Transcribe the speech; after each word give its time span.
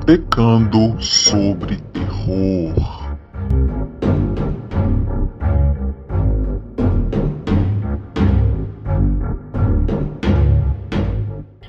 Botecando 0.00 1.00
sobre 1.00 1.76
terror. 1.92 2.74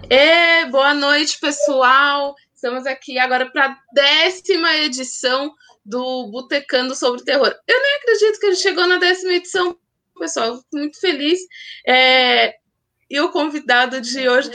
E 0.10 0.66
boa 0.68 0.94
noite, 0.94 1.38
pessoal. 1.40 2.34
Estamos 2.56 2.88
aqui 2.88 3.20
agora 3.20 3.52
para 3.52 3.66
a 3.66 3.78
décima 3.94 4.76
edição 4.78 5.54
do 5.86 6.32
Botecando 6.32 6.96
sobre 6.96 7.24
Terror. 7.24 7.54
Eu 7.68 7.82
nem 7.82 7.96
acredito 7.98 8.40
que 8.40 8.46
ele 8.46 8.56
chegou 8.56 8.88
na 8.88 8.98
décima 8.98 9.34
edição, 9.34 9.78
pessoal. 10.18 10.58
Muito 10.74 11.00
feliz. 11.02 11.40
É... 11.86 12.56
E 13.10 13.20
o 13.20 13.30
convidado 13.30 14.00
de 14.00 14.28
hoje. 14.30 14.50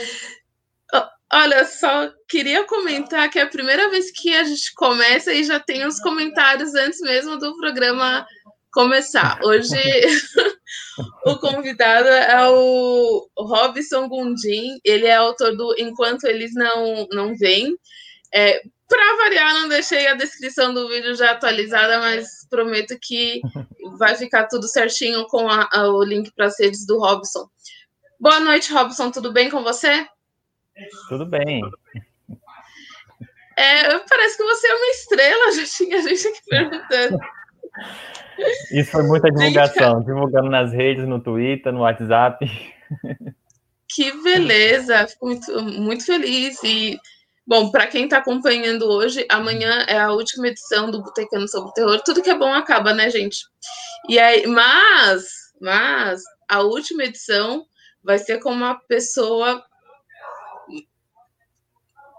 Olha, 1.31 1.65
só 1.65 2.09
queria 2.27 2.63
comentar 2.63 3.29
que 3.29 3.37
é 3.37 3.41
a 3.41 3.49
primeira 3.49 3.89
vez 3.89 4.11
que 4.11 4.33
a 4.33 4.45
gente 4.45 4.73
começa 4.73 5.33
e 5.33 5.43
já 5.43 5.59
tem 5.59 5.85
os 5.85 5.99
comentários 5.99 6.73
antes 6.73 7.01
mesmo 7.01 7.37
do 7.37 7.57
programa 7.57 8.25
começar. 8.71 9.37
Hoje 9.43 9.75
o 11.25 11.35
convidado 11.37 12.07
é 12.07 12.49
o 12.49 13.27
Robson 13.37 14.07
Gundim, 14.07 14.79
ele 14.85 15.05
é 15.05 15.15
autor 15.15 15.55
do 15.57 15.75
Enquanto 15.77 16.25
Eles 16.25 16.53
Não, 16.53 17.05
não 17.11 17.35
Vêm. 17.35 17.75
É, 18.33 18.61
Para 18.87 19.17
variar, 19.17 19.53
não 19.53 19.67
deixei 19.67 20.07
a 20.07 20.13
descrição 20.13 20.73
do 20.73 20.87
vídeo 20.87 21.13
já 21.13 21.31
atualizada, 21.31 21.99
mas 21.99 22.47
prometo 22.49 22.97
que 23.01 23.41
vai 23.97 24.15
ficar 24.15 24.47
tudo 24.47 24.65
certinho 24.65 25.25
com 25.27 25.49
a, 25.49 25.67
a, 25.73 25.89
o 25.89 26.01
link 26.03 26.31
para 26.33 26.45
as 26.45 26.57
redes 26.57 26.85
do 26.85 26.97
Robson. 26.99 27.49
Boa 28.17 28.39
noite, 28.39 28.71
Robson, 28.71 29.11
tudo 29.11 29.33
bem 29.33 29.49
com 29.49 29.61
você? 29.61 30.07
Tudo 31.09 31.25
bem. 31.25 31.61
É, 33.57 33.99
parece 34.07 34.37
que 34.37 34.43
você 34.43 34.67
é 34.67 34.75
uma 34.75 34.87
estrela, 34.87 35.51
já 35.57 35.65
tinha 35.65 36.01
gente 36.01 36.27
aqui 36.27 36.41
perguntando. 36.47 37.19
Isso 38.71 38.91
foi 38.91 39.03
muita 39.03 39.31
divulgação, 39.31 40.03
divulgando 40.03 40.49
nas 40.49 40.71
redes, 40.71 41.07
no 41.07 41.19
Twitter, 41.19 41.73
no 41.73 41.81
WhatsApp. 41.81 42.45
Que 43.89 44.11
beleza, 44.21 45.07
fico 45.07 45.25
muito, 45.25 45.61
muito 45.61 46.05
feliz. 46.05 46.63
E, 46.63 46.99
bom, 47.47 47.71
para 47.71 47.87
quem 47.87 48.03
está 48.03 48.17
acompanhando 48.17 48.83
hoje, 48.85 49.25
amanhã 49.29 49.85
é 49.87 49.97
a 49.97 50.11
última 50.11 50.47
edição 50.49 50.91
do 50.91 51.01
Botecano 51.01 51.47
sobre 51.47 51.69
o 51.69 51.73
Terror. 51.73 52.01
Tudo 52.03 52.21
que 52.21 52.29
é 52.29 52.37
bom 52.37 52.53
acaba, 52.53 52.93
né, 52.93 53.09
gente? 53.09 53.37
E 54.07 54.19
aí, 54.19 54.45
mas, 54.45 55.23
mas, 55.59 56.21
a 56.47 56.61
última 56.61 57.05
edição 57.05 57.65
vai 58.03 58.19
ser 58.19 58.39
com 58.39 58.51
uma 58.51 58.75
pessoa 58.87 59.63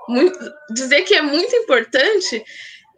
muito, 0.09 0.39
dizer 0.73 1.03
que 1.03 1.15
é 1.15 1.23
muito 1.23 1.55
importante, 1.55 2.43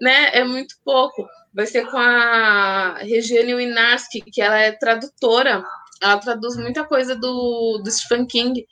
né, 0.01 0.31
é 0.33 0.45
muito 0.45 0.75
pouco. 0.85 1.27
Vai 1.53 1.67
ser 1.67 1.85
com 1.91 1.99
a 1.99 2.99
Regiane 2.99 3.55
Winarski, 3.55 4.21
que 4.21 4.41
ela 4.41 4.59
é 4.59 4.73
tradutora, 4.73 5.65
ela 6.01 6.17
traduz 6.19 6.57
muita 6.57 6.85
coisa 6.85 7.15
do, 7.17 7.81
do 7.83 7.91
Stephen 7.91 8.27
King 8.27 8.65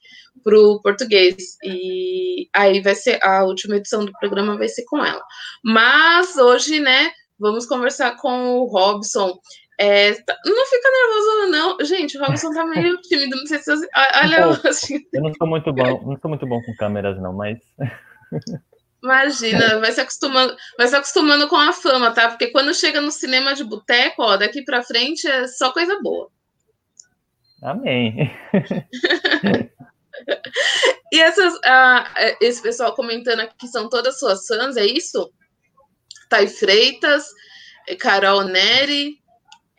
para 0.43 0.59
o 0.59 0.81
português. 0.81 1.57
E 1.65 2.49
aí 2.55 2.81
vai 2.81 2.95
ser 2.95 3.19
a 3.23 3.45
última 3.45 3.77
edição 3.77 4.05
do 4.05 4.13
programa 4.13 4.57
vai 4.57 4.69
ser 4.69 4.85
com 4.85 5.05
ela. 5.05 5.23
Mas 5.63 6.37
hoje, 6.37 6.81
né, 6.81 7.11
vamos 7.39 7.67
conversar 7.67 8.17
com 8.17 8.59
o 8.59 8.65
Robson. 8.65 9.39
É, 9.81 10.13
tá, 10.13 10.37
não 10.45 10.67
fica 10.67 10.89
nervoso, 10.91 11.51
não. 11.51 11.85
Gente, 11.85 12.19
o 12.19 12.25
Robson 12.25 12.53
tá 12.53 12.67
meio 12.67 12.97
tímido. 13.03 13.37
Não 13.37 13.47
sei 13.47 13.59
se 13.59 13.77
você. 13.77 13.89
Olha, 14.23 14.49
assim. 14.69 14.99
Eu 15.13 15.23
não 15.23 15.33
sou 15.35 15.47
muito 15.47 15.73
bom, 15.73 16.03
não 16.05 16.19
sou 16.19 16.29
muito 16.29 16.47
bom 16.47 16.61
com 16.63 16.75
câmeras, 16.77 17.21
não, 17.21 17.33
mas. 17.33 17.59
Imagina, 19.03 19.79
vai 19.79 19.93
se 19.93 20.01
acostumando, 20.01 20.57
vai 20.77 20.89
se 20.89 20.97
acostumando 20.97 21.49
com 21.49 21.57
a 21.57 21.73
fama, 21.73 22.13
tá? 22.13 22.29
Porque 22.29 22.49
quando 22.49 22.75
chega 22.75 23.01
no 23.01 23.13
cinema 23.13 23.55
de 23.55 23.63
boteco, 23.63 24.23
ó, 24.23 24.37
daqui 24.37 24.63
para 24.63 24.83
frente 24.83 25.29
é 25.29 25.47
só 25.47 25.73
coisa 25.73 26.01
boa. 26.03 26.29
Amém. 27.63 28.31
e 31.13 31.21
essas, 31.21 31.55
uh, 31.55 32.37
esse 32.41 32.61
pessoal 32.61 32.95
comentando 32.95 33.41
aqui 33.41 33.55
que 33.57 33.69
são 33.69 33.89
todas 33.89 34.19
suas 34.19 34.45
fãs, 34.47 34.77
é 34.77 34.85
isso? 34.85 35.33
Thay 36.29 36.49
Freitas, 36.49 37.29
Carol 37.99 38.45
Neri. 38.45 39.19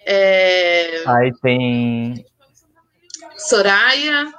É... 0.05 1.03
Aí 1.07 1.31
tem. 1.41 2.25
Soraya. 3.37 4.33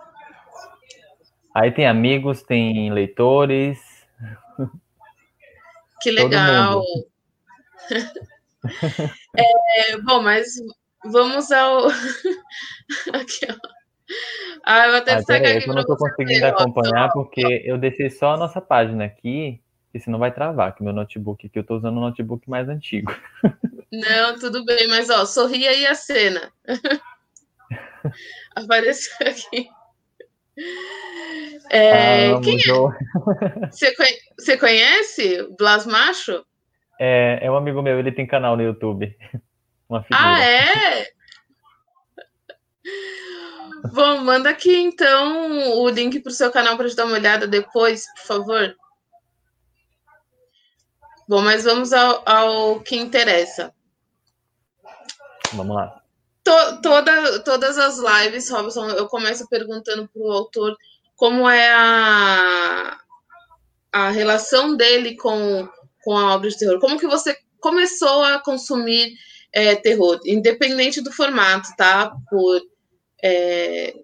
Aí 1.54 1.70
tem 1.70 1.86
amigos, 1.86 2.42
tem 2.42 2.92
leitores. 2.92 3.78
Que 6.00 6.10
legal. 6.10 6.82
é, 9.36 9.96
bom, 9.98 10.22
mas 10.22 10.46
vamos 11.04 11.50
ao. 11.50 11.88
aqui, 13.12 13.46
ó. 13.48 13.56
Ah, 14.64 14.88
eu 14.88 14.96
até 14.96 15.14
ah, 15.14 15.18
aqui. 15.18 15.68
Eu 15.68 15.74
não 15.74 15.82
estou 15.82 15.96
conseguindo 15.96 16.46
acompanhar 16.46 17.10
porque 17.12 17.62
eu 17.64 17.78
deixei 17.78 18.10
só 18.10 18.34
a 18.34 18.36
nossa 18.36 18.60
página 18.60 19.04
aqui, 19.04 19.60
e 19.94 20.00
senão 20.00 20.18
vai 20.18 20.32
travar, 20.32 20.74
que 20.74 20.82
meu 20.82 20.92
notebook 20.92 21.46
aqui, 21.46 21.58
eu 21.58 21.62
estou 21.62 21.76
usando 21.76 21.96
um 21.96 22.02
notebook 22.02 22.48
mais 22.48 22.68
antigo. 22.68 23.14
Não, 23.92 24.38
tudo 24.38 24.64
bem, 24.64 24.86
mas 24.88 25.10
ó, 25.10 25.24
sorria 25.26 25.70
aí 25.70 25.84
a 25.86 25.94
cena. 25.96 26.52
Apareceu 28.54 29.12
aqui. 29.26 29.68
É, 31.70 32.32
ah, 32.32 32.40
quem 32.40 32.56
é? 32.56 32.60
Você, 33.70 33.94
você 34.36 34.56
conhece 34.58 35.48
Blas 35.56 35.86
Macho? 35.86 36.44
É, 36.98 37.38
é 37.42 37.50
um 37.50 37.56
amigo 37.56 37.80
meu, 37.80 37.98
ele 37.98 38.10
tem 38.10 38.26
canal 38.26 38.56
no 38.56 38.62
YouTube. 38.62 39.16
Uma 39.88 40.02
figura. 40.02 40.20
Ah, 40.20 40.44
é? 40.44 41.06
Bom, 43.92 44.18
manda 44.18 44.50
aqui 44.50 44.76
então 44.76 45.78
o 45.80 45.88
link 45.88 46.20
para 46.20 46.30
o 46.30 46.34
seu 46.34 46.50
canal 46.50 46.76
para 46.76 46.86
gente 46.86 46.96
dar 46.96 47.06
uma 47.06 47.16
olhada 47.16 47.46
depois, 47.46 48.06
por 48.14 48.26
favor. 48.26 48.76
Bom, 51.28 51.40
mas 51.42 51.64
vamos 51.64 51.92
ao, 51.92 52.22
ao 52.28 52.80
que 52.80 52.96
interessa. 52.96 53.72
Vamos 55.52 55.74
lá 55.74 55.99
to, 56.44 56.80
toda, 56.82 57.40
todas 57.40 57.78
as 57.78 57.98
lives, 57.98 58.50
Robson, 58.50 58.88
eu 58.90 59.06
começo 59.06 59.48
perguntando 59.48 60.08
para 60.08 60.22
o 60.22 60.32
autor 60.32 60.76
como 61.16 61.48
é 61.48 61.70
a, 61.72 62.98
a 63.92 64.10
relação 64.10 64.76
dele 64.76 65.16
com, 65.16 65.68
com 66.02 66.16
a 66.16 66.34
obra 66.34 66.48
de 66.48 66.58
terror. 66.58 66.80
Como 66.80 66.98
que 66.98 67.06
você 67.06 67.36
começou 67.60 68.22
a 68.24 68.40
consumir 68.40 69.12
é, 69.52 69.74
terror, 69.76 70.18
independente 70.24 71.02
do 71.02 71.12
formato, 71.12 71.68
tá? 71.76 72.12
Por, 72.30 72.62
é, 73.22 73.94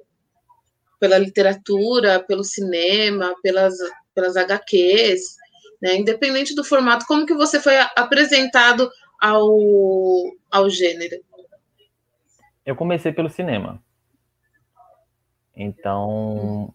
pela 1.00 1.19
literatura, 1.19 2.20
pelo 2.20 2.44
cinema, 2.44 3.34
pelas, 3.42 3.75
pelas 4.14 4.36
HQs, 4.36 5.36
né? 5.80 5.96
Independente 5.96 6.54
do 6.54 6.64
formato, 6.64 7.06
como 7.06 7.26
que 7.26 7.34
você 7.34 7.60
foi 7.60 7.78
apresentado 7.96 8.91
ao, 9.20 9.56
ao 10.50 10.69
gênero? 10.69 11.16
Eu 12.66 12.75
comecei 12.75 13.12
pelo 13.12 13.31
cinema. 13.31 13.81
Então, 15.54 16.75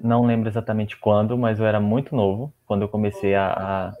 não 0.00 0.24
lembro 0.24 0.48
exatamente 0.48 0.96
quando, 0.96 1.36
mas 1.36 1.60
eu 1.60 1.66
era 1.66 1.78
muito 1.78 2.16
novo 2.16 2.52
quando 2.66 2.82
eu 2.82 2.88
comecei 2.88 3.34
a, 3.34 3.92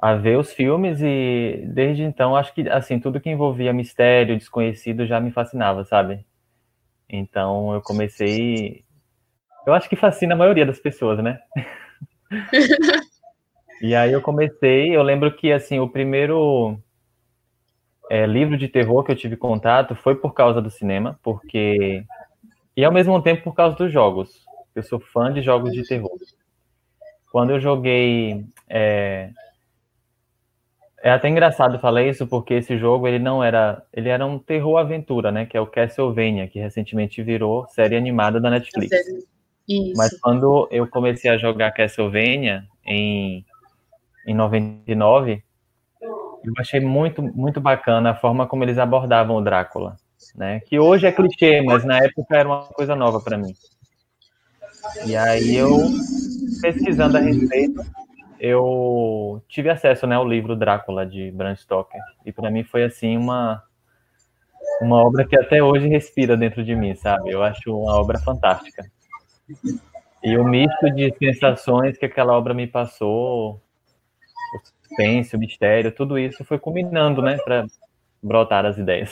a, 0.00 0.10
a, 0.10 0.14
ver 0.14 0.38
os 0.38 0.52
filmes 0.52 1.00
e 1.02 1.64
desde 1.66 2.02
então 2.02 2.36
acho 2.36 2.54
que 2.54 2.68
assim 2.68 3.00
tudo 3.00 3.20
que 3.20 3.30
envolvia 3.30 3.72
mistério, 3.72 4.36
desconhecido 4.36 5.06
já 5.06 5.18
me 5.18 5.32
fascinava, 5.32 5.82
sabe? 5.82 6.24
Então 7.08 7.72
eu 7.72 7.80
comecei, 7.80 8.84
eu 9.66 9.72
acho 9.72 9.88
que 9.88 9.96
fascina 9.96 10.34
a 10.34 10.38
maioria 10.38 10.66
das 10.66 10.78
pessoas, 10.78 11.18
né? 11.22 11.40
e 13.80 13.94
aí 13.94 14.12
eu 14.12 14.20
comecei, 14.20 14.94
eu 14.94 15.02
lembro 15.02 15.34
que 15.34 15.50
assim 15.50 15.80
o 15.80 15.88
primeiro 15.88 16.78
é, 18.10 18.26
livro 18.26 18.56
de 18.56 18.68
terror 18.68 19.04
que 19.04 19.12
eu 19.12 19.16
tive 19.16 19.36
contato 19.36 19.94
foi 19.94 20.14
por 20.14 20.32
causa 20.32 20.60
do 20.60 20.70
cinema, 20.70 21.18
porque. 21.22 22.04
E 22.76 22.84
ao 22.84 22.92
mesmo 22.92 23.20
tempo 23.20 23.42
por 23.42 23.54
causa 23.54 23.76
dos 23.76 23.92
jogos. 23.92 24.46
Eu 24.74 24.82
sou 24.82 25.00
fã 25.00 25.32
de 25.32 25.42
jogos 25.42 25.72
de 25.72 25.82
terror. 25.86 26.16
Quando 27.30 27.50
eu 27.50 27.60
joguei. 27.60 28.44
É, 28.68 29.30
é 31.02 31.10
até 31.10 31.28
engraçado 31.28 31.78
falar 31.78 32.02
isso, 32.02 32.26
porque 32.26 32.54
esse 32.54 32.78
jogo 32.78 33.06
ele 33.06 33.18
não 33.18 33.42
era. 33.42 33.82
Ele 33.92 34.08
era 34.08 34.24
um 34.24 34.38
terror 34.38 34.78
aventura, 34.78 35.30
né? 35.30 35.44
Que 35.46 35.56
é 35.56 35.60
o 35.60 35.66
Castlevania, 35.66 36.48
que 36.48 36.58
recentemente 36.58 37.22
virou 37.22 37.66
série 37.68 37.96
animada 37.96 38.40
da 38.40 38.50
Netflix. 38.50 38.96
Isso. 39.68 39.92
Mas 39.96 40.18
quando 40.18 40.66
eu 40.70 40.88
comecei 40.88 41.30
a 41.30 41.36
jogar 41.36 41.72
Castlevania 41.72 42.64
em, 42.86 43.44
em 44.26 44.34
99, 44.34 45.42
eu 46.44 46.52
achei 46.58 46.80
muito, 46.80 47.22
muito 47.22 47.60
bacana 47.60 48.10
a 48.10 48.14
forma 48.14 48.46
como 48.46 48.64
eles 48.64 48.78
abordavam 48.78 49.36
o 49.36 49.42
Drácula, 49.42 49.96
né? 50.34 50.60
Que 50.60 50.78
hoje 50.78 51.06
é 51.06 51.12
clichê, 51.12 51.60
mas 51.62 51.84
na 51.84 51.98
época 51.98 52.36
era 52.36 52.48
uma 52.48 52.62
coisa 52.66 52.94
nova 52.94 53.20
para 53.20 53.36
mim. 53.38 53.54
E 55.06 55.16
aí 55.16 55.56
eu 55.56 55.78
pesquisando 56.60 57.16
a 57.16 57.20
respeito, 57.20 57.84
eu 58.40 59.42
tive 59.48 59.68
acesso 59.68 60.06
né, 60.06 60.16
ao 60.16 60.26
livro 60.26 60.56
Drácula 60.56 61.04
de 61.04 61.30
Bram 61.30 61.54
Stoker 61.54 62.00
e 62.24 62.32
para 62.32 62.50
mim 62.50 62.64
foi 62.64 62.84
assim 62.84 63.16
uma 63.16 63.62
uma 64.80 64.96
obra 64.96 65.26
que 65.26 65.36
até 65.36 65.62
hoje 65.62 65.88
respira 65.88 66.36
dentro 66.36 66.64
de 66.64 66.74
mim, 66.74 66.94
sabe? 66.94 67.30
Eu 67.30 67.42
acho 67.42 67.76
uma 67.76 67.94
obra 67.96 68.18
fantástica. 68.18 68.84
E 70.22 70.36
o 70.36 70.44
misto 70.44 70.90
de 70.90 71.12
sensações 71.18 71.96
que 71.96 72.06
aquela 72.06 72.36
obra 72.36 72.54
me 72.54 72.66
passou, 72.66 73.54
o 73.54 74.77
suspense, 74.88 75.36
o 75.36 75.38
mistério, 75.38 75.94
tudo 75.94 76.18
isso 76.18 76.44
foi 76.44 76.58
combinando, 76.58 77.22
né, 77.22 77.36
para 77.38 77.66
brotar 78.22 78.64
as 78.64 78.78
ideias. 78.78 79.10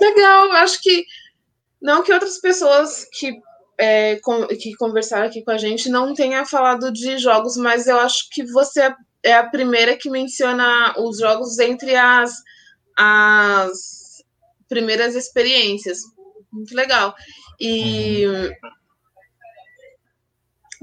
Legal, 0.00 0.52
acho 0.52 0.80
que 0.82 1.04
não 1.80 2.02
que 2.02 2.12
outras 2.12 2.38
pessoas 2.38 3.06
que, 3.12 3.40
é, 3.78 4.16
com, 4.20 4.46
que 4.48 4.74
conversaram 4.76 5.26
aqui 5.26 5.42
com 5.42 5.50
a 5.50 5.58
gente 5.58 5.88
não 5.88 6.14
tenha 6.14 6.44
falado 6.44 6.92
de 6.92 7.18
jogos, 7.18 7.56
mas 7.56 7.86
eu 7.86 7.98
acho 7.98 8.28
que 8.30 8.44
você 8.44 8.94
é 9.22 9.34
a 9.34 9.48
primeira 9.48 9.96
que 9.96 10.08
menciona 10.08 10.94
os 10.98 11.18
jogos 11.18 11.58
entre 11.58 11.94
as, 11.96 12.32
as 12.96 14.24
primeiras 14.68 15.14
experiências. 15.14 15.98
Muito 16.52 16.74
legal. 16.74 17.14
E. 17.60 18.26
Uhum. 18.26 18.52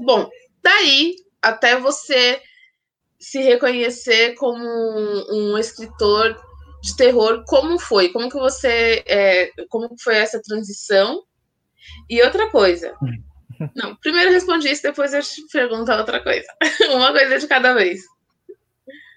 Bom, 0.00 0.28
daí 0.62 1.14
até 1.44 1.78
você 1.78 2.40
se 3.18 3.40
reconhecer 3.42 4.34
como 4.34 4.62
um, 4.62 5.52
um 5.52 5.58
escritor 5.58 6.36
de 6.82 6.96
terror, 6.96 7.42
como 7.46 7.78
foi? 7.78 8.10
Como 8.10 8.28
que 8.28 8.38
você. 8.38 9.02
É, 9.06 9.50
como 9.68 9.88
foi 10.02 10.16
essa 10.16 10.40
transição? 10.42 11.22
E 12.08 12.22
outra 12.22 12.50
coisa. 12.50 12.94
Não, 13.74 13.94
primeiro 13.96 14.32
respondi 14.32 14.68
isso, 14.68 14.82
depois 14.82 15.14
eu 15.14 15.22
te 15.22 15.40
pergunto 15.52 15.90
outra 15.92 16.22
coisa. 16.22 16.46
Uma 16.92 17.12
coisa 17.12 17.38
de 17.38 17.46
cada 17.46 17.72
vez. 17.72 18.02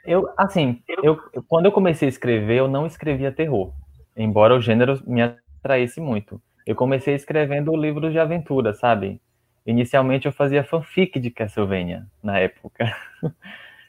Eu, 0.05 0.29
assim, 0.37 0.81
eu, 1.03 1.17
quando 1.49 1.65
eu 1.65 1.71
comecei 1.71 2.07
a 2.07 2.09
escrever, 2.09 2.59
eu 2.59 2.67
não 2.69 2.85
escrevia 2.85 3.29
terror, 3.29 3.73
embora 4.15 4.55
o 4.55 4.61
gênero 4.61 5.01
me 5.05 5.21
atraísse 5.21 5.99
muito. 5.99 6.41
Eu 6.65 6.75
comecei 6.75 7.13
escrevendo 7.13 7.75
livros 7.75 8.13
de 8.13 8.19
aventura, 8.19 8.73
sabe? 8.73 9.19
Inicialmente 9.67 10.25
eu 10.25 10.31
fazia 10.31 10.63
fanfic 10.63 11.19
de 11.19 11.29
Castlevania 11.29 12.07
na 12.23 12.39
época, 12.39 12.95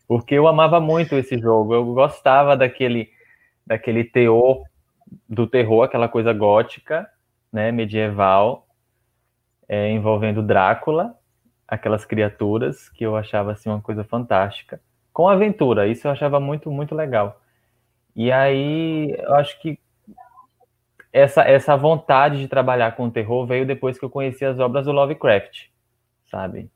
porque 0.08 0.34
eu 0.34 0.48
amava 0.48 0.80
muito 0.80 1.14
esse 1.14 1.38
jogo. 1.38 1.72
Eu 1.72 1.94
gostava 1.94 2.56
daquele, 2.56 3.08
daquele 3.64 4.02
teor 4.02 4.64
do 5.28 5.46
terror, 5.46 5.84
aquela 5.84 6.08
coisa 6.08 6.32
gótica, 6.32 7.08
né, 7.52 7.70
medieval, 7.70 8.66
é, 9.69 9.88
envolvendo 9.92 10.42
Drácula, 10.42 11.14
aquelas 11.66 12.04
criaturas 12.04 12.88
que 12.88 13.04
eu 13.04 13.14
achava 13.14 13.52
assim 13.52 13.69
uma 13.69 13.81
coisa 13.81 14.02
fantástica, 14.02 14.81
com 15.12 15.28
aventura. 15.28 15.86
Isso 15.86 16.08
eu 16.08 16.10
achava 16.10 16.40
muito 16.40 16.72
muito 16.72 16.92
legal. 16.92 17.40
E 18.16 18.32
aí 18.32 19.14
eu 19.16 19.34
acho 19.36 19.60
que 19.60 19.78
essa, 21.19 21.43
essa 21.43 21.76
vontade 21.76 22.38
de 22.38 22.49
trabalhar 22.49 22.97
com 22.97 23.11
terror 23.11 23.47
veio 23.47 23.67
depois 23.67 23.99
que 23.99 24.05
eu 24.05 24.11
conheci 24.11 24.44
as 24.44 24.59
obras 24.59 24.87
do 24.87 24.93
Lovecraft, 24.93 25.67
sabe? 26.31 26.70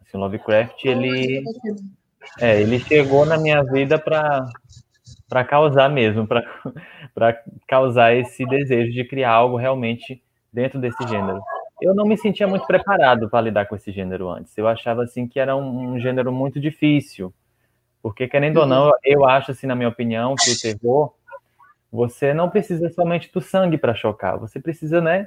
Assim, 0.00 0.16
o 0.16 0.20
Lovecraft, 0.20 0.84
ele, 0.84 1.42
é, 2.40 2.60
ele 2.60 2.78
chegou 2.80 3.24
na 3.24 3.38
minha 3.38 3.62
vida 3.62 3.98
para 3.98 4.46
para 5.28 5.44
causar 5.44 5.88
mesmo, 5.88 6.26
para 6.26 6.42
causar 7.68 8.12
esse 8.14 8.44
desejo 8.46 8.92
de 8.92 9.04
criar 9.04 9.30
algo 9.30 9.56
realmente 9.56 10.20
dentro 10.52 10.80
desse 10.80 11.06
gênero. 11.06 11.40
Eu 11.80 11.94
não 11.94 12.04
me 12.04 12.18
sentia 12.18 12.48
muito 12.48 12.66
preparado 12.66 13.30
para 13.30 13.40
lidar 13.42 13.66
com 13.66 13.76
esse 13.76 13.92
gênero 13.92 14.28
antes. 14.28 14.58
Eu 14.58 14.66
achava 14.66 15.04
assim 15.04 15.28
que 15.28 15.38
era 15.38 15.54
um, 15.56 15.92
um 15.92 16.00
gênero 16.00 16.32
muito 16.32 16.58
difícil, 16.60 17.32
porque 18.02 18.26
querendo 18.26 18.58
ou 18.58 18.66
não, 18.66 18.90
eu 19.04 19.24
acho 19.24 19.52
assim, 19.52 19.68
na 19.68 19.76
minha 19.76 19.88
opinião, 19.88 20.34
que 20.34 20.50
o 20.50 20.60
terror 20.60 21.14
você 21.90 22.32
não 22.32 22.48
precisa 22.48 22.88
somente 22.90 23.30
do 23.32 23.40
sangue 23.40 23.76
para 23.76 23.94
chocar, 23.94 24.38
você 24.38 24.60
precisa, 24.60 25.00
né? 25.00 25.26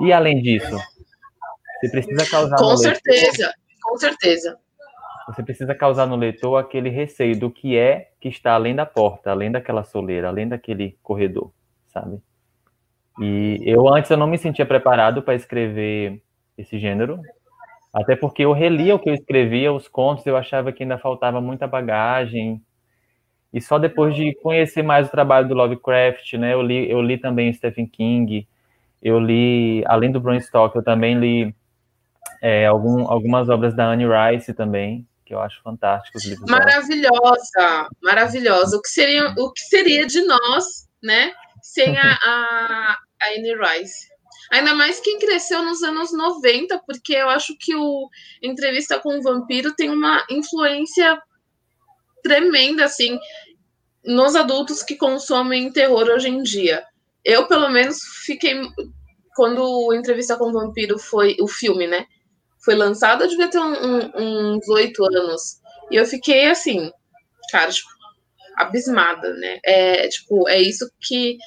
E 0.00 0.12
além 0.12 0.40
disso, 0.40 0.76
você 1.80 1.90
precisa 1.90 2.30
causar 2.30 2.56
com 2.56 2.76
certeza, 2.76 3.46
leitor, 3.46 3.54
com 3.82 3.96
certeza. 3.96 4.58
Você 5.26 5.42
precisa 5.42 5.74
causar 5.74 6.06
no 6.06 6.16
leitor 6.16 6.56
aquele 6.56 6.88
receio 6.88 7.38
do 7.38 7.50
que 7.50 7.76
é 7.76 8.10
que 8.20 8.28
está 8.28 8.52
além 8.52 8.74
da 8.74 8.86
porta, 8.86 9.30
além 9.30 9.50
daquela 9.50 9.84
soleira, 9.84 10.28
além 10.28 10.48
daquele 10.48 10.96
corredor, 11.02 11.52
sabe? 11.88 12.20
E 13.20 13.60
eu 13.66 13.88
antes 13.92 14.10
eu 14.10 14.16
não 14.16 14.28
me 14.28 14.38
sentia 14.38 14.64
preparado 14.64 15.22
para 15.22 15.34
escrever 15.34 16.22
esse 16.56 16.78
gênero, 16.78 17.20
até 17.92 18.14
porque 18.14 18.44
eu 18.44 18.52
relia 18.52 18.94
o 18.94 18.98
que 18.98 19.10
eu 19.10 19.14
escrevia, 19.14 19.72
os 19.72 19.88
contos, 19.88 20.24
eu 20.26 20.36
achava 20.36 20.72
que 20.72 20.84
ainda 20.84 20.98
faltava 20.98 21.40
muita 21.40 21.66
bagagem, 21.66 22.62
e 23.52 23.60
só 23.60 23.78
depois 23.78 24.14
de 24.14 24.34
conhecer 24.42 24.82
mais 24.82 25.08
o 25.08 25.10
trabalho 25.10 25.48
do 25.48 25.54
Lovecraft, 25.54 26.34
né, 26.34 26.52
eu 26.52 26.62
li, 26.62 26.90
eu 26.90 27.00
li 27.00 27.18
também 27.18 27.52
Stephen 27.52 27.86
King, 27.86 28.46
eu 29.02 29.18
li, 29.18 29.82
além 29.86 30.12
do 30.12 30.20
Bram 30.20 30.38
Stoker, 30.38 30.80
eu 30.80 30.84
também 30.84 31.18
li 31.18 31.54
é, 32.42 32.66
algum, 32.66 33.08
algumas 33.10 33.48
obras 33.48 33.74
da 33.74 33.86
Anne 33.86 34.04
Rice 34.06 34.52
também, 34.52 35.06
que 35.24 35.34
eu 35.34 35.40
acho 35.40 35.62
fantásticos. 35.62 36.24
Maravilhosa, 36.48 37.88
maravilhosa. 38.02 38.76
O 38.76 38.82
que 38.82 38.88
seria, 38.88 39.34
o 39.36 39.52
que 39.52 39.60
seria 39.62 40.06
de 40.06 40.22
nós, 40.22 40.88
né, 41.02 41.32
sem 41.62 41.96
a, 41.96 42.18
a, 42.22 42.96
a 43.22 43.28
Anne 43.34 43.54
Rice? 43.54 44.08
Ainda 44.50 44.74
mais 44.74 44.98
quem 45.00 45.18
cresceu 45.18 45.62
nos 45.62 45.82
anos 45.82 46.12
90, 46.12 46.82
porque 46.86 47.12
eu 47.14 47.28
acho 47.28 47.54
que 47.58 47.74
o 47.74 48.08
Entrevista 48.42 48.98
com 48.98 49.18
o 49.18 49.22
Vampiro 49.22 49.74
tem 49.74 49.90
uma 49.90 50.24
influência 50.30 51.20
tremenda, 52.22 52.84
assim, 52.84 53.18
nos 54.04 54.34
adultos 54.34 54.82
que 54.82 54.96
consomem 54.96 55.72
terror 55.72 56.08
hoje 56.08 56.28
em 56.28 56.42
dia. 56.42 56.84
Eu, 57.24 57.46
pelo 57.46 57.68
menos, 57.68 57.98
fiquei. 58.24 58.60
Quando 59.34 59.62
o 59.62 59.94
Entrevista 59.94 60.36
com 60.36 60.50
o 60.50 60.52
Vampiro 60.52 60.98
foi. 60.98 61.36
O 61.40 61.46
filme, 61.46 61.86
né? 61.86 62.06
Foi 62.64 62.74
lançado, 62.74 63.22
eu 63.22 63.28
devia 63.28 63.48
ter 63.48 63.58
um, 63.58 63.72
um, 63.72 64.56
uns 64.56 64.68
oito 64.68 65.04
anos. 65.04 65.60
E 65.90 65.96
eu 65.96 66.04
fiquei 66.04 66.48
assim, 66.50 66.90
cara, 67.50 67.70
tipo, 67.70 67.88
abismada, 68.56 69.32
né? 69.34 69.58
É, 69.64 70.08
tipo, 70.08 70.48
é 70.48 70.60
isso 70.60 70.90
que, 71.00 71.38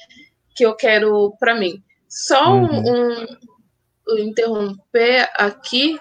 que 0.56 0.64
eu 0.64 0.74
quero 0.74 1.36
para 1.38 1.54
mim. 1.54 1.82
Só 2.08 2.54
uhum. 2.54 2.82
um, 2.82 3.26
um 4.08 4.18
interromper 4.18 5.30
aqui 5.34 5.98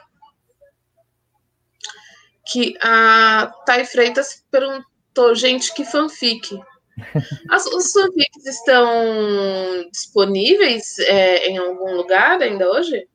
que 2.51 2.75
a 2.81 3.51
Thay 3.65 3.86
Freitas 3.86 4.43
perguntou, 4.51 5.36
gente, 5.36 5.74
que 5.74 5.86
fanfic? 5.86 6.60
As, 7.50 7.65
os 7.67 7.91
fanfics 7.91 8.46
estão 8.46 9.89
disponíveis 9.91 11.00
é, 11.00 11.48
em 11.48 11.58
algum 11.58 11.96
lugar 11.96 12.41
ainda 12.41 12.70
hoje? 12.70 13.08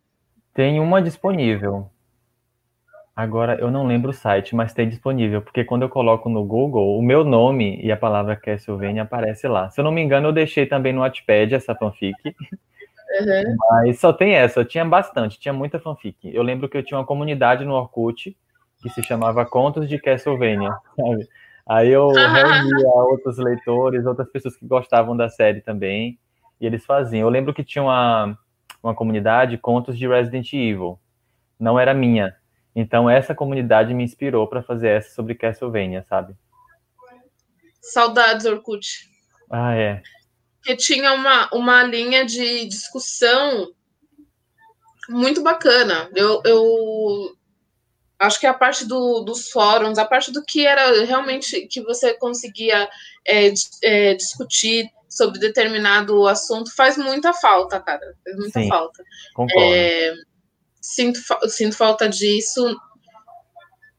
Tem 0.55 0.81
uma 0.81 1.03
disponível. 1.03 1.91
Agora, 3.15 3.57
eu 3.59 3.71
não 3.71 3.87
lembro 3.87 4.11
o 4.11 4.15
site, 4.15 4.55
mas 4.55 4.75
tem 4.75 4.89
disponível, 4.89 5.41
porque 5.41 5.65
quando 5.65 5.83
eu 5.83 5.89
coloco 5.89 6.29
no 6.29 6.45
Google, 6.45 6.99
o 6.99 7.03
meu 7.03 7.25
nome 7.25 7.81
e 7.83 7.91
a 7.91 7.97
palavra 7.97 8.37
Castlevania 8.37 9.03
aparece 9.03 9.49
lá. 9.49 9.71
Se 9.71 9.81
eu 9.81 9.85
não 9.85 9.93
me 9.93 10.03
engano, 10.03 10.29
eu 10.29 10.33
deixei 10.33 10.67
também 10.67 10.93
no 10.93 11.01
Wattpad 11.01 11.55
essa 11.55 11.75
fanfic. 11.75 12.15
Uhum. 12.27 13.57
Mas 13.71 13.99
só 13.99 14.13
tem 14.13 14.35
essa, 14.35 14.61
eu 14.61 14.65
tinha 14.67 14.85
bastante, 14.85 15.41
tinha 15.41 15.55
muita 15.55 15.79
fanfic. 15.79 16.19
Eu 16.25 16.43
lembro 16.43 16.69
que 16.69 16.77
eu 16.77 16.83
tinha 16.83 16.99
uma 16.99 17.07
comunidade 17.07 17.65
no 17.65 17.73
Orkut 17.73 18.37
que 18.87 18.95
se 18.95 19.03
chamava 19.03 19.45
Contos 19.45 19.89
de 19.89 19.99
Castlevania, 19.99 20.71
sabe? 20.97 21.29
Aí 21.67 21.89
eu 21.91 22.09
reunia 22.15 22.89
outros 22.89 23.37
leitores, 23.39 24.07
outras 24.07 24.31
pessoas 24.31 24.57
que 24.57 24.67
gostavam 24.67 25.17
da 25.17 25.29
série 25.29 25.61
também, 25.61 26.19
e 26.61 26.67
eles 26.67 26.85
faziam. 26.85 27.23
Eu 27.23 27.29
lembro 27.29 27.53
que 27.53 27.65
tinha 27.65 27.83
uma, 27.83 28.39
uma 28.83 28.95
comunidade 28.95 29.59
Contos 29.59 29.99
de 29.99 30.07
Resident 30.07 30.53
Evil, 30.53 30.99
não 31.59 31.79
era 31.79 31.93
minha. 31.93 32.35
Então 32.75 33.11
essa 33.11 33.35
comunidade 33.35 33.93
me 33.93 34.05
inspirou 34.05 34.47
para 34.47 34.63
fazer 34.63 34.89
essa 34.89 35.15
sobre 35.15 35.35
Castlevania, 35.35 36.05
sabe? 36.05 36.35
Saudades, 37.81 38.47
Orkut. 38.47 39.09
Ah, 39.51 39.75
é. 39.75 40.03
Que 40.63 40.77
tinha 40.77 41.13
uma, 41.13 41.49
uma 41.53 41.83
linha 41.85 42.25
de 42.25 42.67
discussão 42.67 43.73
muito 45.09 45.43
bacana. 45.43 46.11
Eu, 46.15 46.43
eu 46.45 47.37
acho 48.19 48.41
que 48.41 48.47
a 48.47 48.55
parte 48.55 48.87
do, 48.87 49.21
dos 49.21 49.51
fóruns, 49.51 49.99
a 49.99 50.05
parte 50.05 50.33
do 50.33 50.43
que 50.43 50.67
era 50.67 51.05
realmente 51.05 51.67
que 51.67 51.83
você 51.83 52.15
conseguia 52.15 52.89
é, 53.27 53.53
é, 53.83 54.15
discutir 54.15 54.91
sobre 55.09 55.39
determinado 55.39 56.27
assunto 56.27 56.75
faz 56.75 56.97
muita 56.97 57.33
falta, 57.33 57.81
cara. 57.81 58.15
Faz 58.25 58.37
muita 58.37 58.61
Sim, 58.61 58.69
falta. 58.69 59.03
É, 59.59 60.15
sinto, 60.81 61.21
sinto 61.49 61.77
falta 61.77 62.09
disso 62.09 62.77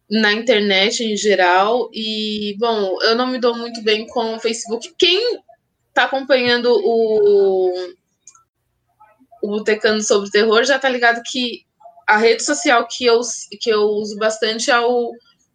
na 0.09 0.31
internet 0.33 1.03
em 1.03 1.15
geral. 1.15 1.89
E, 1.93 2.55
bom, 2.59 3.01
eu 3.03 3.15
não 3.15 3.27
me 3.27 3.39
dou 3.39 3.55
muito 3.55 3.81
bem 3.83 4.07
com 4.07 4.35
o 4.35 4.39
Facebook. 4.39 4.93
Quem 4.97 5.41
está 5.89 6.03
acompanhando 6.03 6.71
o, 6.71 7.71
o 9.43 9.47
Botecando 9.47 10.03
sobre 10.03 10.29
Terror 10.29 10.63
já 10.63 10.79
tá 10.79 10.89
ligado 10.89 11.21
que 11.23 11.66
a 12.07 12.17
rede 12.17 12.41
social 12.41 12.87
que 12.87 13.05
eu, 13.05 13.19
que 13.59 13.69
eu 13.69 13.81
uso 13.81 14.17
bastante 14.17 14.71
é 14.71 14.79
o, 14.79 15.11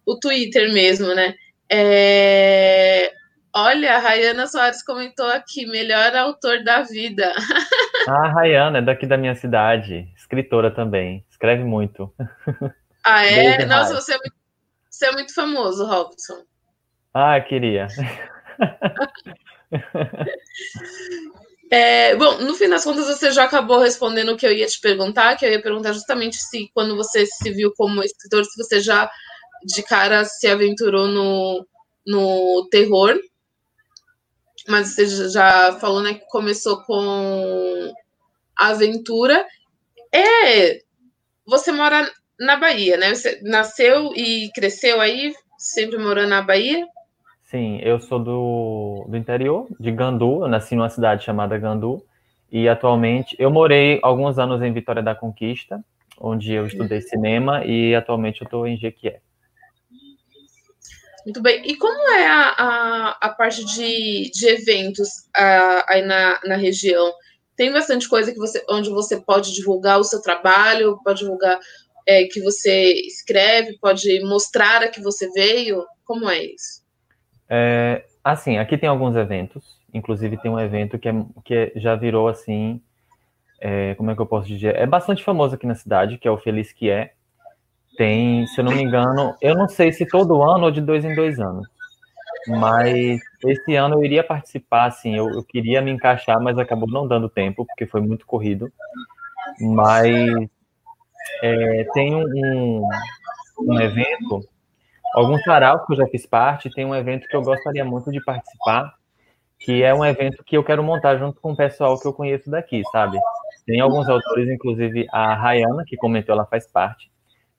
o 0.07 0.21
Twitter 0.21 0.73
mesmo, 0.73 1.13
né? 1.15 1.35
É, 1.71 3.11
olha, 3.55 3.97
a 3.97 3.99
Rayana 3.99 4.47
Soares 4.47 4.85
comentou 4.85 5.27
aqui, 5.27 5.65
melhor 5.67 6.15
autor 6.15 6.63
da 6.63 6.83
vida. 6.83 7.33
Ah, 8.09 8.27
a 8.27 8.33
Rayana 8.33 8.79
é 8.79 8.83
daqui 8.83 9.07
da 9.07 9.17
minha 9.17 9.37
cidade, 9.37 10.13
escritora 10.17 10.73
também, 10.73 11.25
escreve 11.31 11.63
muito. 11.63 12.13
Ah, 13.05 13.25
é? 13.25 13.57
Beijo, 13.57 13.69
Nossa, 13.69 13.95
você 13.95 14.15
é, 14.15 14.19
muito, 14.19 14.35
você 14.89 15.07
é 15.07 15.13
muito 15.13 15.35
famoso, 15.35 15.85
Robson. 15.85 16.45
Ah, 17.13 17.41
queria. 17.41 17.89
É, 21.73 22.15
bom, 22.17 22.37
no 22.43 22.53
fim 22.55 22.69
das 22.69 22.85
contas, 22.85 23.07
você 23.07 23.31
já 23.33 23.45
acabou 23.45 23.79
respondendo 23.79 24.33
o 24.33 24.37
que 24.37 24.47
eu 24.47 24.53
ia 24.53 24.67
te 24.67 24.79
perguntar, 24.79 25.39
que 25.39 25.47
eu 25.47 25.51
ia 25.51 25.63
perguntar 25.63 25.95
justamente 25.95 26.37
se, 26.37 26.71
quando 26.75 26.95
você 26.95 27.25
se 27.25 27.51
viu 27.51 27.73
como 27.75 28.05
escritor, 28.05 28.45
se 28.45 28.63
você 28.63 28.79
já 28.79 29.11
de 29.65 29.83
cara 29.83 30.23
se 30.27 30.47
aventurou 30.47 31.09
no, 31.09 31.67
no 32.07 32.69
terror. 32.71 33.19
Mas 34.69 34.95
você 34.95 35.31
já 35.31 35.73
falou, 35.81 36.03
né, 36.03 36.13
que 36.13 36.27
começou 36.27 36.83
com 36.83 37.91
aventura. 38.55 39.47
É, 40.15 40.79
você 41.47 41.73
mora 41.73 42.13
na 42.39 42.57
Bahia, 42.57 42.99
né? 42.99 43.15
Você 43.15 43.41
nasceu 43.45 44.13
e 44.15 44.51
cresceu 44.55 45.01
aí, 45.01 45.35
sempre 45.57 45.97
morando 45.97 46.29
na 46.29 46.43
Bahia? 46.43 46.87
Sim, 47.53 47.79
eu 47.83 48.01
sou 48.01 48.19
do, 48.19 49.05
do 49.07 49.15
interior, 49.15 49.67
de 49.79 49.91
Gandu, 49.91 50.43
eu 50.43 50.49
nasci 50.49 50.75
numa 50.75 50.89
cidade 50.89 51.23
chamada 51.23 51.59
Gandu, 51.59 52.03
e 52.51 52.67
atualmente 52.67 53.37
eu 53.39 53.51
morei 53.51 54.01
alguns 54.03 54.39
anos 54.39 54.63
em 54.63 54.73
Vitória 54.73 55.03
da 55.03 55.15
Conquista, 55.15 55.85
onde 56.19 56.55
eu 56.55 56.67
estudei 56.67 57.03
cinema, 57.03 57.63
e 57.63 57.95
atualmente 57.95 58.41
eu 58.41 58.47
estou 58.47 58.67
em 58.67 58.79
Jequié. 58.79 59.21
Muito 61.27 61.43
bem. 61.43 61.63
E 61.67 61.77
como 61.77 62.11
é 62.15 62.27
a, 62.27 62.55
a, 62.57 63.19
a 63.21 63.29
parte 63.29 63.67
de, 63.67 64.31
de 64.31 64.49
eventos 64.49 65.09
a, 65.37 65.93
aí 65.93 66.01
na, 66.01 66.41
na 66.47 66.57
região? 66.57 67.13
Tem 67.55 67.71
bastante 67.71 68.09
coisa 68.09 68.33
que 68.33 68.39
você, 68.39 68.65
onde 68.71 68.89
você 68.89 69.21
pode 69.21 69.53
divulgar 69.53 70.01
o 70.01 70.05
seu 70.05 70.23
trabalho, 70.23 70.99
pode 71.05 71.19
divulgar 71.19 71.61
é, 72.09 72.25
que 72.25 72.41
você 72.41 72.95
escreve, 73.07 73.77
pode 73.79 74.21
mostrar 74.25 74.83
a 74.83 74.89
que 74.89 75.03
você 75.03 75.31
veio? 75.33 75.85
Como 76.03 76.31
é 76.31 76.45
isso? 76.47 76.82
É, 77.55 78.07
assim, 78.25 78.57
aqui 78.57 78.79
tem 78.79 78.89
alguns 78.89 79.15
eventos, 79.15 79.79
inclusive 79.93 80.39
tem 80.39 80.51
um 80.51 80.59
evento 80.59 80.99
que, 80.99 81.07
é, 81.07 81.13
que 81.45 81.73
já 81.77 81.95
virou 81.95 82.27
assim, 82.27 82.81
é, 83.61 83.95
como 83.95 84.11
é 84.11 84.15
que 84.15 84.23
eu 84.23 84.27
posso 84.27 84.49
dizer? 84.49 84.75
É 84.75 84.87
bastante 84.87 85.23
famoso 85.23 85.55
aqui 85.55 85.67
na 85.67 85.75
cidade, 85.75 86.17
que 86.17 86.27
é 86.27 86.31
o 86.31 86.39
Feliz 86.39 86.73
Que 86.73 86.89
É. 86.89 87.13
Tem, 87.99 88.47
se 88.47 88.59
eu 88.59 88.65
não 88.65 88.73
me 88.73 88.83
engano, 88.83 89.37
eu 89.43 89.55
não 89.55 89.69
sei 89.69 89.93
se 89.93 90.07
todo 90.07 90.43
ano 90.43 90.65
ou 90.65 90.71
de 90.71 90.81
dois 90.81 91.05
em 91.05 91.15
dois 91.15 91.39
anos, 91.39 91.69
mas 92.49 93.21
esse 93.45 93.75
ano 93.75 93.97
eu 93.97 94.05
iria 94.05 94.25
participar, 94.25 94.87
assim, 94.87 95.15
eu, 95.15 95.29
eu 95.29 95.45
queria 95.45 95.83
me 95.83 95.91
encaixar, 95.91 96.41
mas 96.41 96.57
acabou 96.57 96.89
não 96.89 97.07
dando 97.07 97.29
tempo, 97.29 97.67
porque 97.67 97.85
foi 97.85 98.01
muito 98.01 98.25
corrido. 98.25 98.73
Mas 99.61 100.49
é, 101.43 101.87
tem 101.93 102.15
um, 102.15 102.83
um 103.59 103.79
evento 103.79 104.43
alguns 105.15 105.43
saraus 105.43 105.85
que 105.87 105.93
eu 105.93 105.97
já 105.97 106.07
fiz 106.07 106.27
parte, 106.27 106.71
tem 106.71 106.85
um 106.85 106.95
evento 106.95 107.29
que 107.29 107.37
eu 107.37 107.43
gostaria 107.43 107.85
muito 107.85 108.11
de 108.11 108.23
participar, 108.23 108.95
que 109.59 109.83
é 109.83 109.95
um 109.95 110.05
evento 110.05 110.43
que 110.45 110.57
eu 110.57 110.65
quero 110.65 110.83
montar 110.83 111.17
junto 111.17 111.41
com 111.41 111.53
o 111.53 111.57
pessoal 111.57 111.99
que 112.01 112.07
eu 112.07 112.13
conheço 112.13 112.51
daqui, 112.51 112.83
sabe? 112.91 113.19
Tem 113.65 113.81
alguns 113.81 114.09
autores, 114.09 114.49
inclusive 114.49 115.07
a 115.13 115.35
Rayana, 115.35 115.85
que 115.87 115.97
comentou, 115.97 116.35
ela 116.35 116.47
faz 116.47 116.67
parte 116.67 117.11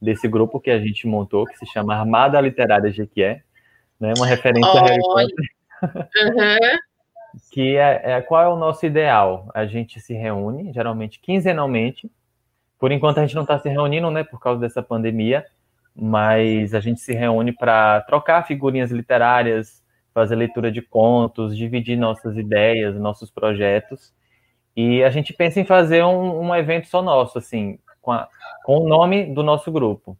desse 0.01 0.27
grupo 0.27 0.59
que 0.59 0.69
a 0.69 0.79
gente 0.79 1.07
montou, 1.07 1.45
que 1.45 1.57
se 1.57 1.65
chama 1.67 1.95
Armada 1.95 2.41
Literária 2.41 2.91
Jequié, 2.91 3.41
né? 3.99 4.13
Uma 4.17 4.27
referência 4.27 4.69
oh, 4.73 4.77
a 4.77 4.81
Harry 4.81 5.01
Potter. 5.01 5.45
Uhum. 5.83 6.77
que 7.51 7.77
é, 7.77 8.01
é, 8.03 8.21
qual 8.21 8.43
é 8.43 8.49
o 8.49 8.57
nosso 8.57 8.85
ideal? 8.85 9.49
A 9.53 9.65
gente 9.65 9.99
se 9.99 10.13
reúne, 10.13 10.73
geralmente 10.73 11.19
quinzenalmente. 11.19 12.11
Por 12.77 12.91
enquanto 12.91 13.19
a 13.19 13.21
gente 13.21 13.35
não 13.35 13.43
está 13.43 13.57
se 13.57 13.69
reunindo, 13.69 14.11
né, 14.11 14.23
por 14.23 14.39
causa 14.39 14.59
dessa 14.59 14.83
pandemia, 14.83 15.45
mas 15.95 16.73
a 16.73 16.79
gente 16.79 16.99
se 16.99 17.13
reúne 17.13 17.51
para 17.51 18.01
trocar 18.01 18.45
figurinhas 18.47 18.91
literárias, 18.91 19.83
fazer 20.13 20.35
leitura 20.35 20.71
de 20.71 20.81
contos, 20.81 21.55
dividir 21.55 21.97
nossas 21.97 22.37
ideias, 22.37 22.95
nossos 22.95 23.29
projetos. 23.29 24.13
E 24.75 25.03
a 25.03 25.09
gente 25.09 25.33
pensa 25.33 25.59
em 25.59 25.65
fazer 25.65 26.03
um, 26.03 26.47
um 26.47 26.55
evento 26.55 26.87
só 26.87 27.01
nosso, 27.01 27.37
assim, 27.37 27.77
com, 28.01 28.11
a, 28.11 28.27
com, 28.63 28.77
o 28.77 28.87
nome 28.87 29.33
do 29.33 29.43
nosso 29.43 29.71
grupo, 29.71 30.17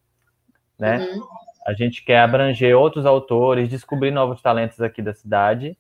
né? 0.78 1.00
Uhum. 1.00 1.24
A 1.66 1.74
gente 1.74 2.04
quer 2.04 2.20
abranger 2.20 2.78
outros 2.78 3.06
autores, 3.06 3.70
descobrir 3.70 4.12
novos 4.12 4.42
talentos 4.42 4.82
aqui 4.82 5.02
da 5.02 5.14
cidade 5.14 5.78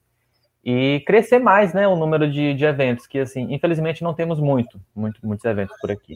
e 0.64 1.04
crescer 1.06 1.40
mais, 1.40 1.74
né, 1.74 1.86
o 1.88 1.96
número 1.96 2.32
de, 2.32 2.54
de 2.54 2.64
eventos, 2.64 3.06
que, 3.06 3.20
assim, 3.20 3.54
infelizmente 3.54 4.02
não 4.02 4.14
temos 4.14 4.40
muito, 4.40 4.80
muito, 4.96 5.20
muitos 5.22 5.44
eventos 5.44 5.76
por 5.82 5.92
aqui. 5.92 6.16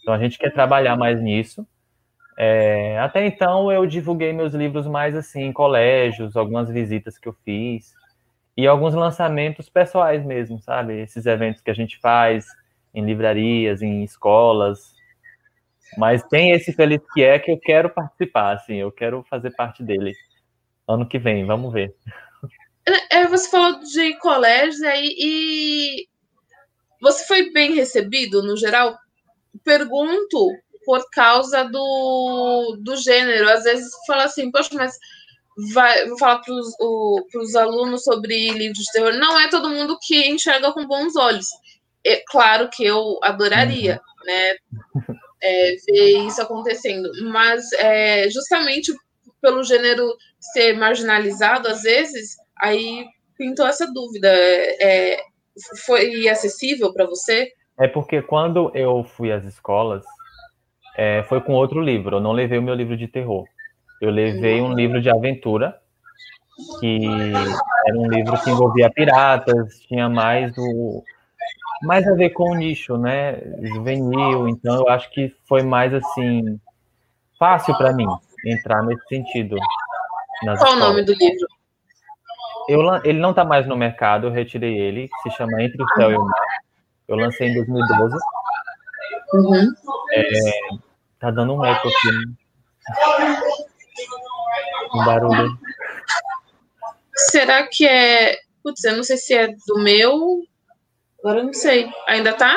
Então 0.00 0.14
a 0.14 0.18
gente 0.18 0.38
quer 0.38 0.52
trabalhar 0.52 0.96
mais 0.96 1.20
nisso 1.20 1.66
é, 2.38 2.98
até 2.98 3.26
então 3.26 3.70
eu 3.70 3.86
divulguei 3.86 4.32
meus 4.32 4.54
livros 4.54 4.86
mais 4.86 5.14
assim 5.14 5.42
em 5.42 5.52
colégios, 5.52 6.36
algumas 6.36 6.68
visitas 6.68 7.18
que 7.18 7.28
eu 7.28 7.36
fiz 7.44 7.94
e 8.56 8.66
alguns 8.66 8.94
lançamentos 8.94 9.68
pessoais 9.68 10.24
mesmo, 10.24 10.60
sabe? 10.60 11.00
Esses 11.00 11.26
eventos 11.26 11.60
que 11.60 11.70
a 11.70 11.74
gente 11.74 11.98
faz 11.98 12.46
em 12.94 13.04
livrarias, 13.04 13.82
em 13.82 14.02
escolas. 14.04 14.94
Mas 15.96 16.22
tem 16.24 16.52
esse 16.52 16.72
Feliz 16.72 17.00
que 17.12 17.22
é 17.22 17.38
que 17.38 17.50
eu 17.50 17.58
quero 17.58 17.90
participar, 17.90 18.56
assim, 18.56 18.76
eu 18.76 18.90
quero 18.90 19.24
fazer 19.28 19.50
parte 19.50 19.82
dele. 19.82 20.12
Ano 20.88 21.06
que 21.06 21.18
vem, 21.18 21.44
vamos 21.44 21.72
ver. 21.72 21.94
É, 23.10 23.26
você 23.26 23.48
falou 23.48 23.80
de 23.80 24.18
colégios 24.18 24.82
aí 24.82 25.14
e 25.16 26.08
você 27.00 27.24
foi 27.24 27.52
bem 27.52 27.74
recebido 27.74 28.42
no 28.42 28.56
geral? 28.56 28.96
Pergunto 29.64 30.50
por 30.84 31.08
causa 31.10 31.64
do, 31.64 32.76
do 32.80 32.96
gênero. 32.96 33.48
Às 33.48 33.64
vezes 33.64 33.90
fala 34.06 34.24
assim, 34.24 34.50
poxa, 34.50 34.70
mas 34.72 34.96
vai, 35.72 36.06
vou 36.06 36.18
falar 36.18 36.40
para 36.40 36.52
os 37.40 37.54
alunos 37.54 38.04
sobre 38.04 38.50
livros 38.50 38.84
de 38.84 38.92
terror. 38.92 39.12
Não 39.14 39.38
é 39.38 39.48
todo 39.48 39.70
mundo 39.70 39.98
que 40.00 40.28
enxerga 40.28 40.72
com 40.72 40.86
bons 40.86 41.16
olhos. 41.16 41.46
É 42.04 42.22
claro 42.26 42.68
que 42.70 42.84
eu 42.84 43.18
adoraria, 43.22 44.00
uhum. 44.16 44.26
né? 44.26 44.56
É, 45.44 45.74
ver 45.86 46.18
isso 46.26 46.40
acontecendo, 46.40 47.10
mas 47.32 47.72
é, 47.72 48.30
justamente 48.30 48.92
pelo 49.40 49.64
gênero 49.64 50.16
ser 50.38 50.74
marginalizado, 50.74 51.66
às 51.66 51.82
vezes, 51.82 52.36
aí 52.60 53.04
pintou 53.36 53.66
essa 53.66 53.92
dúvida. 53.92 54.28
É, 54.28 55.20
foi 55.84 56.28
acessível 56.28 56.92
para 56.92 57.06
você? 57.06 57.52
É 57.78 57.88
porque 57.88 58.22
quando 58.22 58.70
eu 58.74 59.02
fui 59.02 59.32
às 59.32 59.44
escolas, 59.44 60.04
é, 60.96 61.22
foi 61.24 61.40
com 61.40 61.52
outro 61.52 61.80
livro. 61.80 62.16
Eu 62.16 62.20
não 62.20 62.32
levei 62.32 62.58
o 62.58 62.62
meu 62.62 62.74
livro 62.74 62.96
de 62.96 63.08
terror. 63.08 63.44
Eu 64.00 64.10
levei 64.10 64.60
um 64.60 64.74
livro 64.74 65.00
de 65.00 65.08
aventura, 65.08 65.78
que 66.80 67.06
era 67.86 67.98
um 67.98 68.08
livro 68.08 68.38
que 68.42 68.50
envolvia 68.50 68.90
piratas, 68.90 69.78
tinha 69.86 70.08
mais 70.08 70.52
o 70.58 71.02
mais 71.82 72.06
a 72.06 72.14
ver 72.14 72.30
com 72.30 72.50
o 72.50 72.54
nicho, 72.54 72.96
né, 72.96 73.38
juvenil. 73.62 74.48
Então 74.48 74.76
eu 74.76 74.88
acho 74.88 75.10
que 75.10 75.34
foi 75.48 75.62
mais 75.62 75.92
assim 75.92 76.60
fácil 77.38 77.76
para 77.76 77.92
mim 77.92 78.06
entrar 78.46 78.82
nesse 78.82 79.06
sentido. 79.08 79.56
Qual 80.40 80.54
escolas. 80.54 80.74
o 80.74 80.78
nome 80.78 81.02
do 81.04 81.12
livro? 81.12 81.46
Eu, 82.68 82.80
ele 83.04 83.18
não 83.18 83.30
está 83.30 83.44
mais 83.44 83.66
no 83.66 83.76
mercado, 83.76 84.26
eu 84.26 84.30
retirei 84.30 84.78
ele, 84.78 85.08
se 85.22 85.30
chama 85.30 85.62
Entre 85.62 85.82
o 85.82 85.88
Céu 85.96 86.12
e 86.12 86.16
o 86.16 86.24
Mar. 86.24 86.46
Eu 87.08 87.16
lancei 87.16 87.48
em 87.48 87.54
2012. 87.54 88.16
Uhum. 89.32 89.72
É, 90.12 90.24
tá 91.18 91.30
dando 91.30 91.54
um 91.54 91.64
eco 91.64 91.88
aqui. 91.88 92.12
Né? 92.12 92.34
Um 94.94 95.04
barulho. 95.04 95.58
Será 97.14 97.66
que 97.66 97.86
é. 97.86 98.38
Putz, 98.62 98.84
eu 98.84 98.96
não 98.96 99.02
sei 99.02 99.16
se 99.16 99.34
é 99.34 99.48
do 99.66 99.78
meu. 99.82 100.42
Agora 101.20 101.40
eu 101.40 101.44
não 101.44 101.52
sei. 101.52 101.90
Ainda 102.06 102.32
tá? 102.34 102.54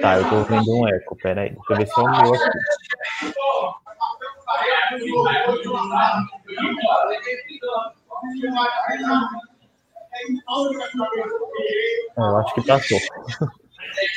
Tá, 0.00 0.18
eu 0.18 0.28
tô 0.28 0.36
ouvindo 0.36 0.76
um 0.76 0.88
eco. 0.88 1.16
Peraí, 1.16 1.50
deixa 1.50 1.72
eu 1.72 1.76
ver 1.76 1.86
se 1.86 1.98
é 1.98 2.02
o 2.02 2.10
meu 2.10 2.34
aqui. 2.34 2.50
Eu 12.16 12.36
acho 12.36 12.54
que 12.54 12.66
passou. 12.66 12.98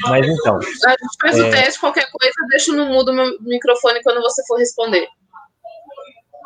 Mas 0.10 0.28
então. 0.28 0.58
A 0.58 0.92
gente 0.92 1.18
faz 1.22 1.38
é... 1.38 1.42
o 1.42 1.52
teste, 1.52 1.80
qualquer 1.80 2.08
coisa, 2.12 2.34
deixa 2.50 2.74
no 2.74 2.86
mudo 2.86 3.12
o 3.12 3.44
microfone 3.44 4.02
quando 4.04 4.22
você 4.22 4.46
for 4.46 4.58
responder. 4.58 5.08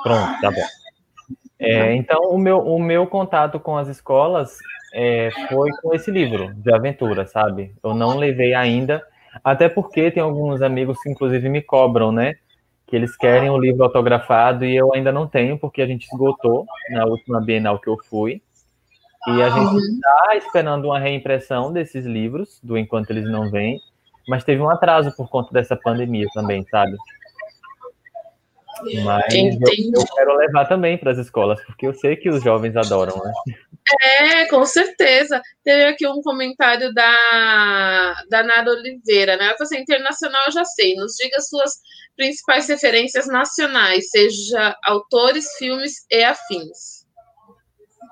Pronto, 0.04 0.42
tá 0.42 0.52
bom. 0.52 0.66
É, 1.60 1.94
então, 1.94 2.22
o 2.30 2.38
meu, 2.38 2.60
o 2.60 2.80
meu 2.82 3.06
contato 3.06 3.60
com 3.60 3.78
as 3.78 3.90
escolas 3.90 4.58
é, 4.94 5.30
foi 5.50 5.70
com 5.82 5.94
esse 5.94 6.10
livro 6.10 6.54
de 6.56 6.74
aventura, 6.74 7.26
sabe? 7.28 7.74
Eu 7.84 7.94
não 7.94 8.18
levei 8.18 8.54
ainda. 8.54 9.04
Até 9.44 9.68
porque 9.68 10.10
tem 10.10 10.24
alguns 10.24 10.62
amigos 10.62 10.98
que, 11.02 11.10
inclusive, 11.10 11.50
me 11.50 11.62
cobram, 11.62 12.12
né? 12.12 12.36
Que 12.88 12.96
eles 12.96 13.16
querem 13.16 13.50
o 13.50 13.58
livro 13.58 13.84
autografado 13.84 14.66
e 14.66 14.76
eu 14.76 14.94
ainda 14.94 15.12
não 15.12 15.28
tenho, 15.28 15.60
porque 15.60 15.82
a 15.82 15.86
gente 15.86 16.06
esgotou 16.06 16.66
na 16.90 17.06
última 17.06 17.42
Bienal 17.42 17.78
que 17.78 17.90
eu 17.90 17.98
fui. 18.10 18.42
E 19.28 19.42
a 19.42 19.50
gente 19.50 19.76
está 19.76 20.36
esperando 20.36 20.86
uma 20.86 21.00
reimpressão 21.00 21.74
desses 21.74 22.06
livros, 22.06 22.60
do 22.64 22.78
Enquanto 22.78 23.10
Eles 23.10 23.30
Não 23.30 23.52
Vêm, 23.52 23.80
mas 24.28 24.44
teve 24.44 24.62
um 24.62 24.70
atraso 24.70 25.12
por 25.16 25.30
conta 25.30 25.52
dessa 25.52 25.76
pandemia 25.76 26.28
também, 26.34 26.66
sabe? 26.70 26.96
Mas 29.04 29.34
eu, 29.34 29.60
eu, 29.94 30.06
quero 30.16 30.38
levar 30.38 30.66
também 30.66 30.98
para 30.98 31.12
as 31.12 31.18
escolas, 31.18 31.62
porque 31.66 31.86
eu 31.86 31.94
sei 31.94 32.16
que 32.16 32.30
os 32.30 32.42
jovens 32.42 32.78
adoram, 32.78 33.16
né? 33.18 33.34
É, 34.02 34.46
com 34.46 34.66
certeza. 34.66 35.42
Teve 35.64 35.86
aqui 35.86 36.08
um 36.08 36.22
comentário 36.22 36.94
da, 36.94 38.24
da 38.30 38.44
Nara 38.44 38.72
Oliveira, 38.72 39.36
né? 39.36 39.46
Ela 39.46 39.58
falou 39.58 39.64
assim, 39.64 39.80
internacional 39.80 40.42
eu 40.46 40.52
já 40.54 40.64
sei, 40.64 40.96
nos 40.96 41.16
diga 41.16 41.42
suas 41.42 41.74
principais 42.16 42.68
referências 42.70 43.28
nacionais, 43.28 44.10
seja 44.10 44.78
autores, 44.86 45.46
filmes 45.58 46.06
e 46.10 46.24
afins. 46.24 46.99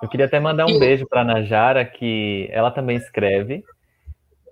Eu 0.01 0.07
queria 0.07 0.25
até 0.25 0.39
mandar 0.39 0.65
um 0.65 0.77
beijo 0.77 1.07
para 1.07 1.21
a 1.21 1.25
Najara, 1.25 1.83
que 1.83 2.47
ela 2.51 2.69
também 2.69 2.97
escreve, 2.97 3.63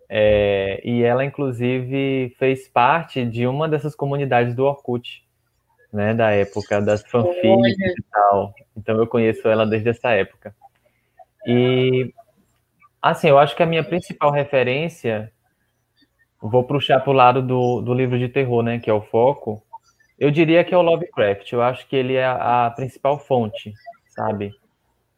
é, 0.09 0.81
e 0.83 1.03
ela, 1.03 1.25
inclusive, 1.25 2.35
fez 2.37 2.67
parte 2.67 3.25
de 3.25 3.47
uma 3.47 3.67
dessas 3.67 3.95
comunidades 3.95 4.55
do 4.55 4.63
Orkut, 4.63 5.23
né, 5.91 6.13
da 6.13 6.31
época 6.31 6.81
das 6.81 7.03
fanfics 7.03 7.77
e 7.79 8.03
tal. 8.11 8.53
Então 8.75 8.97
eu 8.97 9.07
conheço 9.07 9.47
ela 9.47 9.65
desde 9.65 9.89
essa 9.89 10.11
época. 10.11 10.55
E 11.47 12.13
assim, 13.01 13.29
eu 13.29 13.39
acho 13.39 13.55
que 13.55 13.63
a 13.63 13.67
minha 13.67 13.83
principal 13.83 14.31
referência, 14.31 15.31
vou 16.41 16.63
puxar 16.63 16.99
para 16.99 17.11
o 17.11 17.13
lado 17.13 17.41
do, 17.41 17.81
do 17.81 17.93
livro 17.93 18.19
de 18.19 18.27
terror, 18.27 18.61
né, 18.61 18.79
que 18.79 18.89
é 18.89 18.93
o 18.93 19.01
foco. 19.01 19.63
Eu 20.19 20.31
diria 20.31 20.63
que 20.63 20.73
é 20.73 20.77
o 20.77 20.81
Lovecraft. 20.81 21.51
Eu 21.51 21.61
acho 21.61 21.87
que 21.87 21.95
ele 21.95 22.15
é 22.15 22.25
a, 22.25 22.67
a 22.67 22.71
principal 22.71 23.17
fonte, 23.19 23.73
sabe, 24.09 24.51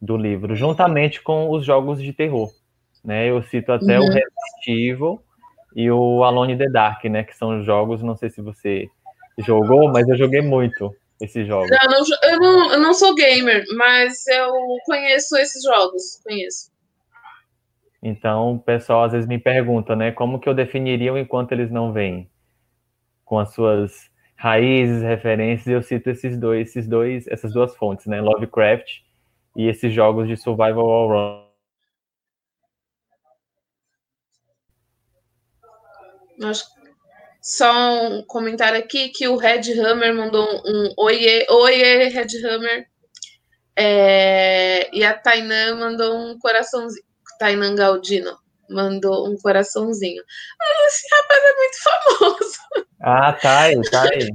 do 0.01 0.15
livro, 0.15 0.55
juntamente 0.55 1.21
com 1.21 1.49
os 1.49 1.65
jogos 1.65 2.01
de 2.01 2.13
terror. 2.13 2.49
Né? 3.03 3.29
Eu 3.29 3.41
cito 3.43 3.71
até 3.71 3.99
uhum. 3.99 4.05
o 4.05 4.07
Resident 4.07 4.67
Evil 4.67 5.21
e 5.75 5.89
o 5.91 6.23
Alone 6.23 6.53
in 6.53 6.57
the 6.57 6.69
Dark, 6.69 7.03
né, 7.05 7.23
que 7.23 7.35
são 7.35 7.63
jogos, 7.63 8.01
não 8.01 8.15
sei 8.15 8.29
se 8.29 8.41
você 8.41 8.87
jogou, 9.37 9.91
mas 9.91 10.07
eu 10.07 10.17
joguei 10.17 10.41
muito 10.41 10.91
esses 11.21 11.45
jogos. 11.45 11.69
Não, 11.69 11.91
não, 11.91 12.31
eu, 12.31 12.39
não, 12.39 12.73
eu 12.73 12.79
não 12.79 12.93
sou 12.93 13.13
gamer, 13.13 13.63
mas 13.75 14.25
eu 14.27 14.51
conheço 14.85 15.37
esses 15.37 15.63
jogos, 15.63 16.19
conheço. 16.23 16.71
Então, 18.01 18.55
o 18.55 18.59
pessoal 18.59 19.03
às 19.03 19.11
vezes 19.11 19.27
me 19.27 19.37
pergunta, 19.37 19.95
né, 19.95 20.11
como 20.11 20.39
que 20.39 20.49
eu 20.49 20.53
definiria 20.53 21.17
enquanto 21.19 21.51
eles 21.51 21.71
não 21.71 21.91
vêm? 21.91 22.29
Com 23.25 23.37
as 23.37 23.53
suas 23.53 24.09
raízes, 24.35 25.01
referências, 25.01 25.67
eu 25.67 25.81
cito 25.81 26.09
esses 26.09 26.39
dois, 26.39 26.69
esses 26.69 26.87
dois, 26.87 27.27
essas 27.27 27.53
duas 27.53 27.75
fontes, 27.75 28.05
né, 28.05 28.21
Lovecraft 28.21 29.06
e 29.57 29.67
esses 29.67 29.91
jogos 29.91 30.27
de 30.27 30.37
survival 30.37 30.87
all 30.87 31.47
Acho 36.43 36.65
só 37.41 38.07
um 38.09 38.23
comentário 38.23 38.77
aqui 38.77 39.09
que 39.09 39.27
o 39.27 39.37
Red 39.37 39.71
Hammer 39.79 40.13
mandou 40.13 40.45
um, 40.45 40.93
oiê, 40.97 41.47
oiê, 41.49 42.09
Red 42.09 42.45
Hammer. 42.45 42.85
É, 43.75 44.95
e 44.95 45.03
a 45.03 45.13
Tainan 45.13 45.75
mandou 45.75 46.15
um 46.15 46.37
coraçãozinho. 46.37 47.05
Tainan 47.39 47.73
Galdino 47.73 48.37
mandou 48.69 49.29
um 49.29 49.37
coraçãozinho. 49.37 50.21
Ah, 50.61 50.87
esse 50.87 51.07
rapaz 51.15 51.41
é 51.43 51.55
muito 51.55 51.83
famoso. 51.83 52.57
Ah, 53.01 53.33
tá 53.33 53.61
aí, 53.61 53.81
tá 53.89 54.03
aí. 54.03 54.09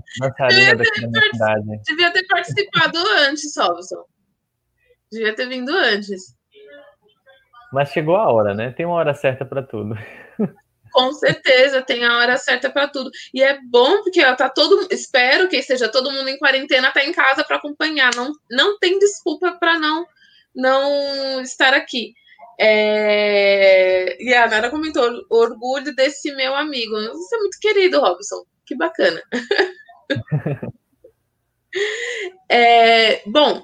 Ter, 0.49 1.81
devia 1.85 2.13
ter 2.13 2.27
participado 2.27 2.99
antes, 2.99 3.55
Robson. 3.57 4.05
Devia 5.13 5.35
ter 5.35 5.47
vindo 5.47 5.71
antes. 5.71 6.35
Mas 7.73 7.91
chegou 7.91 8.17
a 8.17 8.33
hora, 8.33 8.55
né? 8.55 8.73
Tem 8.73 8.87
uma 8.87 8.97
hora 8.97 9.15
certa 9.15 9.45
para 9.45 9.63
tudo. 9.63 9.95
Com 10.93 11.13
certeza, 11.13 11.81
tem 11.81 12.05
a 12.05 12.19
hora 12.19 12.37
certa 12.37 12.71
para 12.71 12.89
tudo. 12.89 13.11
E 13.33 13.43
é 13.43 13.59
bom 13.71 14.03
porque 14.03 14.23
ó, 14.25 14.35
tá 14.35 14.49
todo, 14.51 14.89
espero 14.91 15.49
que 15.49 15.63
seja 15.63 15.91
todo 15.91 16.13
mundo 16.13 16.29
em 16.29 16.39
quarentena, 16.39 16.93
tá 16.93 17.03
em 17.03 17.13
casa 17.13 17.45
para 17.45 17.57
acompanhar. 17.57 18.15
Não, 18.15 18.33
não 18.51 18.79
tem 18.79 18.99
desculpa 18.99 19.53
para 19.53 19.79
não 19.79 20.07
não 20.55 21.41
estar 21.41 21.73
aqui. 21.73 22.13
É... 22.61 24.23
E 24.23 24.35
a 24.35 24.47
Nara 24.47 24.71
comentou: 24.71 25.25
orgulho 25.31 25.95
desse 25.95 26.35
meu 26.35 26.55
amigo. 26.55 26.95
Você 26.95 27.37
é 27.37 27.39
muito 27.39 27.59
querido, 27.59 28.01
Robson. 28.01 28.45
Que 28.67 28.77
bacana. 28.77 29.23
é... 32.51 33.23
Bom, 33.27 33.63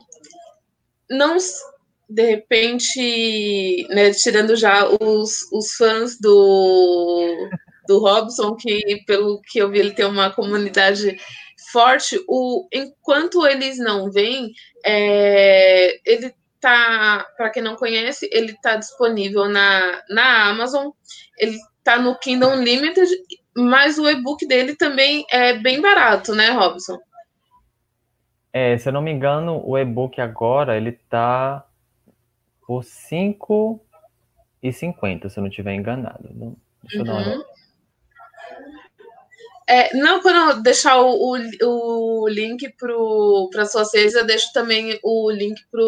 não 1.11 1.39
de 2.09 2.23
repente, 2.25 3.87
né, 3.91 4.11
tirando 4.13 4.57
já 4.57 4.89
os, 5.01 5.43
os 5.53 5.73
fãs 5.73 6.19
do, 6.19 7.51
do 7.87 7.99
Robson, 7.99 8.57
que 8.57 9.03
pelo 9.07 9.43
que 9.43 9.59
eu 9.59 9.71
vi, 9.71 9.79
ele 9.81 9.93
tem 9.93 10.07
uma 10.07 10.31
comunidade 10.31 11.19
forte, 11.71 12.19
o, 12.27 12.67
enquanto 12.73 13.47
eles 13.47 13.77
não 13.79 14.11
vêm, 14.11 14.53
é, 14.85 16.01
ele 16.11 16.35
tá, 16.61 17.27
para 17.37 17.51
quem 17.51 17.63
não 17.63 17.77
conhece, 17.77 18.29
ele 18.33 18.55
tá 18.63 18.77
disponível 18.77 19.47
na, 19.47 20.03
na 20.09 20.49
Amazon, 20.49 20.89
ele 21.39 21.59
tá 21.85 21.99
no 21.99 22.19
Kingdom 22.19 22.57
Limited, 22.57 23.11
mas 23.55 23.99
o 23.99 24.09
e-book 24.09 24.47
dele 24.47 24.77
também 24.77 25.27
é 25.31 25.55
bem 25.55 25.81
barato, 25.81 26.35
né, 26.35 26.51
Robson? 26.51 26.99
É, 28.53 28.77
se 28.79 28.89
eu 28.89 28.93
não 28.93 29.03
me 29.03 29.13
engano, 29.13 29.63
o 29.65 29.79
e-book 29.79 30.21
agora 30.21 30.77
ele 30.77 30.91
tá 30.93 31.65
por 32.67 32.83
5,50, 32.83 35.29
se 35.29 35.39
eu 35.39 35.43
não 35.43 35.49
estiver 35.49 35.75
enganado. 35.75 36.29
Não, 36.35 36.57
deixa 36.83 36.99
eu 36.99 37.05
dar 37.05 37.15
uma 37.15 37.37
uhum. 37.37 37.45
É, 39.69 39.95
não, 39.95 40.23
quando 40.23 40.57
eu 40.57 40.63
deixar 40.63 40.99
o, 40.99 41.13
o, 41.13 42.23
o 42.23 42.29
link 42.29 42.75
para 43.51 43.67
suas 43.67 43.93
redes, 43.93 44.15
eu 44.15 44.25
deixo 44.25 44.51
também 44.55 44.99
o 45.03 45.31
link 45.31 45.61
para 45.71 45.83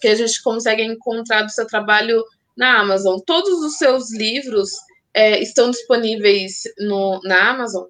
que 0.00 0.08
a 0.08 0.14
gente 0.16 0.42
consegue 0.42 0.82
encontrar 0.82 1.42
do 1.42 1.50
seu 1.50 1.64
trabalho 1.68 2.24
na 2.56 2.80
Amazon. 2.80 3.20
Todos 3.24 3.62
os 3.62 3.78
seus 3.78 4.12
livros 4.12 4.72
é, 5.14 5.40
estão 5.40 5.70
disponíveis 5.70 6.64
no, 6.80 7.20
na 7.22 7.50
Amazon? 7.50 7.84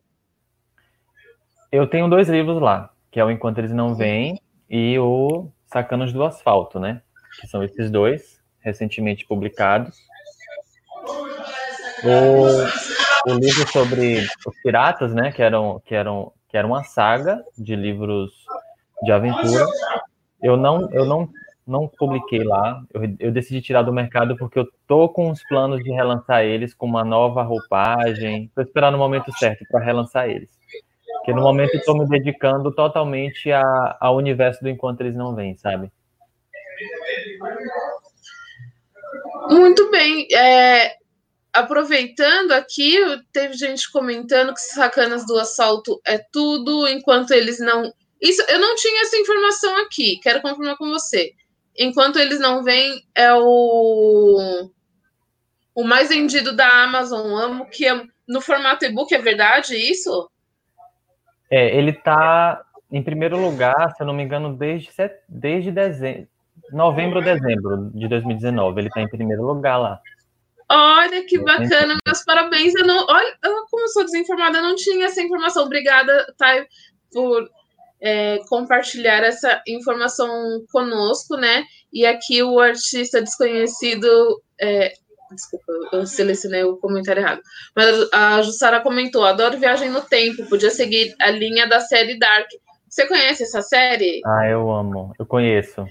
Eu 1.73 1.87
tenho 1.87 2.11
dois 2.11 2.29
livros 2.29 2.61
lá, 2.61 2.92
que 3.13 3.21
é 3.21 3.25
o 3.25 3.31
Enquanto 3.31 3.59
Eles 3.59 3.73
Não 3.73 3.95
Vêm 3.95 4.41
e 4.69 4.99
o 4.99 5.49
Sacanos 5.67 6.13
do 6.13 6.25
Asfalto, 6.25 6.81
né? 6.81 7.03
que 7.41 7.47
são 7.47 7.63
esses 7.63 7.91
dois, 7.91 8.41
recentemente 8.61 9.27
publicados. 9.27 9.97
O, 12.05 13.31
o 13.31 13.35
livro 13.35 13.71
sobre 13.71 14.27
os 14.47 14.63
piratas, 14.63 15.15
né, 15.15 15.31
que 15.33 15.43
eram, 15.43 15.81
que 15.85 15.95
eram, 15.95 16.33
que 16.49 16.57
era 16.57 16.67
uma 16.67 16.83
saga 16.85 17.43
de 17.57 17.77
livros 17.77 18.33
de 19.03 19.13
aventura. 19.13 19.67
Eu 20.43 20.57
não, 20.57 20.91
eu 20.91 21.05
não, 21.05 21.29
não 21.67 21.89
publiquei 21.89 22.43
lá. 22.43 22.83
Eu, 22.93 23.03
eu 23.19 23.33
decidi 23.33 23.61
tirar 23.63 23.83
do 23.83 23.93
mercado 23.93 24.37
porque 24.37 24.59
eu 24.59 24.69
tô 24.87 25.09
com 25.09 25.31
os 25.31 25.43
planos 25.45 25.83
de 25.83 25.91
relançar 25.91 26.43
eles 26.43 26.75
com 26.75 26.87
uma 26.87 27.05
nova 27.05 27.43
roupagem. 27.43 28.51
Vou 28.55 28.65
esperar 28.65 28.91
no 28.91 28.99
momento 28.99 29.33
certo 29.39 29.65
para 29.71 29.85
relançar 29.85 30.29
eles. 30.29 30.51
Porque 31.23 31.33
no 31.33 31.43
momento 31.43 31.77
estou 31.77 31.97
me 31.97 32.05
dedicando 32.09 32.75
totalmente 32.75 33.53
a, 33.53 33.97
ao 34.01 34.17
universo 34.17 34.61
do 34.61 34.69
enquanto 34.69 35.03
eles 35.03 35.15
não 35.15 35.37
vêm, 35.37 35.57
sabe? 35.57 35.89
Muito 39.49 39.89
bem. 39.89 40.27
É, 40.35 40.97
aproveitando 41.53 42.51
aqui, 42.51 42.99
teve 43.33 43.55
gente 43.55 43.89
comentando 43.93 44.53
que 44.53 44.61
sacanas 44.61 45.25
do 45.25 45.39
assalto 45.39 46.01
é 46.05 46.19
tudo, 46.19 46.89
enquanto 46.89 47.31
eles 47.31 47.61
não. 47.61 47.93
Isso, 48.21 48.43
eu 48.49 48.59
não 48.59 48.75
tinha 48.75 49.03
essa 49.03 49.17
informação 49.17 49.77
aqui, 49.77 50.19
quero 50.21 50.43
confirmar 50.43 50.77
com 50.77 50.89
você. 50.89 51.31
Enquanto 51.79 52.19
eles 52.19 52.41
não 52.41 52.65
vêm, 52.65 53.01
é 53.15 53.33
o 53.33 54.69
o 55.73 55.85
mais 55.85 56.09
vendido 56.09 56.55
da 56.55 56.83
Amazon 56.83 57.27
Amo, 57.37 57.67
que 57.67 57.87
é 57.87 58.03
no 58.27 58.41
formato 58.41 58.85
e-book, 58.85 59.15
é 59.15 59.19
verdade 59.19 59.77
isso? 59.77 60.29
É, 61.53 61.77
ele 61.77 61.91
está 61.91 62.65
em 62.91 63.03
primeiro 63.03 63.39
lugar, 63.39 63.95
se 63.95 64.03
eu 64.03 64.07
não 64.07 64.15
me 64.15 64.23
engano, 64.23 64.57
desde, 64.57 64.91
desde 65.29 65.71
dezembro, 65.71 66.27
novembro 66.73 67.19
ou 67.19 67.25
dezembro 67.25 67.91
de 67.95 68.09
2019. 68.09 68.81
Ele 68.81 68.89
está 68.89 69.03
em 69.03 69.09
primeiro 69.09 69.43
lugar 69.43 69.77
lá. 69.77 70.01
Olha 70.71 71.23
que 71.27 71.39
bacana, 71.39 71.99
meus 72.07 72.25
parabéns. 72.25 72.75
Eu 72.75 72.87
não, 72.87 73.07
olha, 73.07 73.37
eu, 73.45 73.67
como 73.71 73.85
eu 73.85 73.89
sou 73.89 74.03
desinformada, 74.03 74.57
eu 74.57 74.63
não 74.63 74.75
tinha 74.75 75.05
essa 75.05 75.21
informação. 75.21 75.67
Obrigada, 75.67 76.25
Thay, 76.39 76.67
por 77.13 77.47
é, 78.01 78.39
compartilhar 78.49 79.23
essa 79.23 79.63
informação 79.69 80.65
conosco, 80.73 81.37
né? 81.37 81.65
E 81.93 82.07
aqui 82.07 82.43
o 82.43 82.59
artista 82.59 83.21
desconhecido 83.21 84.43
é, 84.59 84.95
Desculpa, 85.35 85.73
eu 85.93 86.07
selecionei 86.07 86.65
o 86.65 86.77
comentário 86.77 87.21
errado. 87.21 87.43
Mas 87.75 88.09
a 88.13 88.43
Jussara 88.43 88.81
comentou: 88.81 89.25
adoro 89.25 89.59
Viagem 89.59 89.91
no 89.91 90.03
Tempo, 90.03 90.47
podia 90.49 90.71
seguir 90.71 91.15
a 91.21 91.31
linha 91.31 91.67
da 91.69 91.81
série 91.81 92.19
Dark. 92.19 92.49
Você 92.89 93.07
conhece 93.07 93.43
essa 93.45 93.63
série? 93.63 94.21
Ah, 94.25 94.47
eu 94.47 94.71
amo, 94.71 95.13
eu 95.19 95.25
conheço. 95.25 95.87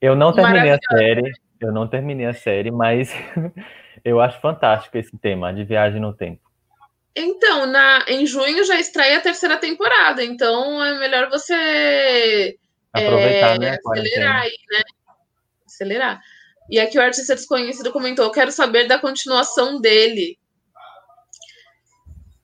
Eu 0.00 0.14
não 0.14 0.32
terminei 0.32 0.70
a 0.70 0.78
série, 0.90 1.32
eu 1.60 1.72
não 1.72 1.88
terminei 1.88 2.26
a 2.26 2.32
série, 2.32 2.70
mas 2.70 3.12
eu 4.04 4.20
acho 4.20 4.40
fantástico 4.40 4.98
esse 4.98 5.16
tema 5.18 5.52
de 5.52 5.64
viagem 5.64 6.00
no 6.00 6.12
tempo. 6.12 6.40
Então, 7.14 7.66
na, 7.66 8.04
em 8.08 8.26
junho 8.26 8.64
já 8.64 8.80
estreia 8.80 9.18
a 9.18 9.20
terceira 9.20 9.58
temporada, 9.58 10.24
então 10.24 10.82
é 10.82 10.98
melhor 10.98 11.28
você 11.28 12.56
aproveitar, 12.92 13.56
é, 13.56 13.58
né, 13.58 13.78
acelerar 13.84 14.42
aí, 14.42 14.56
né? 14.70 14.82
Acelerar. 15.66 16.20
E 16.70 16.78
aqui 16.78 16.98
o 16.98 17.02
artista 17.02 17.34
desconhecido 17.34 17.92
comentou: 17.92 18.30
quero 18.30 18.52
saber 18.52 18.86
da 18.86 18.98
continuação 18.98 19.80
dele. 19.80 20.38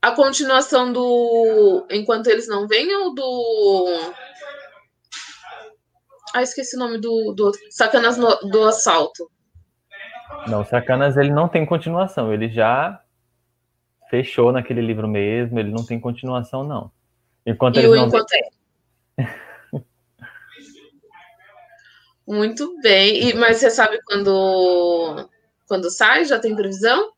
A 0.00 0.12
continuação 0.12 0.92
do 0.92 1.86
Enquanto 1.90 2.28
Eles 2.28 2.46
Não 2.48 2.68
Vêm 2.68 2.94
ou 2.94 3.14
do. 3.14 4.12
Ah, 6.34 6.42
esqueci 6.42 6.76
o 6.76 6.78
nome 6.78 6.98
do, 6.98 7.32
do 7.32 7.52
Sacanas 7.70 8.16
no, 8.16 8.28
do 8.50 8.64
Assalto. 8.64 9.30
Não, 10.46 10.64
Sacanas 10.64 11.16
ele 11.16 11.30
não 11.30 11.48
tem 11.48 11.64
continuação, 11.64 12.32
ele 12.32 12.48
já 12.48 13.02
fechou 14.08 14.52
naquele 14.52 14.80
livro 14.80 15.08
mesmo, 15.08 15.58
ele 15.58 15.70
não 15.70 15.84
tem 15.84 15.98
continuação, 15.98 16.64
não. 16.64 16.90
Enquanto 17.46 17.76
e 17.76 17.80
eles 17.80 17.90
não 17.90 18.06
enquanto... 18.06 18.26
Muito 22.28 22.78
bem. 22.82 23.30
E, 23.30 23.34
mas 23.34 23.56
você 23.56 23.70
sabe 23.70 23.98
quando, 24.04 25.28
quando 25.66 25.90
sai? 25.90 26.26
Já 26.26 26.38
tem 26.38 26.54
previsão? 26.54 27.10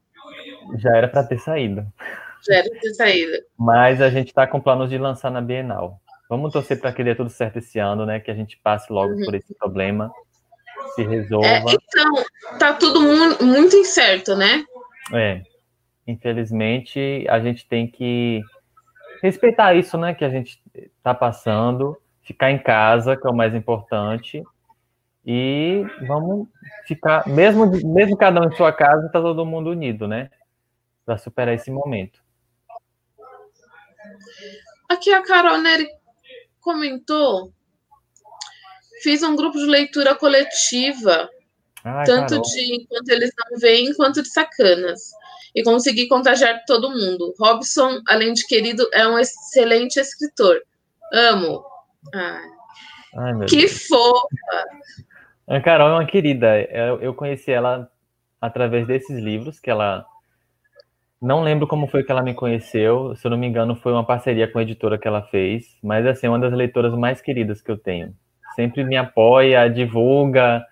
Já 0.78 0.96
era 0.96 1.08
para 1.08 1.24
ter 1.24 1.38
saído. 1.38 1.84
Já 2.48 2.58
era 2.58 2.70
para 2.70 2.80
ter 2.80 2.94
saído. 2.94 3.32
Mas 3.58 4.00
a 4.00 4.08
gente 4.08 4.28
está 4.28 4.46
com 4.46 4.60
planos 4.60 4.88
de 4.88 4.96
lançar 4.96 5.30
na 5.30 5.40
Bienal. 5.40 6.00
Vamos 6.28 6.52
torcer 6.52 6.80
para 6.80 6.92
que 6.92 7.02
dê 7.02 7.12
tudo 7.12 7.28
certo 7.28 7.58
esse 7.58 7.80
ano, 7.80 8.06
né? 8.06 8.20
Que 8.20 8.30
a 8.30 8.34
gente 8.34 8.56
passe 8.62 8.92
logo 8.92 9.14
uhum. 9.14 9.24
por 9.24 9.34
esse 9.34 9.52
problema, 9.52 10.12
se 10.94 11.02
resolva. 11.02 11.48
É, 11.48 11.58
então, 11.58 12.58
tá 12.60 12.72
tudo 12.74 13.00
mu 13.00 13.44
muito 13.44 13.74
incerto, 13.74 14.36
né? 14.36 14.64
É. 15.12 15.42
Infelizmente, 16.06 17.26
a 17.28 17.40
gente 17.40 17.66
tem 17.66 17.88
que 17.88 18.40
respeitar 19.20 19.74
isso, 19.74 19.98
né? 19.98 20.14
Que 20.14 20.24
a 20.24 20.30
gente 20.30 20.62
está 20.96 21.12
passando, 21.12 21.96
ficar 22.22 22.52
em 22.52 22.58
casa, 22.58 23.16
que 23.16 23.26
é 23.26 23.30
o 23.30 23.34
mais 23.34 23.52
importante, 23.56 24.40
e 25.32 25.86
vamos 26.08 26.48
ficar, 26.88 27.24
mesmo, 27.28 27.70
mesmo 27.86 28.16
cada 28.16 28.40
um 28.40 28.48
em 28.48 28.56
sua 28.56 28.72
casa, 28.72 29.06
está 29.06 29.22
todo 29.22 29.46
mundo 29.46 29.70
unido, 29.70 30.08
né? 30.08 30.28
Para 31.06 31.18
superar 31.18 31.54
esse 31.54 31.70
momento. 31.70 32.20
Aqui 34.88 35.12
a 35.12 35.22
Carol 35.22 35.58
Neri 35.58 35.86
comentou. 36.58 37.52
Fiz 39.04 39.22
um 39.22 39.36
grupo 39.36 39.56
de 39.56 39.66
leitura 39.66 40.16
coletiva, 40.16 41.30
Ai, 41.84 42.04
tanto 42.06 42.30
Carol. 42.30 42.42
de 42.42 42.74
enquanto 42.74 43.08
eles 43.10 43.30
não 43.38 43.56
veem, 43.60 43.94
quanto 43.94 44.24
de 44.24 44.28
sacanas. 44.28 45.12
E 45.54 45.62
consegui 45.62 46.08
contagiar 46.08 46.64
todo 46.66 46.90
mundo. 46.90 47.32
Robson, 47.38 48.00
além 48.08 48.32
de 48.32 48.44
querido, 48.48 48.84
é 48.92 49.06
um 49.06 49.16
excelente 49.16 50.00
escritor. 50.00 50.60
Amo. 51.12 51.64
Ai, 52.12 52.42
Ai 53.16 53.46
que 53.46 53.58
Deus. 53.58 53.86
fofa! 53.86 54.66
A 55.50 55.60
Carol 55.60 55.88
é 55.88 55.92
uma 55.94 56.06
querida. 56.06 56.60
Eu, 57.00 57.12
conheci 57.12 57.50
ela 57.50 57.90
através 58.40 58.86
desses 58.86 59.18
livros 59.18 59.58
que 59.58 59.68
ela. 59.68 60.06
Não 61.20 61.42
lembro 61.42 61.66
como 61.66 61.88
foi 61.88 62.04
que 62.04 62.12
ela 62.12 62.22
me 62.22 62.34
conheceu. 62.34 63.16
Se 63.16 63.26
eu 63.26 63.32
não 63.32 63.36
me 63.36 63.48
engano, 63.48 63.74
foi 63.74 63.90
uma 63.90 64.06
parceria 64.06 64.46
com 64.46 64.60
a 64.60 64.62
editora 64.62 64.96
que 64.96 65.08
ela 65.08 65.22
fez. 65.22 65.76
Mas, 65.82 66.06
assim, 66.06 66.28
é 66.28 66.30
uma 66.30 66.38
das 66.38 66.52
leitoras 66.52 66.94
mais 66.94 67.20
queridas 67.20 67.60
que 67.60 67.68
eu 67.68 67.76
tenho. 67.76 68.14
Sempre 68.54 68.84
me 68.84 68.96
apoia, 68.96 69.68
divulga, 69.68 70.64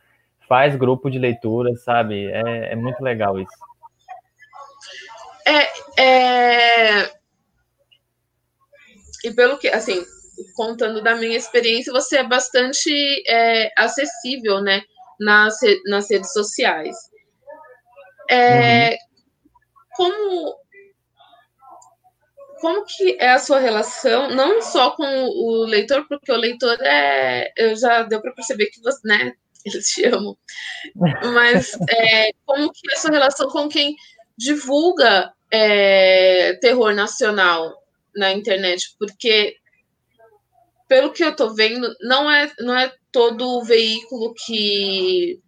faz 0.48 0.76
grupo 0.76 1.10
de 1.10 1.18
leitura, 1.18 1.74
sabe? 1.74 2.26
É, 2.26 2.72
é 2.72 2.76
muito 2.76 3.02
legal 3.02 3.36
isso. 3.36 3.50
É, 5.44 6.00
é... 6.00 7.12
E 9.24 9.32
pelo 9.34 9.58
que, 9.58 9.66
assim, 9.66 10.04
contando 10.54 11.02
da 11.02 11.14
minha 11.16 11.36
experiência, 11.36 11.92
você 11.92 12.18
é 12.18 12.24
bastante 12.24 12.90
é, 13.28 13.70
acessível, 13.76 14.60
né, 14.60 14.82
nas, 15.18 15.56
nas 15.86 16.10
redes 16.10 16.32
sociais. 16.32 16.96
É, 18.30 18.90
uhum. 18.90 18.96
Como 19.96 20.58
como 22.60 22.84
que 22.84 23.16
é 23.20 23.30
a 23.30 23.38
sua 23.38 23.58
relação, 23.58 24.30
não 24.30 24.60
só 24.60 24.90
com 24.90 25.04
o 25.04 25.64
leitor, 25.64 26.06
porque 26.08 26.32
o 26.32 26.36
leitor 26.36 26.76
é, 26.82 27.52
eu 27.56 27.76
já 27.76 28.02
deu 28.02 28.20
para 28.20 28.32
perceber 28.32 28.66
que 28.66 28.80
você, 28.82 28.98
né, 29.04 29.32
eles 29.64 29.86
te 29.88 30.04
amam, 30.06 30.36
mas 31.32 31.76
é, 31.88 32.30
como 32.44 32.72
que 32.72 32.90
é 32.90 32.94
a 32.94 32.98
sua 32.98 33.10
relação 33.10 33.48
com 33.48 33.68
quem 33.68 33.94
divulga 34.36 35.32
é, 35.50 36.54
terror 36.60 36.92
nacional 36.94 37.82
na 38.14 38.32
internet, 38.32 38.94
porque 38.98 39.56
pelo 40.88 41.12
que 41.12 41.22
eu 41.22 41.36
tô 41.36 41.54
vendo, 41.54 41.94
não 42.00 42.30
é, 42.30 42.50
não 42.58 42.76
é 42.76 42.90
todo 43.12 43.46
o 43.46 43.62
veículo 43.62 44.34
que, 44.34 45.38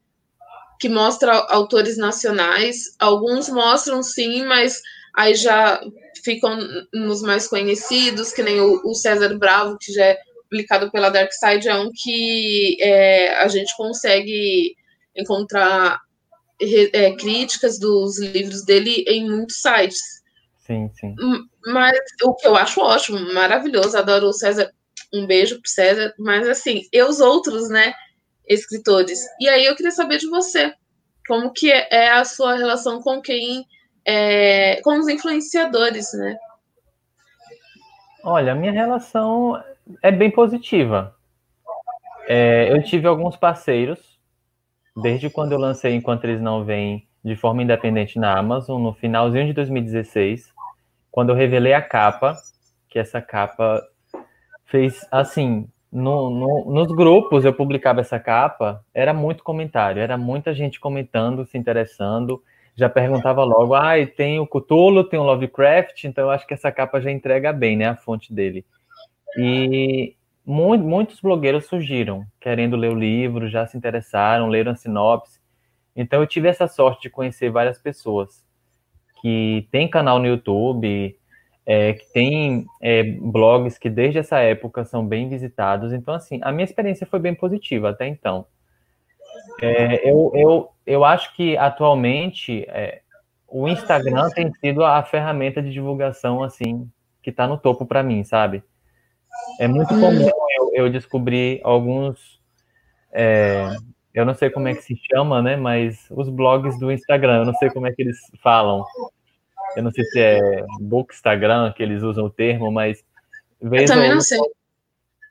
que 0.78 0.88
mostra 0.88 1.32
autores 1.48 1.96
nacionais. 1.96 2.94
Alguns 2.98 3.48
mostram 3.48 4.02
sim, 4.02 4.44
mas 4.44 4.80
aí 5.16 5.34
já 5.34 5.80
ficam 6.22 6.58
nos 6.92 7.22
mais 7.22 7.48
conhecidos, 7.48 8.32
que 8.32 8.42
nem 8.42 8.60
o, 8.60 8.80
o 8.84 8.94
César 8.94 9.36
Bravo, 9.38 9.78
que 9.80 9.92
já 9.92 10.04
é 10.04 10.18
publicado 10.42 10.90
pela 10.90 11.08
Dark 11.08 11.32
Side, 11.32 11.68
é 11.68 11.74
um 11.74 11.90
que 11.94 12.76
é, 12.80 13.34
a 13.36 13.48
gente 13.48 13.74
consegue 13.76 14.74
encontrar 15.16 16.00
é, 16.60 17.12
críticas 17.12 17.78
dos 17.78 18.18
livros 18.18 18.64
dele 18.64 19.04
em 19.08 19.28
muitos 19.28 19.56
sites. 19.56 20.20
Sim, 20.58 20.90
sim. 20.92 21.14
Mas 21.66 21.98
o 22.22 22.34
que 22.34 22.46
eu 22.46 22.56
acho 22.56 22.80
ótimo, 22.80 23.32
maravilhoso, 23.32 23.96
adoro 23.96 24.26
o 24.26 24.32
César 24.32 24.70
um 25.12 25.26
beijo 25.26 25.60
pro 25.60 25.70
César, 25.70 26.14
mas 26.18 26.48
assim, 26.48 26.82
e 26.92 27.02
os 27.02 27.20
outros, 27.20 27.68
né, 27.68 27.92
escritores. 28.46 29.20
E 29.40 29.48
aí 29.48 29.64
eu 29.64 29.76
queria 29.76 29.90
saber 29.90 30.18
de 30.18 30.28
você, 30.28 30.72
como 31.26 31.52
que 31.52 31.70
é 31.70 32.10
a 32.10 32.24
sua 32.24 32.56
relação 32.56 33.00
com 33.00 33.20
quem, 33.20 33.66
é, 34.04 34.80
com 34.82 34.98
os 34.98 35.08
influenciadores, 35.08 36.12
né? 36.14 36.36
Olha, 38.22 38.52
a 38.52 38.54
minha 38.54 38.72
relação 38.72 39.62
é 40.02 40.10
bem 40.10 40.30
positiva. 40.30 41.14
É, 42.28 42.70
eu 42.70 42.82
tive 42.82 43.06
alguns 43.06 43.36
parceiros, 43.36 43.98
desde 44.96 45.30
quando 45.30 45.52
eu 45.52 45.58
lancei 45.58 45.94
Enquanto 45.94 46.24
Eles 46.24 46.40
Não 46.40 46.64
Vêm, 46.64 47.08
de 47.24 47.36
forma 47.36 47.62
independente 47.62 48.18
na 48.18 48.38
Amazon, 48.38 48.82
no 48.82 48.92
finalzinho 48.92 49.46
de 49.46 49.52
2016, 49.52 50.52
quando 51.10 51.30
eu 51.30 51.34
revelei 51.34 51.72
a 51.74 51.82
capa, 51.82 52.36
que 52.88 52.98
essa 52.98 53.20
capa 53.20 53.82
fez 54.70 55.06
assim. 55.10 55.68
No, 55.92 56.30
no, 56.30 56.72
nos 56.72 56.86
grupos 56.92 57.44
eu 57.44 57.52
publicava 57.52 58.00
essa 58.00 58.18
capa, 58.20 58.84
era 58.94 59.12
muito 59.12 59.42
comentário, 59.42 60.00
era 60.00 60.16
muita 60.16 60.54
gente 60.54 60.78
comentando, 60.78 61.44
se 61.44 61.58
interessando, 61.58 62.40
já 62.76 62.88
perguntava 62.88 63.42
logo, 63.42 63.74
ah, 63.74 63.94
tem 64.16 64.38
o 64.38 64.46
Cthulhu, 64.46 65.02
tem 65.02 65.18
o 65.18 65.24
Lovecraft, 65.24 66.04
então 66.04 66.26
eu 66.26 66.30
acho 66.30 66.46
que 66.46 66.54
essa 66.54 66.70
capa 66.70 67.00
já 67.00 67.10
entrega 67.10 67.52
bem, 67.52 67.76
né, 67.76 67.88
a 67.88 67.96
fonte 67.96 68.32
dele. 68.32 68.64
E 69.36 70.14
mu 70.46 70.78
muitos 70.78 71.20
blogueiros 71.20 71.66
surgiram, 71.66 72.24
querendo 72.40 72.76
ler 72.76 72.92
o 72.92 72.98
livro, 72.98 73.48
já 73.48 73.66
se 73.66 73.76
interessaram, 73.76 74.46
leram 74.46 74.70
a 74.70 74.76
sinopse. 74.76 75.40
Então 75.94 76.20
eu 76.20 76.26
tive 76.26 76.46
essa 76.46 76.68
sorte 76.68 77.02
de 77.02 77.10
conhecer 77.10 77.50
várias 77.50 77.78
pessoas 77.78 78.44
que 79.20 79.68
têm 79.72 79.90
canal 79.90 80.20
no 80.20 80.26
YouTube, 80.26 81.18
é, 81.72 81.92
que 81.92 82.12
tem 82.12 82.66
é, 82.82 83.04
blogs 83.04 83.78
que 83.78 83.88
desde 83.88 84.18
essa 84.18 84.40
época 84.40 84.84
são 84.84 85.06
bem 85.06 85.28
visitados. 85.28 85.92
Então, 85.92 86.14
assim, 86.14 86.40
a 86.42 86.50
minha 86.50 86.64
experiência 86.64 87.06
foi 87.06 87.20
bem 87.20 87.32
positiva 87.32 87.90
até 87.90 88.08
então. 88.08 88.44
É, 89.62 90.10
eu, 90.10 90.32
eu, 90.34 90.70
eu 90.84 91.04
acho 91.04 91.32
que 91.36 91.56
atualmente 91.56 92.64
é, 92.68 93.02
o 93.46 93.68
Instagram 93.68 94.30
tem 94.30 94.52
sido 94.54 94.84
a 94.84 95.00
ferramenta 95.04 95.62
de 95.62 95.70
divulgação, 95.70 96.42
assim, 96.42 96.90
que 97.22 97.30
está 97.30 97.46
no 97.46 97.56
topo 97.56 97.86
para 97.86 98.02
mim, 98.02 98.24
sabe? 98.24 98.64
É 99.60 99.68
muito 99.68 99.90
comum 99.90 100.28
eu, 100.56 100.72
eu 100.74 100.90
descobrir 100.90 101.60
alguns. 101.62 102.40
É, 103.12 103.68
eu 104.12 104.26
não 104.26 104.34
sei 104.34 104.50
como 104.50 104.66
é 104.66 104.74
que 104.74 104.82
se 104.82 104.98
chama, 105.08 105.40
né? 105.40 105.54
Mas 105.54 106.08
os 106.10 106.28
blogs 106.28 106.76
do 106.80 106.90
Instagram, 106.90 107.38
eu 107.38 107.44
não 107.44 107.54
sei 107.54 107.70
como 107.70 107.86
é 107.86 107.92
que 107.92 108.02
eles 108.02 108.18
falam 108.42 108.84
eu 109.76 109.82
não 109.82 109.90
sei 109.90 110.04
se 110.04 110.20
é 110.20 110.64
book 110.80 111.14
Instagram 111.14 111.72
que 111.72 111.82
eles 111.82 112.02
usam 112.02 112.26
o 112.26 112.30
termo, 112.30 112.70
mas 112.70 113.04
vez 113.60 113.90
eu 113.90 113.96
também 113.96 114.10
não 114.10 114.20
sei. 114.20 114.38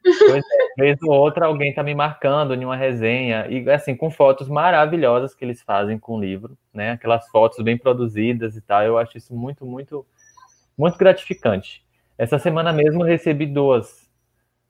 Pois 0.02 0.44
é, 0.44 0.74
vez 0.78 0.98
ou 1.04 1.12
outra 1.12 1.46
alguém 1.46 1.74
tá 1.74 1.84
me 1.84 1.94
marcando 1.94 2.54
em 2.54 2.64
uma 2.64 2.76
resenha, 2.76 3.48
e 3.50 3.70
assim, 3.70 3.96
com 3.96 4.10
fotos 4.10 4.48
maravilhosas 4.48 5.36
que 5.36 5.44
eles 5.44 5.62
fazem 5.62 6.00
com 6.00 6.16
o 6.16 6.22
livro, 6.22 6.58
né? 6.74 6.92
Aquelas 6.92 7.28
fotos 7.30 7.64
bem 7.64 7.78
produzidas 7.78 8.56
e 8.56 8.62
tal. 8.62 8.84
Eu 8.84 8.98
acho 8.98 9.18
isso 9.18 9.36
muito, 9.36 9.66
muito, 9.66 10.06
muito 10.78 10.98
gratificante. 10.98 11.84
Essa 12.18 12.40
semana 12.40 12.72
mesmo 12.72 13.02
eu 13.02 13.08
recebi 13.08 13.46
duas, 13.46 14.10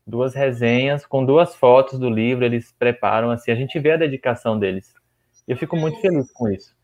duas 0.06 0.34
resenhas 0.34 1.06
com 1.06 1.24
duas 1.24 1.56
fotos 1.56 2.00
do 2.00 2.10
livro, 2.10 2.44
eles 2.44 2.72
preparam, 2.78 3.32
assim, 3.32 3.52
a 3.52 3.56
gente 3.56 3.80
vê 3.80 3.92
a 3.92 3.98
dedicação 3.98 4.58
deles. 4.58 4.94
Eu 5.48 5.58
fico 5.58 5.76
muito 5.76 6.00
feliz 6.02 6.32
com 6.32 6.50
isso. 6.50 6.76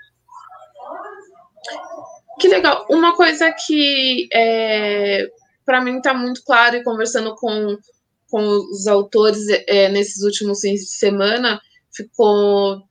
Que 2.39 2.47
legal. 2.47 2.85
Uma 2.89 3.15
coisa 3.15 3.51
que 3.51 4.27
é, 4.33 5.27
para 5.65 5.81
mim 5.81 5.97
está 5.97 6.13
muito 6.13 6.43
claro, 6.43 6.75
e 6.75 6.83
conversando 6.83 7.35
com, 7.35 7.77
com 8.29 8.41
os 8.71 8.87
autores 8.87 9.47
é, 9.67 9.89
nesses 9.89 10.23
últimos 10.23 10.59
fins 10.59 10.81
de 10.81 10.91
semana, 10.97 11.59
ficou 11.93 12.83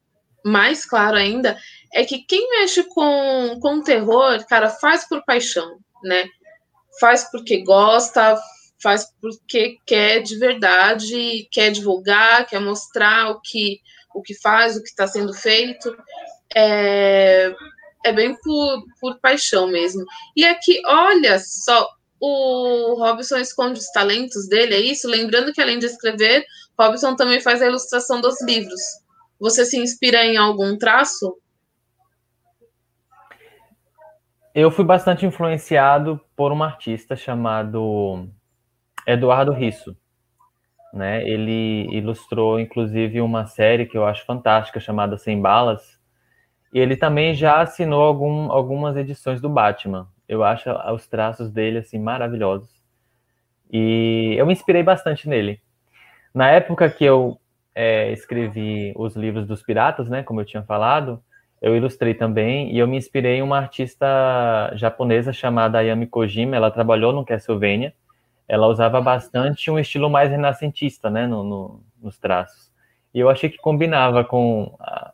mais 0.45 0.85
claro 0.85 1.17
ainda, 1.17 1.57
é 1.93 2.05
que 2.05 2.19
quem 2.19 2.51
mexe 2.51 2.83
com, 2.85 3.59
com 3.61 3.83
terror, 3.83 4.45
cara, 4.47 4.69
faz 4.69 5.09
por 5.09 5.25
paixão, 5.25 5.79
né? 6.03 6.29
Faz 7.01 7.31
porque 7.31 7.63
gosta, 7.63 8.37
faz 8.83 9.07
porque 9.21 9.79
quer 9.87 10.21
de 10.21 10.39
verdade, 10.39 11.49
quer 11.51 11.71
divulgar, 11.71 12.47
quer 12.47 12.61
mostrar 12.61 13.31
o 13.31 13.41
que, 13.41 13.81
o 14.15 14.21
que 14.21 14.35
faz, 14.41 14.77
o 14.77 14.83
que 14.83 14.89
está 14.89 15.07
sendo 15.07 15.33
feito. 15.33 15.97
É, 16.55 17.55
é 18.05 18.12
bem 18.12 18.37
por, 18.43 18.85
por 19.01 19.19
paixão 19.19 19.67
mesmo. 19.67 20.05
E 20.37 20.45
aqui, 20.45 20.81
olha 20.87 21.38
só, 21.40 21.88
o 22.21 22.95
Robson 22.99 23.38
esconde 23.38 23.81
os 23.81 23.90
talentos 23.90 24.49
dele, 24.49 24.75
é 24.75 24.81
isso? 24.81 25.09
Lembrando 25.09 25.53
que 25.53 25.61
além 25.61 25.79
de 25.79 25.87
escrever, 25.87 26.45
Robson 26.79 27.17
também 27.17 27.40
faz 27.40 27.61
a 27.61 27.67
ilustração 27.67 28.21
dos 28.21 28.40
livros. 28.43 28.81
Você 29.40 29.64
se 29.64 29.79
inspira 29.79 30.25
em 30.25 30.37
algum 30.37 30.79
traço? 30.79 31.37
Eu 34.55 34.71
fui 34.71 34.85
bastante 34.85 35.27
influenciado 35.27 36.21
por 36.37 36.53
um 36.53 36.62
artista 36.62 37.17
chamado 37.17 38.31
Eduardo 39.07 39.53
Risso. 39.53 39.97
Né? 40.93 41.29
Ele 41.29 41.88
ilustrou, 41.90 42.61
inclusive, 42.61 43.21
uma 43.21 43.47
série 43.47 43.85
que 43.85 43.99
eu 43.99 44.07
acho 44.07 44.25
fantástica 44.25 44.79
chamada 44.79 45.19
Sem 45.19 45.43
Balas. 45.43 45.94
E 46.75 46.81
ele 46.81 46.97
também 46.97 47.37
já 47.37 47.61
assinou 47.61 48.03
algum, 48.03 48.51
algumas 48.51 48.97
edições 48.97 49.41
do 49.41 49.49
Batman. 49.49 50.09
Eu 50.29 50.43
acho 50.43 50.69
os 50.93 51.07
traços 51.07 51.49
dele 51.49 51.79
assim 51.79 52.01
maravilhosos. 52.01 52.69
E 53.73 54.35
eu 54.37 54.45
me 54.45 54.53
inspirei 54.53 54.83
bastante 54.83 55.29
nele. 55.29 55.61
Na 56.35 56.51
época 56.51 56.91
que 56.91 57.05
eu 57.05 57.39
é, 57.73 58.11
escrevi 58.11 58.93
os 58.97 59.15
livros 59.15 59.47
dos 59.47 59.63
piratas, 59.63 60.09
né, 60.09 60.25
como 60.25 60.41
eu 60.41 60.45
tinha 60.45 60.65
falado, 60.65 61.23
eu 61.63 61.77
ilustrei 61.77 62.13
também 62.13 62.73
e 62.73 62.79
eu 62.79 62.89
me 62.89 62.97
inspirei 62.97 63.37
em 63.37 63.43
uma 63.43 63.57
artista 63.57 64.07
japonesa 64.75 65.33
chamada 65.33 65.79
Ayami 65.79 66.09
Kojima. 66.09 66.57
Ela 66.57 66.73
trabalhou 66.73 67.13
no 67.13 67.25
Castlevania. 67.25 67.95
Ela 68.49 68.67
usava 68.67 69.01
bastante 69.01 69.71
um 69.71 69.79
estilo 69.79 70.11
mais 70.11 70.29
renascentista, 70.29 71.09
né, 71.09 71.25
no, 71.25 71.45
no, 71.45 71.81
nos 72.03 72.19
traços. 72.19 72.73
E 73.15 73.21
eu 73.21 73.31
achei 73.31 73.49
que 73.49 73.59
combinava 73.59 74.25
com 74.25 74.75
a, 74.81 75.13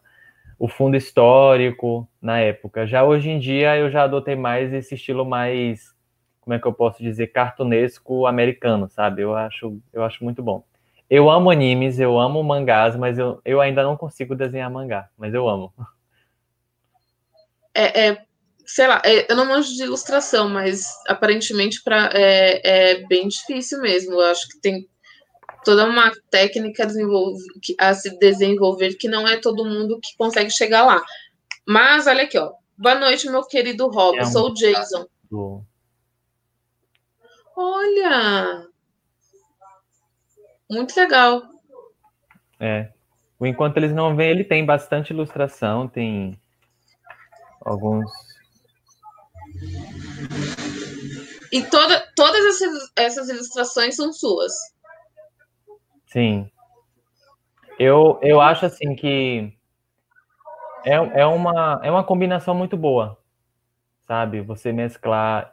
o 0.61 0.69
fundo 0.69 0.95
histórico 0.95 2.07
na 2.21 2.39
época. 2.39 2.87
Já 2.87 3.03
hoje 3.03 3.31
em 3.31 3.39
dia 3.39 3.79
eu 3.79 3.91
já 3.91 4.03
adotei 4.03 4.37
mais 4.37 4.71
esse 4.75 4.95
estilo 4.95 5.25
mais, 5.25 5.95
como 6.39 6.53
é 6.53 6.59
que 6.59 6.67
eu 6.67 6.73
posso 6.75 7.03
dizer, 7.03 7.29
cartunesco 7.29 8.27
americano, 8.27 8.87
sabe? 8.91 9.23
Eu 9.23 9.35
acho, 9.35 9.81
eu 9.91 10.05
acho 10.05 10.23
muito 10.23 10.43
bom. 10.43 10.63
Eu 11.09 11.31
amo 11.31 11.51
animes, 11.51 11.99
eu 11.99 12.21
amo 12.21 12.45
mangás, 12.45 12.95
mas 12.95 13.19
eu, 13.19 13.41
eu 13.43 13.59
ainda 13.59 13.83
não 13.83 13.97
consigo 13.97 14.37
desenhar 14.37 14.71
mangá, 14.71 15.09
mas 15.17 15.33
eu 15.33 15.49
amo. 15.49 15.73
É, 17.73 18.09
é 18.09 18.25
sei 18.67 18.89
lá, 18.89 19.01
é, 19.05 19.31
eu 19.31 19.37
não 19.37 19.47
manjo 19.47 19.73
de 19.77 19.85
ilustração, 19.85 20.49
mas 20.49 20.87
aparentemente 21.07 21.81
pra, 21.85 22.11
é, 22.13 22.61
é 22.99 23.07
bem 23.07 23.29
difícil 23.29 23.81
mesmo. 23.81 24.15
Eu 24.15 24.23
acho 24.23 24.49
que 24.49 24.61
tem 24.61 24.90
toda 25.65 25.87
uma 25.87 26.13
técnica 26.31 26.87
a 27.79 27.95
se 27.95 28.19
desenvolver 28.19 28.95
que 28.95 29.09
não 29.09 29.27
é 29.27 29.37
todo 29.37 29.65
mundo 29.65 30.01
que 30.01 30.17
consegue 30.17 30.51
chegar 30.51 30.85
lá. 30.85 31.03
Mas 31.67 32.07
olha 32.07 32.25
aqui, 32.25 32.39
ó. 32.39 32.53
Boa 32.77 32.95
noite, 32.95 33.29
meu 33.29 33.45
querido 33.45 33.89
Rob. 33.89 34.19
É 34.19 34.23
um... 34.23 34.27
Sou 34.27 34.51
o 34.51 34.55
Jason. 34.55 35.07
Olha! 37.57 38.67
Muito 40.71 40.97
legal. 40.97 41.43
É. 42.59 42.91
Enquanto 43.41 43.77
eles 43.79 43.93
não 43.93 44.15
vêm, 44.15 44.31
ele 44.31 44.45
tem 44.45 44.65
bastante 44.65 45.13
ilustração, 45.13 45.89
tem 45.89 46.39
alguns. 47.61 48.11
E 51.51 51.63
toda, 51.65 52.07
todas 52.15 52.45
essas, 52.45 52.93
essas 52.97 53.29
ilustrações 53.29 53.97
são 53.97 54.13
suas. 54.13 54.53
Sim. 56.11 56.51
Eu, 57.79 58.19
eu 58.21 58.41
acho 58.41 58.67
assim 58.67 58.95
que 58.95 59.53
é, 60.85 60.95
é, 60.95 61.27
uma, 61.27 61.81
é 61.83 61.91
uma 61.91 62.05
combinação 62.05 62.55
muito 62.55 62.77
boa, 62.77 63.17
sabe? 64.07 64.41
Você 64.41 64.73
mesclar 64.73 65.53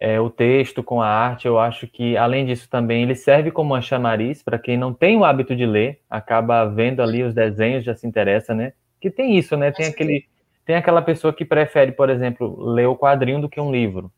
é, 0.00 0.20
o 0.20 0.30
texto 0.30 0.82
com 0.82 1.02
a 1.02 1.08
arte, 1.08 1.46
eu 1.46 1.58
acho 1.58 1.86
que, 1.86 2.16
além 2.16 2.46
disso, 2.46 2.68
também 2.70 3.02
ele 3.02 3.14
serve 3.14 3.50
como 3.50 3.74
uma 3.74 3.82
chamariz 3.82 4.42
para 4.42 4.58
quem 4.58 4.76
não 4.76 4.94
tem 4.94 5.16
o 5.16 5.24
hábito 5.24 5.56
de 5.56 5.66
ler, 5.66 6.00
acaba 6.08 6.64
vendo 6.66 7.02
ali 7.02 7.22
os 7.22 7.34
desenhos, 7.34 7.84
já 7.84 7.94
se 7.94 8.06
interessa, 8.06 8.54
né? 8.54 8.72
Que 9.00 9.10
tem 9.10 9.36
isso, 9.36 9.56
né? 9.56 9.72
Tem 9.72 9.86
aquele. 9.86 10.24
Tem 10.64 10.76
aquela 10.76 11.00
pessoa 11.00 11.32
que 11.32 11.44
prefere, 11.44 11.92
por 11.92 12.10
exemplo, 12.10 12.60
ler 12.72 12.86
o 12.86 12.96
quadrinho 12.96 13.40
do 13.40 13.48
que 13.48 13.60
um 13.60 13.70
livro. 13.70 14.10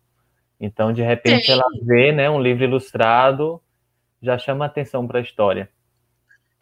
Então, 0.58 0.92
de 0.94 1.02
repente, 1.02 1.50
ela 1.50 1.66
vê 1.82 2.10
né, 2.10 2.30
um 2.30 2.40
livro 2.40 2.64
ilustrado, 2.64 3.60
já 4.22 4.38
chama 4.38 4.64
atenção 4.64 5.06
para 5.06 5.18
a 5.18 5.22
história. 5.22 5.68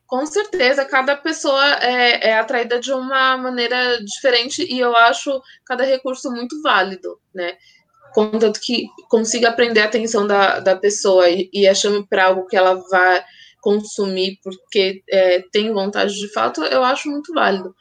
Com 0.06 0.24
certeza, 0.24 0.84
cada 0.84 1.16
pessoa 1.16 1.64
é, 1.82 2.28
é, 2.28 2.38
atraída 2.38 2.78
de 2.78 2.92
uma 2.92 3.36
maneira 3.36 3.98
diferente 4.04 4.62
e 4.62 4.78
eu 4.78 4.96
acho 4.96 5.42
cada 5.64 5.84
recurso 5.84 6.30
muito 6.30 6.62
válido, 6.62 7.20
né? 7.34 7.56
Contanto 8.14 8.60
que 8.60 8.86
consiga 9.08 9.48
aprender 9.48 9.80
a 9.80 9.86
atenção 9.86 10.26
da, 10.26 10.60
da 10.60 10.76
pessoa 10.76 11.28
e, 11.28 11.50
e 11.52 11.66
a 11.66 11.74
chame 11.74 12.06
para 12.06 12.26
algo 12.26 12.46
que 12.46 12.56
ela 12.56 12.74
vai 12.88 13.24
consumir 13.60 14.38
porque 14.44 15.02
é, 15.10 15.42
tem 15.50 15.72
vontade 15.72 16.14
de 16.14 16.32
fato, 16.32 16.62
eu 16.62 16.84
acho 16.84 17.10
muito 17.10 17.34
válido. 17.34 17.74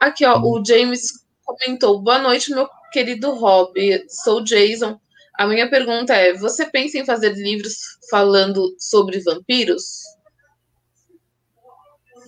Aqui, 0.00 0.24
ó, 0.24 0.40
o 0.40 0.64
James 0.64 1.12
comentou: 1.44 2.00
Boa 2.00 2.18
noite, 2.18 2.50
meu 2.52 2.66
querido 2.90 3.32
Rob. 3.32 3.72
Sou 4.08 4.42
Jason. 4.42 4.98
A 5.38 5.46
minha 5.46 5.68
pergunta 5.68 6.14
é: 6.14 6.32
você 6.32 6.64
pensa 6.64 6.98
em 6.98 7.04
fazer 7.04 7.34
livros 7.34 7.76
falando 8.10 8.74
sobre 8.78 9.20
vampiros? 9.20 10.00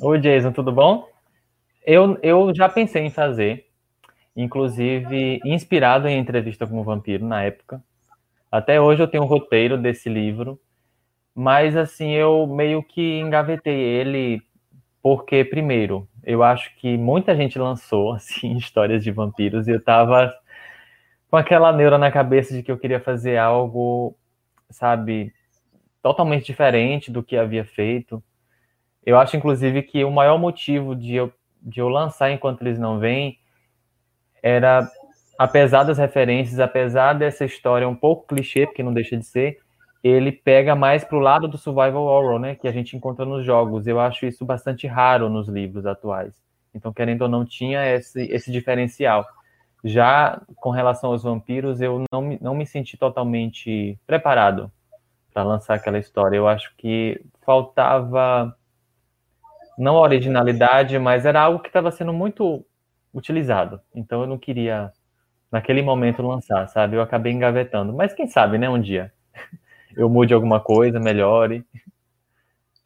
Oi, 0.05 0.19
Jason, 0.19 0.51
tudo 0.51 0.73
bom? 0.73 1.07
Eu, 1.87 2.19
eu 2.25 2.53
já 2.53 2.69
pensei 2.69 3.05
em 3.05 3.11
fazer, 3.11 3.67
inclusive 4.35 5.41
inspirado 5.45 6.09
em 6.09 6.19
Entrevista 6.19 6.67
com 6.67 6.81
o 6.81 6.83
Vampiro 6.83 7.25
na 7.25 7.45
época. 7.45 7.81
Até 8.51 8.81
hoje 8.81 9.01
eu 9.01 9.07
tenho 9.07 9.23
um 9.23 9.27
roteiro 9.27 9.79
desse 9.79 10.09
livro, 10.09 10.61
mas 11.33 11.77
assim, 11.77 12.11
eu 12.11 12.49
meio 12.49 12.83
que 12.83 13.21
engavetei 13.21 13.79
ele 13.79 14.43
porque, 15.01 15.45
primeiro, 15.45 16.09
eu 16.25 16.43
acho 16.43 16.77
que 16.79 16.99
muita 16.99 17.37
gente 17.37 17.57
lançou 17.57 18.13
assim 18.17 18.57
histórias 18.57 19.05
de 19.05 19.13
vampiros 19.13 19.69
e 19.69 19.71
eu 19.71 19.85
tava 19.85 20.35
com 21.31 21.37
aquela 21.37 21.73
neura 21.73 21.97
na 21.97 22.11
cabeça 22.11 22.53
de 22.53 22.65
que 22.65 22.73
eu 22.73 22.79
queria 22.79 23.01
fazer 23.01 23.37
algo, 23.37 24.17
sabe, 24.69 25.33
totalmente 26.03 26.47
diferente 26.47 27.11
do 27.11 27.23
que 27.23 27.37
havia 27.37 27.65
feito. 27.65 28.21
Eu 29.05 29.19
acho, 29.19 29.37
inclusive, 29.37 29.83
que 29.83 30.05
o 30.05 30.11
maior 30.11 30.39
motivo 30.39 30.95
de 30.95 31.15
eu, 31.15 31.33
de 31.61 31.81
eu 31.81 31.89
lançar 31.89 32.31
enquanto 32.31 32.63
eles 32.63 32.79
não 32.79 32.99
vêm 32.99 33.39
era, 34.43 34.89
apesar 35.39 35.85
das 35.85 35.99
referências, 35.99 36.61
apesar 36.61 37.15
dessa 37.15 37.45
história 37.45 37.89
um 37.89 37.97
pouco 37.97 38.27
clichê, 38.27 38.67
porque 38.67 38.83
não 38.83 38.93
deixa 38.93 39.17
de 39.17 39.25
ser, 39.25 39.59
ele 40.03 40.33
pega 40.33 40.75
mais 40.75 41.05
para 41.05 41.17
o 41.17 41.21
lado 41.21 41.47
do 41.47 41.57
survival 41.57 42.05
horror, 42.05 42.39
né, 42.39 42.55
que 42.57 42.67
a 42.67 42.73
gente 42.73 42.97
encontra 42.97 43.25
nos 43.25 43.45
jogos. 43.45 43.87
Eu 43.87 44.01
acho 44.01 44.27
isso 44.27 44.45
bastante 44.45 44.87
raro 44.87 45.29
nos 45.29 45.49
livros 45.49 45.87
atuais. 45.87 46.35
Então, 46.75 46.93
querendo 46.93 47.23
ou 47.23 47.29
não, 47.29 47.45
tinha 47.45 47.85
esse, 47.95 48.23
esse 48.25 48.51
diferencial. 48.51 49.27
Já 49.85 50.41
com 50.57 50.71
relação 50.71 51.11
aos 51.11 51.23
vampiros, 51.23 51.81
eu 51.81 52.05
não 52.13 52.23
me, 52.23 52.39
não 52.41 52.55
me 52.55 52.67
senti 52.67 52.97
totalmente 52.97 53.99
preparado 54.07 54.71
para 55.33 55.43
lançar 55.43 55.75
aquela 55.75 55.99
história. 55.99 56.37
Eu 56.37 56.49
acho 56.49 56.75
que 56.77 57.21
faltava 57.45 58.57
não 59.79 59.97
originalidade, 59.97 60.99
mas 60.99 61.25
era 61.25 61.41
algo 61.41 61.61
que 61.61 61.69
estava 61.69 61.91
sendo 61.91 62.13
muito 62.13 62.65
utilizado. 63.13 63.81
Então 63.95 64.23
eu 64.23 64.27
não 64.27 64.39
queria, 64.39 64.93
naquele 65.51 65.83
momento, 65.83 66.23
lançar, 66.23 66.69
sabe? 66.69 66.97
Eu 66.97 67.03
acabei 67.03 67.33
engavetando. 67.33 67.93
Mas 67.93 68.15
quem 68.15 68.27
sabe, 68.27 68.59
né? 68.59 68.69
Um 68.69 68.81
dia 68.81 69.13
eu 69.97 70.09
mude 70.09 70.33
alguma 70.35 70.61
coisa, 70.61 70.99
melhore. 70.99 71.65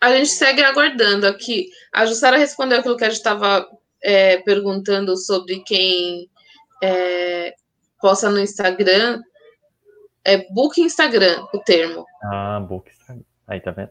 a 0.01 0.11
gente 0.11 0.31
segue 0.31 0.63
aguardando 0.63 1.27
aqui. 1.27 1.69
A 1.93 2.07
Jussara 2.07 2.37
respondeu 2.37 2.79
aquilo 2.79 2.97
que 2.97 3.05
a 3.05 3.09
gente 3.09 3.19
estava 3.19 3.67
é, 4.03 4.39
perguntando 4.39 5.17
sobre 5.17 5.61
quem 5.61 6.29
é, 6.83 7.55
posta 8.01 8.31
no 8.31 8.41
Instagram. 8.41 9.23
É 10.25 10.39
book 10.53 10.81
Instagram 10.81 11.47
o 11.53 11.59
termo. 11.59 12.05
Ah, 12.23 12.61
book 12.61 12.91
Instagram. 12.91 13.23
Aí, 13.47 13.61
tá 13.61 13.71
vendo? 13.71 13.91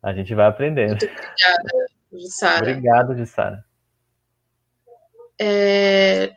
A 0.00 0.12
gente 0.12 0.32
vai 0.34 0.46
aprendendo. 0.46 0.90
Muito 0.90 1.04
obrigada, 1.04 1.97
Jussara. 2.12 2.70
Obrigado, 2.70 3.16
Jussara. 3.16 3.64
É... 5.40 6.34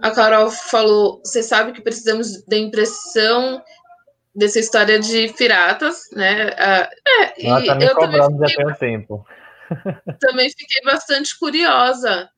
A 0.00 0.10
Carol 0.10 0.50
falou: 0.50 1.20
você 1.24 1.42
sabe 1.42 1.72
que 1.72 1.82
precisamos 1.82 2.44
da 2.44 2.56
impressão 2.56 3.62
dessa 4.34 4.58
história 4.58 4.98
de 4.98 5.32
piratas, 5.34 6.10
né? 6.12 6.50
Ah, 6.58 6.90
é, 7.06 7.46
Ela 7.46 7.64
tá 7.64 7.74
me 7.74 7.84
eu 7.84 7.94
cobrando 7.94 8.46
já 8.46 8.56
tem 8.56 8.66
um 8.66 8.74
tempo. 8.74 9.26
Também 10.20 10.50
fiquei 10.50 10.82
bastante 10.82 11.38
curiosa. 11.38 12.28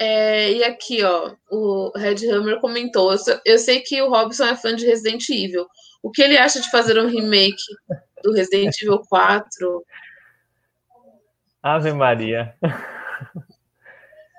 É, 0.00 0.52
e 0.52 0.62
aqui, 0.62 1.02
ó, 1.02 1.34
o 1.50 1.90
Red 1.96 2.28
Hammer 2.30 2.60
comentou: 2.60 3.14
eu 3.44 3.58
sei 3.58 3.80
que 3.80 4.00
o 4.00 4.10
Robson 4.10 4.44
é 4.44 4.56
fã 4.56 4.74
de 4.74 4.86
Resident 4.86 5.28
Evil. 5.28 5.66
O 6.02 6.10
que 6.10 6.22
ele 6.22 6.38
acha 6.38 6.60
de 6.60 6.70
fazer 6.70 6.98
um 6.98 7.08
remake 7.08 7.56
do 8.22 8.32
Resident 8.32 8.80
Evil 8.80 9.00
4? 9.08 9.84
Ave 11.62 11.92
Maria. 11.92 12.54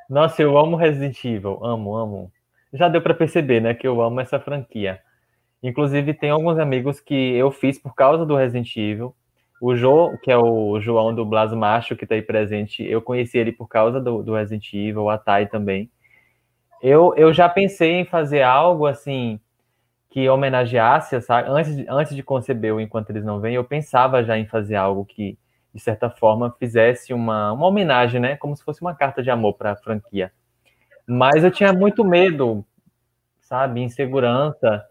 Nossa, 0.09 0.41
eu 0.41 0.57
amo 0.57 0.75
Resident 0.75 1.23
Evil, 1.23 1.59
amo, 1.63 1.95
amo. 1.95 2.31
Já 2.73 2.87
deu 2.87 3.01
para 3.01 3.13
perceber, 3.13 3.61
né, 3.61 3.73
que 3.73 3.87
eu 3.87 4.01
amo 4.01 4.19
essa 4.19 4.39
franquia. 4.39 4.99
Inclusive, 5.61 6.13
tem 6.13 6.29
alguns 6.29 6.57
amigos 6.57 6.99
que 6.99 7.13
eu 7.13 7.51
fiz 7.51 7.77
por 7.77 7.93
causa 7.93 8.25
do 8.25 8.35
Resident 8.35 8.75
Evil. 8.77 9.13
O 9.61 9.75
Jô, 9.75 10.17
que 10.23 10.31
é 10.31 10.37
o 10.37 10.79
João 10.79 11.13
do 11.13 11.25
Blas 11.25 11.53
Macho, 11.53 11.95
que 11.95 12.05
está 12.05 12.15
aí 12.15 12.21
presente, 12.21 12.81
eu 12.83 13.01
conheci 13.01 13.37
ele 13.37 13.51
por 13.51 13.67
causa 13.67 13.99
do, 13.99 14.23
do 14.23 14.33
Resident 14.33 14.73
Evil, 14.73 15.09
a 15.09 15.17
Thay 15.17 15.47
também. 15.47 15.91
Eu, 16.81 17.13
eu 17.17 17.33
já 17.33 17.49
pensei 17.49 17.91
em 17.95 18.05
fazer 18.05 18.41
algo 18.41 18.85
assim 18.85 19.37
que 20.09 20.27
homenageasse, 20.29 21.19
sabe? 21.21 21.49
Antes, 21.49 21.85
antes 21.89 22.15
de 22.15 22.23
conceber 22.23 22.73
o 22.73 22.79
Enquanto 22.79 23.09
Eles 23.09 23.25
Não 23.25 23.39
Vêm, 23.41 23.55
eu 23.55 23.63
pensava 23.63 24.23
já 24.23 24.37
em 24.37 24.45
fazer 24.45 24.75
algo 24.75 25.05
que, 25.05 25.37
de 25.73 25.79
certa 25.79 26.09
forma, 26.09 26.55
fizesse 26.59 27.13
uma, 27.13 27.51
uma 27.51 27.67
homenagem, 27.67 28.19
né? 28.19 28.35
Como 28.35 28.55
se 28.55 28.63
fosse 28.63 28.81
uma 28.81 28.95
carta 28.95 29.21
de 29.21 29.29
amor 29.29 29.53
para 29.53 29.71
a 29.71 29.75
franquia. 29.75 30.31
Mas 31.07 31.43
eu 31.43 31.51
tinha 31.51 31.73
muito 31.73 32.03
medo, 32.03 32.65
sabe? 33.41 33.81
Insegurança 33.81 34.85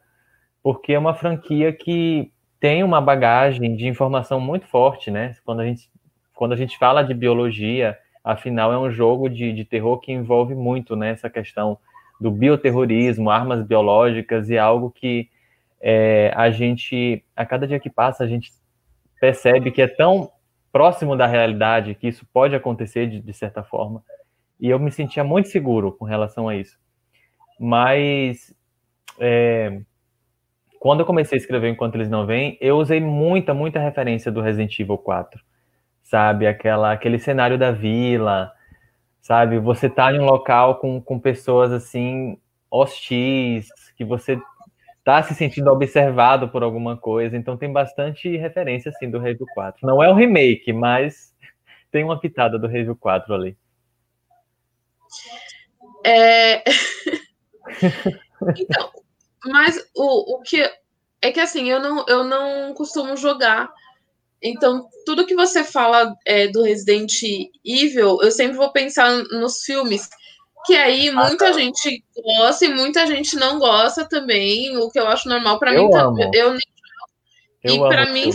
porque 0.63 0.93
é 0.93 0.99
uma 0.99 1.15
franquia 1.15 1.73
que 1.73 2.33
tem 2.61 2.83
uma 2.83 3.01
bagagem 3.01 3.77
de 3.77 3.87
informação 3.87 4.41
muito 4.41 4.67
forte, 4.67 5.11
né? 5.11 5.35
Quando 5.45 5.61
a 5.61 5.65
gente, 5.65 5.91
quando 6.35 6.53
a 6.53 6.57
gente 6.57 6.77
fala 6.77 7.03
de 7.03 7.15
biologia, 7.15 7.97
afinal 8.23 8.73
é 8.73 8.79
um 8.79 8.91
jogo 8.91 9.29
de, 9.29 9.53
de 9.53 9.65
terror 9.65 9.99
que 9.99 10.13
envolve 10.13 10.55
muito 10.55 10.97
né, 10.97 11.11
essa 11.11 11.31
questão 11.31 11.79
do 12.21 12.31
bioterrorismo, 12.31 13.31
armas 13.31 13.63
biológicas, 13.63 14.51
e 14.51 14.59
algo 14.59 14.91
que 14.91 15.31
é, 15.81 16.33
a 16.35 16.51
gente, 16.51 17.25
a 17.35 17.47
cada 17.47 17.67
dia 17.67 17.79
que 17.79 17.89
passa, 17.89 18.25
a 18.25 18.27
gente 18.27 18.53
percebe 19.21 19.71
que 19.71 19.81
é 19.81 19.87
tão 19.87 20.31
próximo 20.73 21.17
da 21.17 21.27
realidade 21.27 21.95
que 21.95 22.09
isso 22.09 22.27
pode 22.33 22.55
acontecer 22.55 23.09
de, 23.09 23.21
de 23.21 23.33
certa 23.33 23.63
forma. 23.63 24.03
E 24.61 24.69
eu 24.69 24.79
me 24.79 24.91
sentia 24.91 25.25
muito 25.25 25.49
seguro 25.49 25.93
com 25.93 26.05
relação 26.05 26.49
a 26.49 26.57
isso. 26.57 26.79
Mas 27.59 28.55
é, 29.19 29.81
quando 30.79 31.01
eu 31.01 31.07
comecei 31.07 31.37
a 31.37 31.41
escrever 31.41 31.69
Enquanto 31.69 31.97
Eles 31.97 32.09
Não 32.09 32.27
Vêm, 32.27 32.57
eu 32.61 32.77
usei 32.77 33.01
muita, 33.01 33.53
muita 33.53 33.81
referência 33.81 34.31
do 34.31 34.41
Resident 34.41 34.79
Evil 34.79 34.99
4. 34.99 35.41
Sabe? 36.03 36.47
Aquela, 36.47 36.93
aquele 36.93 37.19
cenário 37.19 37.59
da 37.59 37.71
vila, 37.71 38.53
sabe? 39.21 39.59
Você 39.59 39.91
tá 39.91 40.13
em 40.13 40.21
um 40.21 40.25
local 40.25 40.77
com, 40.77 41.01
com 41.01 41.19
pessoas 41.19 41.73
assim, 41.73 42.39
hostis, 42.71 43.69
que 43.97 44.05
você 44.05 44.41
tá 45.09 45.23
se 45.23 45.35
sentindo 45.35 45.71
observado 45.71 46.51
por 46.51 46.63
alguma 46.63 46.95
coisa. 46.95 47.35
Então 47.35 47.57
tem 47.57 47.73
bastante 47.73 48.37
referência, 48.37 48.91
assim, 48.91 49.11
do 49.11 49.19
Review 49.19 49.47
4. 49.55 49.87
Não 49.87 50.03
é 50.03 50.11
um 50.11 50.15
remake, 50.15 50.71
mas 50.71 51.35
tem 51.91 52.05
uma 52.05 52.21
pitada 52.21 52.59
do 52.59 52.67
Review 52.67 52.95
4 52.95 53.35
ali. 53.35 53.57
É... 56.05 56.63
então, 58.55 58.91
mas 59.47 59.83
o, 59.97 60.37
o 60.37 60.43
que. 60.43 60.71
É 61.23 61.33
que 61.33 61.41
assim, 61.41 61.71
eu 61.71 61.81
não, 61.81 62.05
eu 62.07 62.23
não 62.23 62.75
costumo 62.75 63.17
jogar. 63.17 63.71
Então, 64.43 64.91
tudo 65.07 65.25
que 65.27 65.35
você 65.35 65.65
fala 65.65 66.15
é, 66.27 66.49
do 66.49 66.63
Resident 66.63 67.15
Evil, 67.65 68.19
eu 68.21 68.31
sempre 68.31 68.59
vou 68.59 68.71
pensar 68.73 69.11
nos 69.31 69.63
filmes. 69.63 70.11
Que 70.67 70.77
aí 70.77 71.09
ah, 71.09 71.13
muita 71.13 71.49
ah, 71.49 71.53
tá. 71.53 71.59
gente 71.59 72.05
gosta 72.17 72.65
e 72.65 72.75
muita 72.75 73.07
gente 73.07 73.37
não 73.37 73.59
gosta 73.59 74.09
também, 74.09 74.77
o 74.77 74.91
que 74.91 74.99
eu 74.99 75.07
acho 75.07 75.29
normal 75.29 75.59
para 75.59 75.73
mim. 75.73 75.89
Amo. 75.95 76.21
Eu, 76.35 76.55
eu, 76.55 76.59
eu 77.65 77.75
e 77.75 77.79
para 77.89 78.13
mim, 78.13 78.31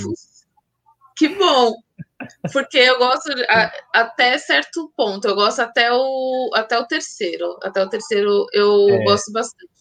que 1.15 1.29
bom. 1.29 1.73
Porque 2.51 2.77
eu 2.77 2.97
gosto 2.97 3.29
a, 3.49 3.71
até 3.93 4.37
certo 4.37 4.91
ponto, 4.95 5.27
eu 5.27 5.35
gosto 5.35 5.59
até 5.59 5.91
o, 5.91 6.49
até 6.53 6.79
o 6.79 6.85
terceiro. 6.85 7.57
Até 7.61 7.83
o 7.83 7.89
terceiro 7.89 8.45
eu 8.53 8.89
é. 8.89 9.03
gosto 9.03 9.31
bastante. 9.31 9.71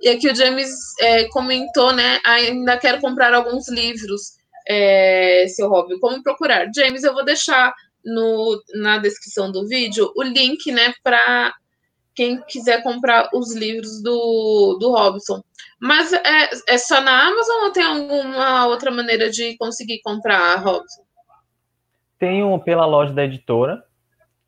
E 0.00 0.08
aqui 0.08 0.28
o 0.28 0.34
James 0.34 0.70
é, 1.00 1.24
comentou, 1.28 1.92
né? 1.92 2.20
Ainda 2.24 2.76
quero 2.76 3.00
comprar 3.00 3.32
alguns 3.32 3.68
livros, 3.68 4.34
é, 4.68 5.46
seu 5.48 5.68
hobby. 5.68 5.98
Como 6.00 6.22
procurar? 6.22 6.70
James, 6.74 7.02
eu 7.02 7.14
vou 7.14 7.24
deixar 7.24 7.72
no, 8.04 8.62
na 8.74 8.98
descrição 8.98 9.50
do 9.50 9.66
vídeo 9.66 10.12
o 10.16 10.22
link, 10.22 10.70
né, 10.70 10.94
para 11.02 11.54
quem 12.16 12.40
quiser 12.42 12.82
comprar 12.82 13.28
os 13.32 13.54
livros 13.54 14.02
do, 14.02 14.78
do 14.80 14.90
Robson. 14.90 15.42
Mas 15.78 16.12
é, 16.12 16.50
é 16.68 16.78
só 16.78 17.00
na 17.00 17.28
Amazon 17.28 17.64
ou 17.64 17.72
tem 17.72 17.84
alguma 17.84 18.66
outra 18.66 18.90
maneira 18.90 19.30
de 19.30 19.56
conseguir 19.58 20.00
comprar, 20.02 20.56
Robson? 20.56 21.02
Tenho 22.18 22.58
pela 22.60 22.86
loja 22.86 23.12
da 23.12 23.24
editora, 23.24 23.84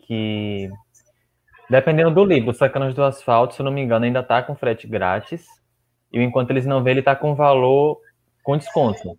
que 0.01 0.71
Dependendo 1.71 2.11
do 2.11 2.25
livro, 2.25 2.55
Sacanas 2.55 2.95
do 2.95 3.05
Asfalto, 3.05 3.55
se 3.55 3.61
eu 3.61 3.65
não 3.65 3.73
me 3.73 3.83
engano, 3.83 4.07
ainda 4.07 4.21
está 4.21 4.43
com 4.43 4.57
frete 4.57 4.87
grátis. 4.87 5.47
E 6.11 6.19
enquanto 6.19 6.51
eles 6.51 6.65
não 6.65 6.83
vê, 6.83 6.93
ele 6.93 7.01
está 7.01 7.15
com 7.15 7.35
valor 7.35 8.01
com 8.43 8.57
desconto. 8.57 9.19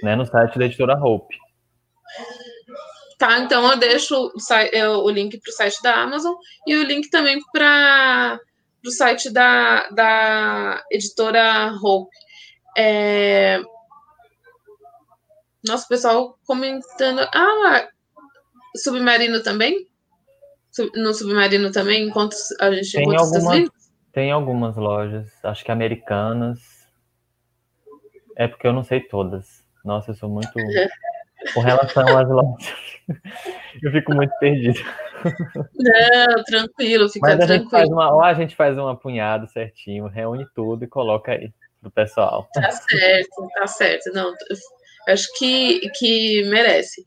Né, 0.00 0.14
no 0.14 0.24
site 0.24 0.56
da 0.56 0.66
editora 0.66 0.96
Hope. 0.96 1.36
Tá, 3.18 3.40
então 3.40 3.68
eu 3.68 3.76
deixo 3.76 4.14
o, 4.14 5.04
o 5.04 5.10
link 5.10 5.38
para 5.40 5.50
o 5.50 5.52
site 5.52 5.82
da 5.82 5.96
Amazon 5.96 6.34
e 6.64 6.76
o 6.76 6.84
link 6.84 7.10
também 7.10 7.40
para 7.52 8.38
o 8.86 8.90
site 8.90 9.28
da, 9.30 9.88
da 9.90 10.84
editora 10.90 11.72
Hope. 11.82 12.16
É... 12.76 13.60
Nosso 15.66 15.88
pessoal 15.88 16.38
comentando. 16.46 17.20
Ah, 17.34 17.88
Submarino 18.76 19.42
também? 19.42 19.88
no 20.94 21.12
Submarino 21.12 21.72
também, 21.72 22.06
enquanto 22.06 22.36
a 22.60 22.72
gente 22.72 22.92
tem 22.92 23.16
algumas, 23.16 23.68
Tem 24.12 24.30
algumas 24.30 24.76
lojas, 24.76 25.28
acho 25.42 25.64
que 25.64 25.72
americanas. 25.72 26.86
É 28.36 28.46
porque 28.46 28.66
eu 28.66 28.72
não 28.72 28.84
sei 28.84 29.00
todas. 29.00 29.64
Nossa, 29.84 30.12
eu 30.12 30.14
sou 30.14 30.28
muito. 30.28 30.52
Com 31.54 31.60
relação 31.60 32.18
às 32.18 32.28
lojas, 32.28 32.74
eu 33.82 33.92
fico 33.92 34.14
muito 34.14 34.32
perdido. 34.38 34.80
Não, 35.74 36.44
tranquilo, 36.44 37.08
fica 37.08 37.28
Mas 37.28 37.40
a 37.40 37.46
tranquilo. 37.46 37.62
Gente 37.62 37.70
faz 37.70 37.88
uma, 37.88 38.14
ou 38.14 38.22
a 38.22 38.34
gente 38.34 38.56
faz 38.56 38.78
um 38.78 38.88
apunhado 38.88 39.48
certinho, 39.48 40.06
reúne 40.06 40.46
tudo 40.54 40.84
e 40.84 40.88
coloca 40.88 41.32
aí 41.32 41.52
pro 41.80 41.90
pessoal. 41.90 42.48
Tá 42.52 42.70
certo, 42.70 43.48
tá 43.54 43.66
certo. 43.66 44.12
Não, 44.12 44.32
acho 45.08 45.26
que, 45.38 45.88
que 45.90 46.42
merece. 46.44 47.04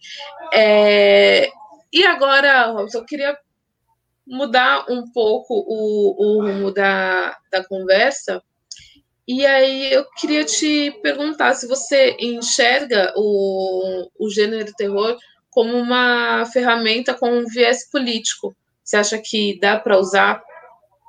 É, 0.53 1.47
e 1.91 2.06
agora, 2.06 2.68
Robson, 2.72 2.99
eu 2.99 3.06
queria 3.06 3.38
mudar 4.26 4.86
um 4.89 5.12
pouco 5.12 5.53
o, 5.53 6.38
o 6.38 6.41
rumo 6.41 6.72
da, 6.74 7.38
da 7.51 7.66
conversa. 7.68 8.41
E 9.28 9.45
aí 9.45 9.93
eu 9.93 10.05
queria 10.17 10.43
te 10.43 10.91
perguntar 11.01 11.53
se 11.53 11.67
você 11.67 12.17
enxerga 12.19 13.13
o, 13.15 14.09
o 14.19 14.30
gênero 14.30 14.72
terror 14.74 15.17
como 15.49 15.78
uma 15.78 16.45
ferramenta 16.45 17.13
com 17.13 17.30
um 17.30 17.45
viés 17.45 17.89
político. 17.89 18.55
Você 18.84 18.97
acha 18.97 19.22
que 19.24 19.59
dá 19.59 19.80
para 19.80 19.97
usar 19.97 20.41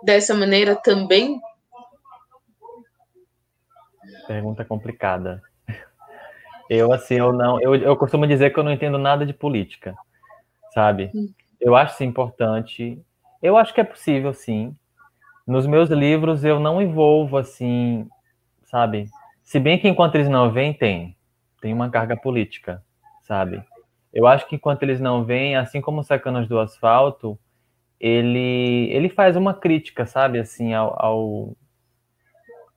dessa 0.04 0.34
maneira 0.34 0.76
também? 0.76 1.40
Pergunta 4.26 4.64
complicada. 4.64 5.42
Eu, 6.68 6.92
assim, 6.92 7.14
eu 7.14 7.32
não. 7.32 7.60
Eu, 7.60 7.74
eu 7.74 7.96
costumo 7.96 8.26
dizer 8.26 8.52
que 8.52 8.58
eu 8.58 8.64
não 8.64 8.72
entendo 8.72 8.98
nada 8.98 9.26
de 9.26 9.32
política, 9.32 9.94
sabe? 10.72 11.10
Hum. 11.14 11.32
Eu 11.60 11.76
acho 11.76 11.94
isso 11.94 12.04
importante. 12.04 13.00
Eu 13.42 13.56
acho 13.56 13.74
que 13.74 13.80
é 13.80 13.84
possível, 13.84 14.32
sim. 14.32 14.76
Nos 15.46 15.66
meus 15.66 15.90
livros 15.90 16.44
eu 16.44 16.60
não 16.60 16.80
envolvo 16.80 17.36
assim, 17.36 18.08
sabe? 18.64 19.08
Se 19.42 19.58
bem 19.58 19.78
que 19.78 19.88
enquanto 19.88 20.14
eles 20.14 20.28
não 20.28 20.50
vêm, 20.50 20.72
tem. 20.72 21.16
tem 21.60 21.72
uma 21.72 21.90
carga 21.90 22.16
política, 22.16 22.82
sabe? 23.22 23.62
Eu 24.12 24.26
acho 24.26 24.46
que 24.46 24.56
enquanto 24.56 24.82
eles 24.82 25.00
não 25.00 25.24
vêm, 25.24 25.56
assim 25.56 25.80
como 25.80 26.04
Sacanas 26.04 26.46
do 26.46 26.58
Asfalto, 26.58 27.38
ele, 27.98 28.88
ele 28.90 29.08
faz 29.08 29.36
uma 29.36 29.54
crítica, 29.54 30.06
sabe, 30.06 30.38
assim, 30.38 30.74
ao, 30.74 30.94
ao, 31.02 31.56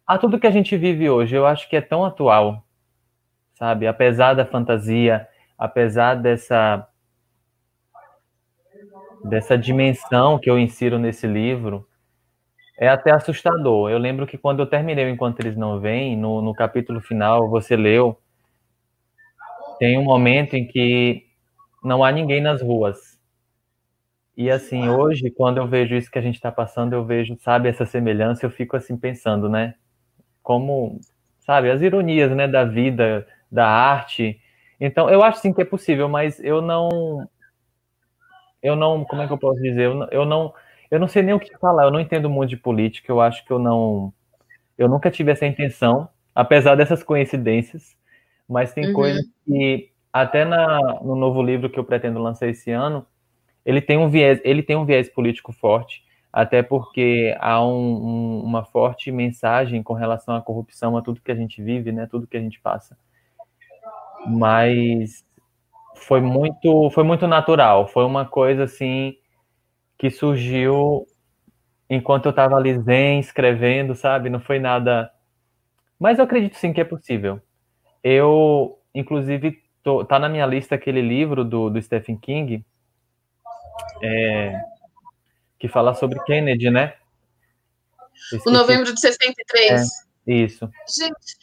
a 0.06 0.18
tudo 0.18 0.40
que 0.40 0.48
a 0.48 0.52
gente 0.52 0.78
vive 0.78 1.10
hoje. 1.10 1.36
Eu 1.36 1.46
acho 1.46 1.70
que 1.70 1.76
é 1.76 1.82
tão 1.82 2.06
atual, 2.06 2.64
sabe? 3.54 3.88
Apesar 3.88 4.34
da 4.34 4.46
fantasia, 4.46 5.28
apesar 5.58 6.16
dessa 6.16 6.88
dessa 9.24 9.58
dimensão 9.58 10.38
que 10.38 10.48
eu 10.48 10.60
insiro 10.60 11.00
nesse 11.00 11.26
livro, 11.26 11.88
é 12.78 12.88
até 12.88 13.12
assustador. 13.12 13.90
Eu 13.90 13.98
lembro 13.98 14.28
que 14.28 14.38
quando 14.38 14.60
eu 14.60 14.66
terminei 14.66 15.10
Enquanto 15.10 15.40
Eles 15.40 15.56
Não 15.56 15.80
Vêm, 15.80 16.18
no, 16.18 16.42
no 16.42 16.54
capítulo 16.54 17.02
final, 17.02 17.50
você 17.50 17.76
leu, 17.76 18.20
tem 19.80 19.98
um 19.98 20.04
momento 20.04 20.56
em 20.56 20.66
que 20.66 21.26
não 21.84 22.04
há 22.04 22.12
ninguém 22.12 22.42
nas 22.42 22.62
ruas. 22.62 23.16
E 24.38 24.52
assim, 24.52 24.90
hoje, 24.90 25.32
quando 25.32 25.58
eu 25.58 25.68
vejo 25.68 25.96
isso 25.96 26.12
que 26.12 26.20
a 26.20 26.22
gente 26.22 26.36
está 26.36 26.52
passando, 26.52 26.94
eu 26.94 27.06
vejo, 27.06 27.38
sabe, 27.40 27.70
essa 27.70 27.86
semelhança, 27.86 28.46
eu 28.46 28.50
fico 28.50 28.76
assim 28.76 28.98
pensando, 28.98 29.48
né? 29.48 29.76
Como, 30.44 31.00
sabe, 31.40 31.72
as 31.72 31.82
ironias, 31.82 32.32
né, 32.32 32.48
da 32.48 32.66
vida, 32.66 33.26
da 33.50 33.66
arte. 33.66 34.40
Então, 34.80 35.10
eu 35.10 35.24
acho 35.24 35.40
sim 35.40 35.54
que 35.54 35.62
é 35.62 35.66
possível, 35.66 36.10
mas 36.10 36.40
eu 36.44 36.62
não 36.62 37.26
eu 38.62 38.76
não, 38.76 39.06
como 39.06 39.22
é 39.22 39.28
que 39.28 39.34
eu 39.34 39.38
posso 39.38 39.62
dizer? 39.62 39.84
Eu, 39.86 40.08
eu 40.12 40.26
não 40.26 40.52
eu 40.90 41.00
não 41.00 41.08
sei 41.08 41.24
nem 41.24 41.34
o 41.34 41.40
que 41.40 41.58
falar, 41.58 41.86
eu 41.86 41.92
não 41.92 42.00
entendo 42.00 42.30
muito 42.30 42.52
de 42.52 42.58
política, 42.58 43.12
eu 43.12 43.22
acho 43.22 43.46
que 43.46 43.52
eu 43.52 43.60
não 43.60 44.14
eu 44.78 44.90
nunca 44.90 45.10
tive 45.10 45.32
essa 45.32 45.46
intenção, 45.46 46.10
apesar 46.34 46.76
dessas 46.76 47.02
coincidências, 47.02 47.96
mas 48.48 48.74
tem 48.74 48.88
uhum. 48.88 48.94
coisas 48.94 49.26
que 49.46 49.90
até 50.12 50.46
na, 50.46 50.80
no 51.02 51.16
novo 51.16 51.42
livro 51.42 51.70
que 51.70 51.80
eu 51.80 51.84
pretendo 51.84 52.20
lançar 52.20 52.48
esse 52.48 52.72
ano, 52.72 53.06
ele 53.66 53.82
tem 53.82 53.98
um 53.98 54.10
viés, 54.10 54.40
ele 54.44 54.62
tem 54.62 54.76
um 54.76 54.86
viés 54.86 55.10
político 55.10 55.52
forte, 55.52 56.04
até 56.32 56.62
porque 56.62 57.36
há 57.40 57.66
um, 57.66 57.70
um, 57.72 58.44
uma 58.44 58.64
forte 58.64 59.12
mensagem 59.12 59.82
com 59.82 59.94
relação 59.94 60.36
à 60.36 60.42
corrupção, 60.42 60.98
a 60.98 61.02
tudo 61.02 61.22
que 61.22 61.32
a 61.32 61.36
gente 61.36 61.62
vive, 61.62 61.92
né, 61.92 62.08
tudo 62.10 62.28
que 62.28 62.38
a 62.38 62.42
gente 62.42 62.60
passa. 62.60 62.98
Mas 64.28 65.26
foi 65.96 66.20
muito, 66.20 66.90
foi 66.92 67.04
muito 67.04 67.28
natural, 67.28 67.88
foi 67.88 68.04
uma 68.06 68.26
coisa 68.26 68.64
assim 68.64 69.16
que 69.98 70.10
surgiu 70.10 71.08
enquanto 71.90 72.26
eu 72.26 72.32
estava 72.32 72.56
ali 72.56 72.80
zen, 72.80 73.20
escrevendo, 73.20 73.96
sabe? 73.96 74.30
Não 74.30 74.40
foi 74.40 74.60
nada. 74.60 75.12
Mas 76.00 76.18
eu 76.18 76.26
acredito 76.26 76.58
sim 76.58 76.74
que 76.74 76.82
é 76.82 76.86
possível. 76.86 77.42
Eu, 78.04 78.80
inclusive, 78.94 79.62
tô, 79.84 80.04
tá 80.04 80.20
na 80.20 80.30
minha 80.30 80.46
lista 80.46 80.76
aquele 80.76 81.02
livro 81.02 81.44
do, 81.44 81.70
do 81.70 81.82
Stephen 81.82 82.18
King, 82.18 82.66
é, 84.02 84.60
que 85.60 85.68
fala 85.68 85.94
sobre 85.94 86.22
Kennedy, 86.24 86.70
né? 86.70 86.96
o 88.46 88.52
Novembro 88.52 88.94
de 88.94 89.00
63. 89.00 89.82
É, 90.28 90.34
isso. 90.34 90.70
Gente, 90.88 91.38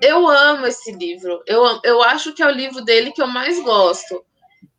eu 0.00 0.26
amo 0.28 0.66
esse 0.66 0.92
livro. 0.92 1.42
Eu, 1.46 1.80
eu 1.84 2.02
acho 2.02 2.32
que 2.32 2.42
é 2.42 2.46
o 2.46 2.50
livro 2.50 2.84
dele 2.84 3.12
que 3.12 3.22
eu 3.22 3.26
mais 3.26 3.62
gosto. 3.62 4.24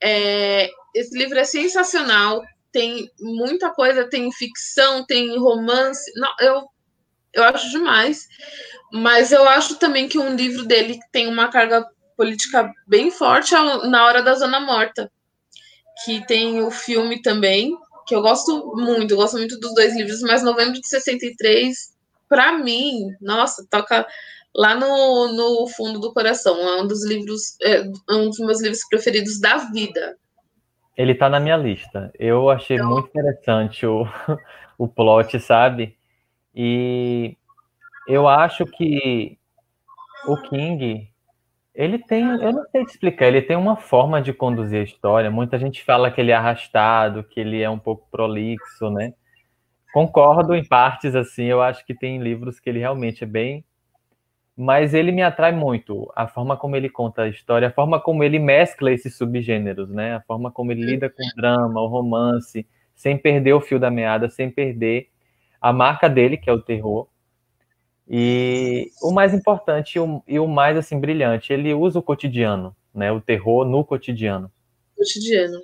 É, 0.02 0.70
esse 0.94 1.18
livro 1.18 1.38
é 1.38 1.44
sensacional. 1.44 2.42
Tem 2.78 3.10
muita 3.20 3.72
coisa, 3.72 4.08
tem 4.08 4.32
ficção, 4.32 5.04
tem 5.04 5.36
romance. 5.40 6.12
Não, 6.16 6.32
eu, 6.40 6.64
eu 7.34 7.44
acho 7.46 7.72
demais. 7.72 8.28
Mas 8.94 9.32
eu 9.32 9.50
acho 9.50 9.80
também 9.80 10.08
que 10.08 10.20
um 10.20 10.36
livro 10.36 10.64
dele 10.64 11.00
tem 11.12 11.28
uma 11.28 11.48
carga 11.48 11.84
política 12.16 12.72
bem 12.88 13.10
forte 13.10 13.56
na 13.56 14.06
hora 14.06 14.22
da 14.22 14.36
Zona 14.36 14.60
Morta, 14.60 15.12
que 16.06 16.24
tem 16.28 16.62
o 16.62 16.70
filme 16.70 17.20
também, 17.20 17.76
que 18.06 18.14
eu 18.14 18.22
gosto 18.22 18.72
muito, 18.76 19.10
eu 19.10 19.18
gosto 19.18 19.38
muito 19.38 19.60
dos 19.60 19.74
dois 19.74 19.96
livros, 19.96 20.22
mas 20.22 20.44
Novembro 20.44 20.80
de 20.80 20.88
63, 20.88 21.76
para 22.30 22.60
mim, 22.60 23.08
nossa, 23.20 23.66
toca 23.72 24.06
lá 24.56 24.76
no, 24.76 25.34
no 25.34 25.68
fundo 25.70 26.00
do 26.00 26.14
coração. 26.14 26.60
É 26.60 26.80
um 26.84 26.86
dos 26.86 27.04
livros, 27.04 27.56
é, 27.60 27.78
é 27.80 28.14
um 28.14 28.30
dos 28.30 28.38
meus 28.38 28.62
livros 28.62 28.82
preferidos 28.88 29.40
da 29.40 29.58
vida. 29.58 30.16
Ele 30.98 31.14
tá 31.14 31.30
na 31.30 31.40
minha 31.40 31.56
lista. 31.56 32.12
Eu 32.18 32.50
achei 32.50 32.76
então... 32.76 32.90
muito 32.90 33.08
interessante 33.10 33.86
o, 33.86 34.06
o 34.78 34.88
plot, 34.88 35.40
sabe? 35.40 35.96
E 36.54 37.38
eu 38.08 38.28
acho 38.28 38.66
que 38.66 39.38
o 40.28 40.36
King 40.50 41.10
ele 41.78 42.00
tem, 42.00 42.24
eu 42.24 42.52
não 42.52 42.64
sei 42.72 42.84
te 42.86 42.90
explicar, 42.90 43.28
ele 43.28 43.40
tem 43.40 43.56
uma 43.56 43.76
forma 43.76 44.20
de 44.20 44.34
conduzir 44.34 44.80
a 44.82 44.84
história. 44.84 45.30
Muita 45.30 45.60
gente 45.60 45.84
fala 45.84 46.10
que 46.10 46.20
ele 46.20 46.32
é 46.32 46.34
arrastado, 46.34 47.24
que 47.24 47.40
ele 47.40 47.62
é 47.62 47.70
um 47.70 47.78
pouco 47.78 48.08
prolixo, 48.10 48.90
né? 48.90 49.14
Concordo 49.94 50.56
em 50.56 50.66
partes, 50.66 51.16
assim, 51.16 51.44
eu 51.46 51.62
acho 51.62 51.86
que 51.86 51.94
tem 51.94 52.18
livros 52.20 52.60
que 52.60 52.68
ele 52.68 52.80
realmente 52.80 53.24
é 53.24 53.28
bem. 53.28 53.64
Mas 54.58 54.94
ele 54.96 55.12
me 55.12 55.22
atrai 55.22 55.52
muito, 55.52 56.12
a 56.16 56.28
forma 56.28 56.58
como 56.58 56.76
ele 56.76 56.90
conta 56.90 57.24
a 57.24 57.30
história, 57.30 57.68
a 57.68 57.72
forma 57.72 58.00
como 58.00 58.24
ele 58.24 58.40
mescla 58.40 58.92
esses 58.92 59.16
subgêneros, 59.16 59.90
né? 59.90 60.16
A 60.16 60.22
forma 60.22 60.50
como 60.52 60.72
ele 60.72 60.84
lida 60.84 61.10
com 61.10 61.24
o 61.24 61.36
drama, 61.36 61.80
o 61.80 61.88
romance, 61.88 62.68
sem 62.96 63.16
perder 63.18 63.54
o 63.54 63.62
fio 63.62 63.80
da 63.80 63.92
meada, 63.92 64.30
sem 64.30 64.50
perder 64.50 65.10
a 65.62 65.72
marca 65.72 66.10
dele, 66.10 66.38
que 66.38 66.50
é 66.50 66.54
o 66.54 66.62
terror 66.62 67.08
e 68.10 68.90
o 69.02 69.12
mais 69.12 69.34
importante 69.34 70.00
o, 70.00 70.24
e 70.26 70.40
o 70.40 70.48
mais 70.48 70.78
assim 70.78 71.00
brilhante, 71.00 71.52
ele 71.52 71.74
usa 71.74 72.00
o 72.00 72.04
cotidiano, 72.04 72.74
né? 72.94 73.12
O 73.12 73.20
terror 73.20 73.66
no 73.66 73.84
cotidiano. 73.84 74.50
Cotidiano. 74.96 75.62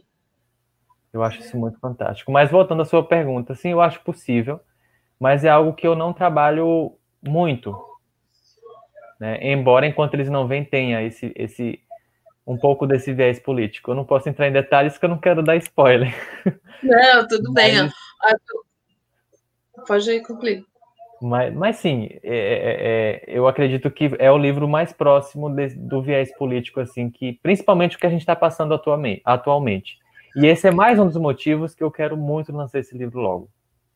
Eu 1.13 1.23
acho 1.23 1.39
isso 1.39 1.57
muito 1.57 1.79
fantástico. 1.79 2.31
Mas 2.31 2.51
voltando 2.51 2.81
à 2.81 2.85
sua 2.85 3.03
pergunta, 3.03 3.55
sim, 3.55 3.69
eu 3.69 3.79
acho 3.79 4.01
possível, 4.01 4.59
mas 5.17 5.45
é 5.45 5.49
algo 5.49 5.73
que 5.73 5.87
eu 5.87 5.95
não 5.95 6.11
trabalho 6.11 6.97
muito. 7.21 7.73
Né? 9.19 9.37
Embora 9.41 9.85
enquanto 9.85 10.13
eles 10.13 10.29
não 10.29 10.47
vêm 10.47 10.63
tenha 10.63 11.01
esse, 11.01 11.31
esse 11.35 11.79
um 12.45 12.57
pouco 12.57 12.85
desse 12.85 13.13
viés 13.13 13.39
político. 13.39 13.91
Eu 13.91 13.95
não 13.95 14.05
posso 14.05 14.27
entrar 14.29 14.47
em 14.47 14.51
detalhes 14.51 14.97
que 14.97 15.05
eu 15.05 15.09
não 15.09 15.17
quero 15.17 15.41
dar 15.41 15.55
spoiler. 15.57 16.13
Não, 16.83 17.25
tudo 17.25 17.53
bem. 17.53 17.89
Mas... 18.21 18.35
Pode 19.87 20.19
concluir. 20.23 20.65
Mas, 21.21 21.53
mas 21.53 21.75
sim, 21.77 22.09
é, 22.21 23.23
é, 23.23 23.31
é, 23.31 23.37
eu 23.37 23.47
acredito 23.47 23.89
que 23.89 24.11
é 24.19 24.29
o 24.29 24.37
livro 24.37 24.67
mais 24.67 24.91
próximo 24.91 25.49
de, 25.49 25.69
do 25.69 26.01
viés 26.01 26.35
político, 26.37 26.81
assim, 26.81 27.09
que 27.09 27.39
principalmente 27.41 27.95
o 27.95 27.99
que 27.99 28.05
a 28.05 28.09
gente 28.09 28.19
está 28.19 28.35
passando 28.35 28.73
atualmente, 28.73 29.21
atualmente. 29.23 29.97
E 30.35 30.45
esse 30.45 30.67
é 30.67 30.71
mais 30.71 30.99
um 30.99 31.07
dos 31.07 31.15
motivos 31.15 31.73
que 31.73 31.81
eu 31.81 31.89
quero 31.89 32.17
muito 32.17 32.51
lançar 32.51 32.79
esse 32.79 32.97
livro 32.97 33.21
logo, 33.21 33.49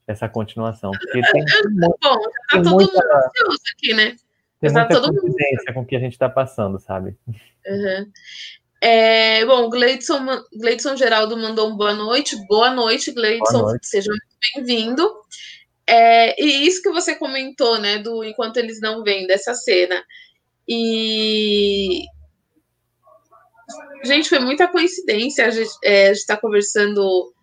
essa 0.07 0.29
continuação. 0.29 0.91
Porque 0.91 1.21
tem, 1.21 1.43
muito, 1.73 1.97
Bom, 2.01 2.17
tá 2.49 2.61
todo 2.61 2.69
muita, 2.75 2.93
mundo 2.93 3.11
ansioso 3.11 3.61
aqui, 3.75 3.93
né? 3.93 4.15
Tem 4.59 4.71
muita 4.71 4.99
coincidência 4.99 5.73
com 5.73 5.81
o 5.81 5.85
que 5.85 5.95
a 5.95 5.99
gente 5.99 6.13
está 6.13 6.27
passando, 6.27 6.79
sabe? 6.79 7.15
Uhum. 7.65 8.11
É, 8.81 9.45
bom, 9.45 9.69
Gleidson, 9.69 10.25
Gleidson 10.53 10.95
Geraldo 10.95 11.37
mandou 11.37 11.69
um 11.69 11.77
boa 11.77 11.93
noite. 11.93 12.35
Boa 12.47 12.71
noite, 12.71 13.11
Gleidson. 13.11 13.59
Boa 13.59 13.71
noite. 13.71 13.87
Seja 13.87 14.09
muito 14.09 14.65
bem-vindo. 14.65 15.09
É, 15.85 16.41
e 16.41 16.67
isso 16.67 16.81
que 16.81 16.91
você 16.91 17.15
comentou, 17.15 17.79
né, 17.79 17.99
do 17.99 18.23
enquanto 18.23 18.57
eles 18.57 18.81
não 18.81 19.03
vêm 19.03 19.25
dessa 19.25 19.53
cena. 19.53 20.03
E 20.67 22.03
gente, 24.03 24.29
foi 24.29 24.39
muita 24.39 24.67
coincidência 24.67 25.45
a 25.45 25.49
gente 25.49 25.71
é, 25.83 26.11
estar 26.11 26.35
tá 26.35 26.41
conversando 26.41 27.33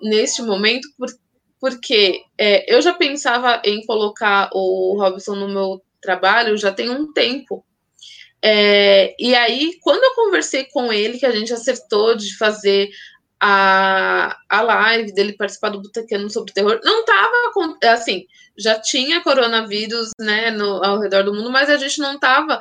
neste 0.00 0.42
momento, 0.42 0.88
por, 0.98 1.08
porque 1.60 2.22
é, 2.36 2.74
eu 2.74 2.82
já 2.82 2.92
pensava 2.92 3.62
em 3.64 3.84
colocar 3.86 4.50
o 4.52 4.96
Robson 4.98 5.36
no 5.36 5.48
meu 5.48 5.82
trabalho 6.02 6.58
já 6.58 6.72
tem 6.72 6.90
um 6.90 7.12
tempo. 7.12 7.64
É, 8.44 9.14
e 9.18 9.34
aí, 9.34 9.78
quando 9.80 10.02
eu 10.02 10.14
conversei 10.14 10.64
com 10.64 10.92
ele, 10.92 11.18
que 11.18 11.26
a 11.26 11.30
gente 11.30 11.52
acertou 11.52 12.16
de 12.16 12.36
fazer 12.36 12.90
a, 13.40 14.36
a 14.48 14.62
live 14.62 15.12
dele 15.14 15.36
participar 15.36 15.70
do 15.70 15.80
Botecano 15.80 16.28
sobre 16.28 16.52
terror, 16.52 16.80
não 16.84 17.04
tava 17.04 17.52
assim, 17.92 18.26
já 18.58 18.78
tinha 18.80 19.22
coronavírus, 19.22 20.10
né, 20.18 20.50
no, 20.50 20.84
ao 20.84 21.00
redor 21.00 21.22
do 21.22 21.34
mundo, 21.34 21.50
mas 21.50 21.70
a 21.70 21.76
gente 21.76 22.00
não 22.00 22.18
tava 22.18 22.60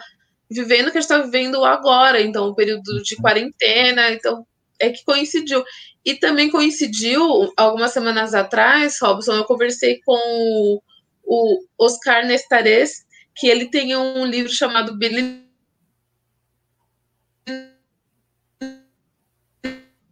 vivendo 0.50 0.88
o 0.88 0.92
que 0.92 0.98
a 0.98 1.02
gente 1.02 1.12
está 1.12 1.18
vivendo 1.20 1.64
agora, 1.66 2.22
então, 2.22 2.48
o 2.48 2.56
período 2.56 3.02
de 3.02 3.16
quarentena, 3.16 4.12
então 4.12 4.46
é 4.80 4.90
que 4.90 5.04
coincidiu. 5.04 5.64
E 6.04 6.16
também 6.16 6.50
coincidiu, 6.50 7.52
algumas 7.56 7.92
semanas 7.92 8.34
atrás, 8.34 8.98
Robson, 9.02 9.34
eu 9.34 9.46
conversei 9.46 10.00
com 10.04 10.18
o, 10.18 10.82
o 11.24 11.64
Oscar 11.80 12.26
Nestares, 12.26 13.06
que 13.42 13.48
ele 13.48 13.72
tem 13.72 13.98
um 13.98 14.24
livro 14.24 14.54
chamado 14.54 14.96
Billy 14.96 15.44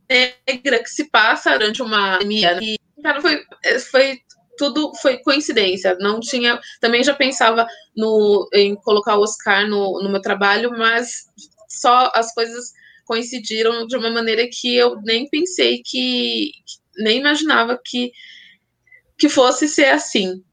negra 0.09 0.81
que 0.81 0.89
se 0.89 1.11
passa 1.11 1.51
durante 1.51 1.83
uma 1.83 2.13
pandemia. 2.13 2.55
Né? 2.55 2.61
E, 2.63 2.79
cara, 3.03 3.21
foi, 3.21 3.45
foi 3.91 4.19
tudo 4.57 4.95
foi 4.95 5.19
coincidência. 5.19 5.95
Não 5.99 6.19
tinha. 6.19 6.59
Também 6.81 7.03
já 7.03 7.13
pensava 7.13 7.67
no, 7.95 8.49
em 8.51 8.73
colocar 8.77 9.15
o 9.15 9.21
Oscar 9.21 9.69
no, 9.69 10.01
no 10.01 10.09
meu 10.09 10.21
trabalho, 10.21 10.71
mas 10.71 11.25
só 11.69 12.11
as 12.15 12.33
coisas 12.33 12.73
coincidiram 13.05 13.85
de 13.85 13.95
uma 13.95 14.09
maneira 14.09 14.47
que 14.51 14.75
eu 14.75 14.99
nem 15.03 15.29
pensei 15.29 15.83
que, 15.85 16.49
nem 16.97 17.19
imaginava 17.19 17.79
que, 17.85 18.11
que 19.19 19.29
fosse 19.29 19.67
ser 19.67 19.89
assim. 19.89 20.43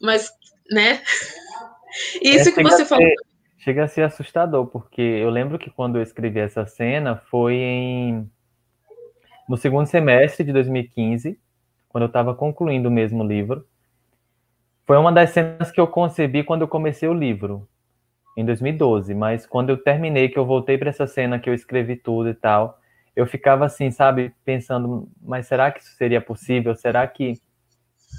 Mas, 0.00 0.32
né? 0.68 1.00
Isso 2.22 2.48
é, 2.48 2.52
que 2.52 2.62
você 2.62 2.84
falou. 2.84 3.08
Chega 3.58 3.84
a 3.84 3.88
ser 3.88 4.02
assustador, 4.02 4.66
porque 4.66 5.00
eu 5.00 5.30
lembro 5.30 5.58
que 5.58 5.70
quando 5.70 5.96
eu 5.96 6.02
escrevi 6.02 6.40
essa 6.40 6.66
cena 6.66 7.16
foi 7.16 7.54
em 7.54 8.30
no 9.48 9.56
segundo 9.56 9.86
semestre 9.86 10.44
de 10.44 10.52
2015, 10.52 11.38
quando 11.88 12.02
eu 12.02 12.08
estava 12.08 12.34
concluindo 12.34 12.88
o 12.88 12.92
mesmo 12.92 13.22
livro. 13.22 13.66
Foi 14.86 14.96
uma 14.96 15.12
das 15.12 15.30
cenas 15.30 15.70
que 15.70 15.80
eu 15.80 15.86
concebi 15.86 16.42
quando 16.42 16.62
eu 16.62 16.68
comecei 16.68 17.08
o 17.08 17.14
livro, 17.14 17.68
em 18.36 18.44
2012. 18.44 19.14
Mas 19.14 19.46
quando 19.46 19.70
eu 19.70 19.76
terminei, 19.76 20.28
que 20.28 20.38
eu 20.38 20.46
voltei 20.46 20.78
para 20.78 20.90
essa 20.90 21.06
cena 21.06 21.38
que 21.38 21.48
eu 21.48 21.54
escrevi 21.54 21.96
tudo 21.96 22.30
e 22.30 22.34
tal, 22.34 22.80
eu 23.14 23.26
ficava 23.26 23.66
assim, 23.66 23.90
sabe, 23.90 24.34
pensando, 24.44 25.08
mas 25.20 25.46
será 25.46 25.70
que 25.70 25.80
isso 25.80 25.94
seria 25.96 26.20
possível? 26.20 26.74
Será 26.74 27.06
que 27.06 27.34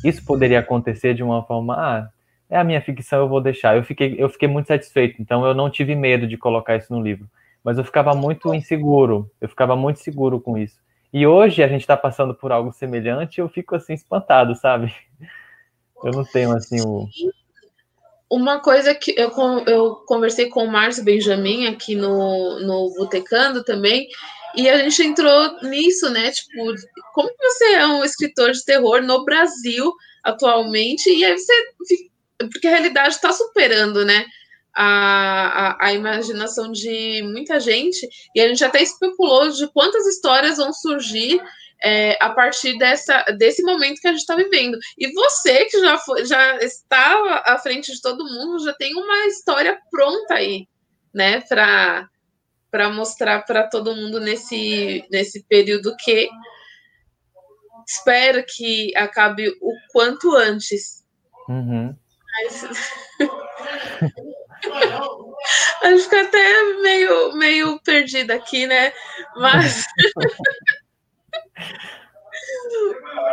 isso 0.03 0.24
poderia 0.26 0.59
acontecer 0.59 1.13
de 1.13 1.24
uma 1.24 1.43
forma, 1.43 1.76
ah, 1.76 2.09
é 2.50 2.58
a 2.58 2.64
minha 2.64 2.82
ficção, 2.82 3.20
eu 3.20 3.30
vou 3.30 3.41
deixar. 3.41 3.76
Eu 3.76 3.84
fiquei, 3.84 4.16
eu 4.18 4.30
fiquei 4.30 4.48
muito 4.48 4.68
satisfeito, 4.68 5.22
então 5.22 5.46
eu 5.46 5.54
não 5.54 5.70
tive 5.70 5.96
medo 5.96 6.28
de 6.28 6.38
colocar 6.38 6.76
isso 6.76 6.94
no 6.94 7.02
livro. 7.02 7.28
Mas 7.64 7.78
eu 7.78 7.84
ficava 7.84 8.14
muito 8.14 8.54
inseguro, 8.54 9.30
eu 9.39 9.48
ficava 9.48 9.76
muito 9.76 10.00
seguro 10.00 10.39
com 10.39 10.58
isso. 10.58 10.78
E 11.14 11.26
hoje 11.28 11.64
a 11.64 11.68
gente 11.68 11.82
está 11.82 11.96
passando 11.96 12.34
por 12.34 12.52
algo 12.52 12.74
semelhante, 12.74 13.39
eu 13.39 13.48
fico 13.48 13.76
assim 13.76 13.94
espantado, 13.94 14.56
sabe? 14.56 14.94
Eu 16.04 16.12
não 16.12 16.26
tenho 16.26 16.52
assim 16.52 16.82
o. 16.82 17.08
Uma 18.30 18.60
coisa 18.60 18.96
que 18.96 19.14
eu, 19.16 19.32
eu 19.68 19.96
conversei 20.08 20.50
com 20.50 20.66
o 20.66 20.72
Márcio 20.72 21.04
Benjamin 21.04 21.68
aqui 21.68 21.96
no, 21.96 22.60
no 22.62 22.94
Botecando 22.98 23.64
também, 23.64 24.08
e 24.56 24.70
a 24.70 24.78
gente 24.78 25.04
entrou 25.04 25.62
nisso, 25.62 26.10
né? 26.10 26.32
Tipo, 26.32 26.74
como 27.14 27.30
você 27.39 27.74
é 27.76 27.88
um 27.88 28.04
escritor 28.04 28.52
de 28.52 28.66
terror 28.66 29.02
no 29.02 29.24
Brasil 29.24 29.94
atualmente? 30.24 31.10
E 31.10 31.24
aí 31.24 31.38
você. 31.38 31.54
Porque 32.50 32.68
a 32.68 32.72
realidade 32.72 33.16
está 33.16 33.32
superando, 33.32 34.06
né? 34.06 34.26
A, 34.76 34.88
a, 35.86 35.88
a, 35.88 35.94
imaginação 35.94 36.72
de 36.72 37.22
muita 37.32 37.60
gente, 37.60 38.08
e 38.34 38.41
a 38.41 38.48
gente 38.48 38.64
até 38.66 38.82
especulou 38.82 39.50
de 39.50 39.68
quantas 39.72 40.08
histórias 40.08 40.58
vão 40.58 40.74
surgir 40.74 41.39
é, 41.84 42.18
a 42.20 42.30
partir 42.30 42.78
dessa, 42.78 43.24
desse 43.38 43.62
momento 43.62 44.00
que 44.00 44.08
a 44.08 44.12
gente 44.12 44.22
está 44.22 44.36
vivendo. 44.36 44.78
E 44.98 45.12
você, 45.14 45.66
que 45.66 45.80
já, 45.80 45.98
foi, 45.98 46.26
já 46.26 46.58
está 46.58 47.44
à 47.46 47.60
frente 47.60 47.91
de 47.94 48.02
todo 48.02 48.24
mundo, 48.24 48.64
já 48.64 48.74
tem 48.74 48.96
uma 48.96 49.28
história 49.28 49.78
pronta 49.91 50.36
aí, 50.36 50.68
né, 51.14 51.41
para 51.41 52.10
mostrar 52.91 53.46
para 53.46 53.68
todo 53.68 53.96
mundo 53.96 54.20
nesse, 54.20 55.06
nesse 55.12 55.44
período 55.44 55.96
que 55.98 56.30
espero 57.86 58.44
que 58.48 58.96
acabe 58.96 59.50
o 59.62 59.72
quanto 59.91 60.34
antes. 60.36 61.04
Uhum. 61.50 61.96
A 65.81 65.89
gente 65.89 66.03
fica 66.03 66.21
até 66.21 66.63
meio, 66.81 67.34
meio 67.34 67.79
perdida 67.81 68.36
aqui, 68.36 68.65
né? 68.65 68.93
Mas. 69.36 69.86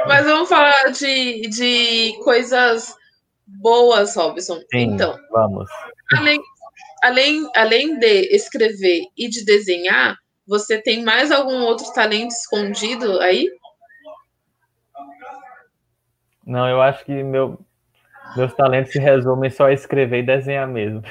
Mas 0.07 0.27
vamos 0.27 0.49
falar 0.49 0.91
de, 0.93 1.43
de 1.49 2.19
coisas 2.23 2.95
boas, 3.47 4.17
Robson. 4.17 4.61
Sim, 4.71 4.93
então, 4.95 5.17
vamos. 5.31 5.71
Além, 6.17 6.41
além, 7.03 7.51
além 7.55 7.99
de 7.99 8.35
escrever 8.35 9.05
e 9.17 9.29
de 9.29 9.45
desenhar, 9.45 10.17
você 10.47 10.81
tem 10.81 11.03
mais 11.05 11.31
algum 11.31 11.63
outro 11.63 11.93
talento 11.93 12.33
escondido 12.33 13.21
aí? 13.21 13.49
Não, 16.45 16.69
eu 16.69 16.83
acho 16.83 17.05
que 17.05 17.23
meu, 17.23 17.59
meus 18.37 18.55
talentos 18.55 18.93
se 18.93 18.99
resumem 18.99 19.51
só 19.51 19.67
a 19.67 19.73
escrever 19.73 20.21
e 20.21 20.27
desenhar 20.27 20.67
mesmo. 20.67 21.03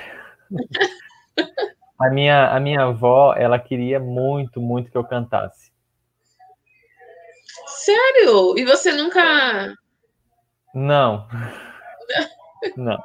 a, 2.00 2.10
minha, 2.10 2.50
a 2.50 2.60
minha 2.60 2.84
avó, 2.84 3.34
ela 3.36 3.60
queria 3.60 4.00
muito, 4.00 4.62
muito 4.62 4.92
que 4.92 4.98
eu 4.98 5.04
cantasse. 5.04 5.72
Sério? 7.68 8.58
E 8.58 8.66
você 8.66 8.92
nunca. 8.92 9.74
Não. 10.74 11.28
não. 12.76 12.98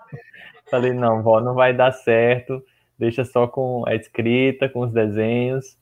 Falei, 0.71 0.93
não, 0.93 1.23
vó, 1.23 1.41
não 1.41 1.55
vai 1.55 1.73
dar 1.73 1.93
certo. 1.93 2.63
Deixa 2.99 3.25
só 3.25 3.47
com 3.47 3.85
a 3.87 3.95
escrita, 3.95 4.69
com 4.69 4.81
os 4.81 4.93
desenhos. 4.93 5.79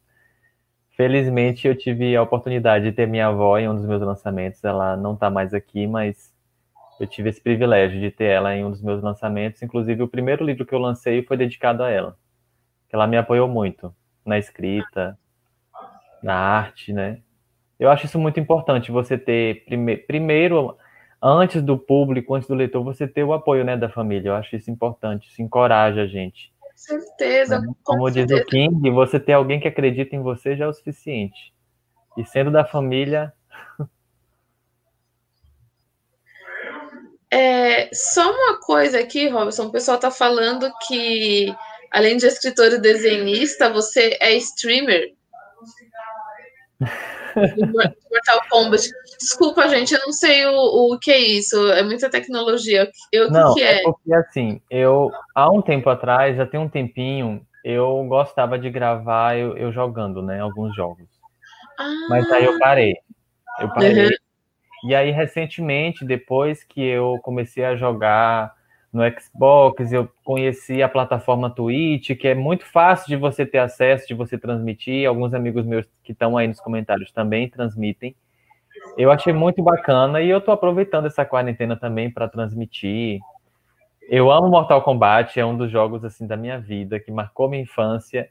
Felizmente 0.96 1.66
eu 1.66 1.76
tive 1.76 2.14
a 2.16 2.22
oportunidade 2.22 2.84
de 2.84 2.92
ter 2.92 3.06
minha 3.06 3.28
avó 3.28 3.58
em 3.58 3.68
um 3.68 3.74
dos 3.74 3.86
meus 3.86 4.02
lançamentos. 4.02 4.62
Ela 4.62 4.96
não 4.96 5.14
está 5.14 5.30
mais 5.30 5.54
aqui, 5.54 5.86
mas 5.86 6.31
eu 7.02 7.08
tive 7.08 7.30
esse 7.30 7.40
privilégio 7.40 8.00
de 8.00 8.12
ter 8.12 8.26
ela 8.26 8.54
em 8.54 8.64
um 8.64 8.70
dos 8.70 8.80
meus 8.80 9.02
lançamentos. 9.02 9.60
Inclusive, 9.60 10.04
o 10.04 10.08
primeiro 10.08 10.44
livro 10.44 10.64
que 10.64 10.72
eu 10.72 10.78
lancei 10.78 11.24
foi 11.24 11.36
dedicado 11.36 11.82
a 11.82 11.90
ela. 11.90 12.16
Ela 12.92 13.08
me 13.08 13.16
apoiou 13.16 13.48
muito 13.48 13.92
na 14.24 14.38
escrita, 14.38 15.18
na 16.22 16.34
arte, 16.34 16.92
né? 16.92 17.18
Eu 17.76 17.90
acho 17.90 18.06
isso 18.06 18.20
muito 18.20 18.38
importante, 18.38 18.92
você 18.92 19.18
ter 19.18 19.64
prime 19.64 19.96
primeiro, 19.96 20.76
antes 21.20 21.60
do 21.60 21.76
público, 21.76 22.36
antes 22.36 22.48
do 22.48 22.54
leitor, 22.54 22.84
você 22.84 23.08
ter 23.08 23.24
o 23.24 23.32
apoio 23.32 23.64
né, 23.64 23.76
da 23.76 23.88
família. 23.88 24.28
Eu 24.28 24.34
acho 24.36 24.54
isso 24.54 24.70
importante, 24.70 25.28
isso 25.28 25.42
encoraja 25.42 26.02
a 26.02 26.06
gente. 26.06 26.52
Com 26.60 26.76
certeza. 26.76 27.58
Né? 27.58 27.66
Como 27.82 28.08
diz 28.12 28.30
o 28.30 28.44
King, 28.44 28.90
você 28.90 29.18
ter 29.18 29.32
alguém 29.32 29.58
que 29.58 29.66
acredita 29.66 30.14
em 30.14 30.22
você 30.22 30.54
já 30.54 30.66
é 30.66 30.68
o 30.68 30.72
suficiente. 30.72 31.52
E 32.16 32.24
sendo 32.24 32.52
da 32.52 32.64
família. 32.64 33.32
É, 37.32 37.88
só 37.94 38.30
uma 38.30 38.60
coisa 38.60 39.00
aqui, 39.00 39.26
Robson, 39.28 39.64
o 39.64 39.72
pessoal 39.72 39.94
está 39.94 40.10
falando 40.10 40.70
que, 40.86 41.54
além 41.90 42.18
de 42.18 42.26
escritor 42.26 42.66
e 42.72 42.78
desenhista, 42.78 43.72
você 43.72 44.18
é 44.20 44.34
streamer. 44.34 45.14
Mortal 47.34 48.42
Kombat. 48.50 48.86
Desculpa, 49.18 49.66
gente, 49.68 49.94
eu 49.94 50.00
não 50.00 50.12
sei 50.12 50.44
o, 50.44 50.92
o 50.92 50.98
que 50.98 51.10
é 51.10 51.18
isso. 51.18 51.70
É 51.72 51.82
muita 51.82 52.10
tecnologia. 52.10 52.90
Eu, 53.10 53.30
não, 53.30 53.54
que, 53.54 53.60
que 53.60 53.66
é? 53.66 53.78
é 53.78 53.82
porque 53.82 54.14
assim, 54.14 54.60
eu 54.68 55.10
há 55.34 55.50
um 55.50 55.62
tempo 55.62 55.88
atrás, 55.88 56.36
já 56.36 56.44
tem 56.44 56.60
um 56.60 56.68
tempinho, 56.68 57.46
eu 57.64 58.04
gostava 58.08 58.58
de 58.58 58.68
gravar 58.68 59.38
eu, 59.38 59.56
eu 59.56 59.72
jogando, 59.72 60.20
né, 60.20 60.40
alguns 60.40 60.76
jogos. 60.76 61.06
Ah. 61.78 62.06
Mas 62.10 62.30
aí 62.30 62.44
eu 62.44 62.58
parei. 62.58 62.94
Eu 63.58 63.72
parei. 63.72 64.04
Uhum. 64.04 64.10
E 64.84 64.94
aí 64.94 65.10
recentemente, 65.10 66.04
depois 66.04 66.64
que 66.64 66.82
eu 66.82 67.18
comecei 67.22 67.64
a 67.64 67.76
jogar 67.76 68.54
no 68.92 69.02
Xbox, 69.18 69.92
eu 69.92 70.08
conheci 70.22 70.82
a 70.82 70.88
plataforma 70.88 71.48
Twitch, 71.48 72.10
que 72.18 72.28
é 72.28 72.34
muito 72.34 72.66
fácil 72.66 73.08
de 73.08 73.16
você 73.16 73.46
ter 73.46 73.58
acesso, 73.58 74.06
de 74.06 74.14
você 74.14 74.36
transmitir. 74.36 75.08
Alguns 75.08 75.32
amigos 75.32 75.64
meus 75.64 75.86
que 76.02 76.12
estão 76.12 76.36
aí 76.36 76.48
nos 76.48 76.60
comentários 76.60 77.10
também 77.12 77.48
transmitem. 77.48 78.14
Eu 78.98 79.10
achei 79.10 79.32
muito 79.32 79.62
bacana 79.62 80.20
e 80.20 80.28
eu 80.28 80.38
estou 80.38 80.52
aproveitando 80.52 81.06
essa 81.06 81.24
quarentena 81.24 81.76
também 81.76 82.10
para 82.10 82.28
transmitir. 82.28 83.20
Eu 84.10 84.30
amo 84.30 84.48
Mortal 84.48 84.82
Kombat, 84.82 85.38
é 85.38 85.46
um 85.46 85.56
dos 85.56 85.70
jogos 85.70 86.04
assim 86.04 86.26
da 86.26 86.36
minha 86.36 86.58
vida 86.58 86.98
que 86.98 87.10
marcou 87.10 87.48
minha 87.48 87.62
infância 87.62 88.28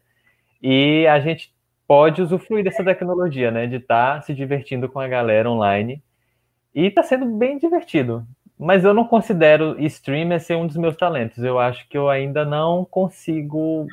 e 0.62 1.08
a 1.08 1.20
gente 1.20 1.54
pode 1.88 2.22
usufruir 2.22 2.64
dessa 2.64 2.84
tecnologia, 2.84 3.50
né, 3.50 3.66
de 3.68 3.78
estar 3.78 4.16
tá 4.16 4.22
se 4.22 4.34
divertindo 4.34 4.88
com 4.88 5.00
a 5.00 5.08
galera 5.08 5.50
online 5.50 6.04
e 6.74 6.88
está 6.88 7.04
sendo 7.04 7.26
bem 7.26 7.58
divertido 7.58 8.26
mas 8.62 8.86
eu 8.86 8.94
não 8.94 9.06
considero 9.06 9.76
streamer 9.86 10.40
ser 10.40 10.56
um 10.56 10.68
dos 10.68 10.78
meus 10.78 10.96
talentos. 10.96 11.44
Eu 11.44 11.58
acho 11.58 11.90
que 11.90 11.98
eu 11.98 12.08
ainda 12.08 12.46
não 12.46 12.86
consigo, 12.86 13.88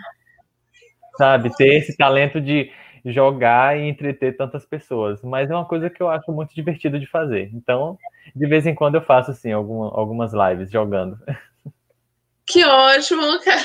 sabe, 1.16 1.48
ter 1.56 1.78
esse 1.78 1.96
talento 1.96 2.38
de 2.38 2.70
jogar 3.02 3.78
e 3.78 3.88
entreter 3.88 4.36
tantas 4.36 4.66
pessoas. 4.66 5.22
Mas 5.22 5.50
é 5.50 5.54
uma 5.54 5.64
coisa 5.64 5.88
que 5.88 6.02
eu 6.02 6.10
acho 6.10 6.30
muito 6.32 6.54
divertido 6.54 7.00
de 7.00 7.06
fazer. 7.06 7.50
Então, 7.54 7.96
de 8.36 8.46
vez 8.46 8.66
em 8.66 8.74
quando 8.74 8.96
eu 8.96 9.00
faço 9.00 9.30
assim 9.30 9.50
alguma, 9.50 9.86
algumas 9.98 10.34
lives 10.34 10.70
jogando. 10.70 11.18
Que 12.46 12.62
ótimo, 12.62 13.40
cara. 13.42 13.62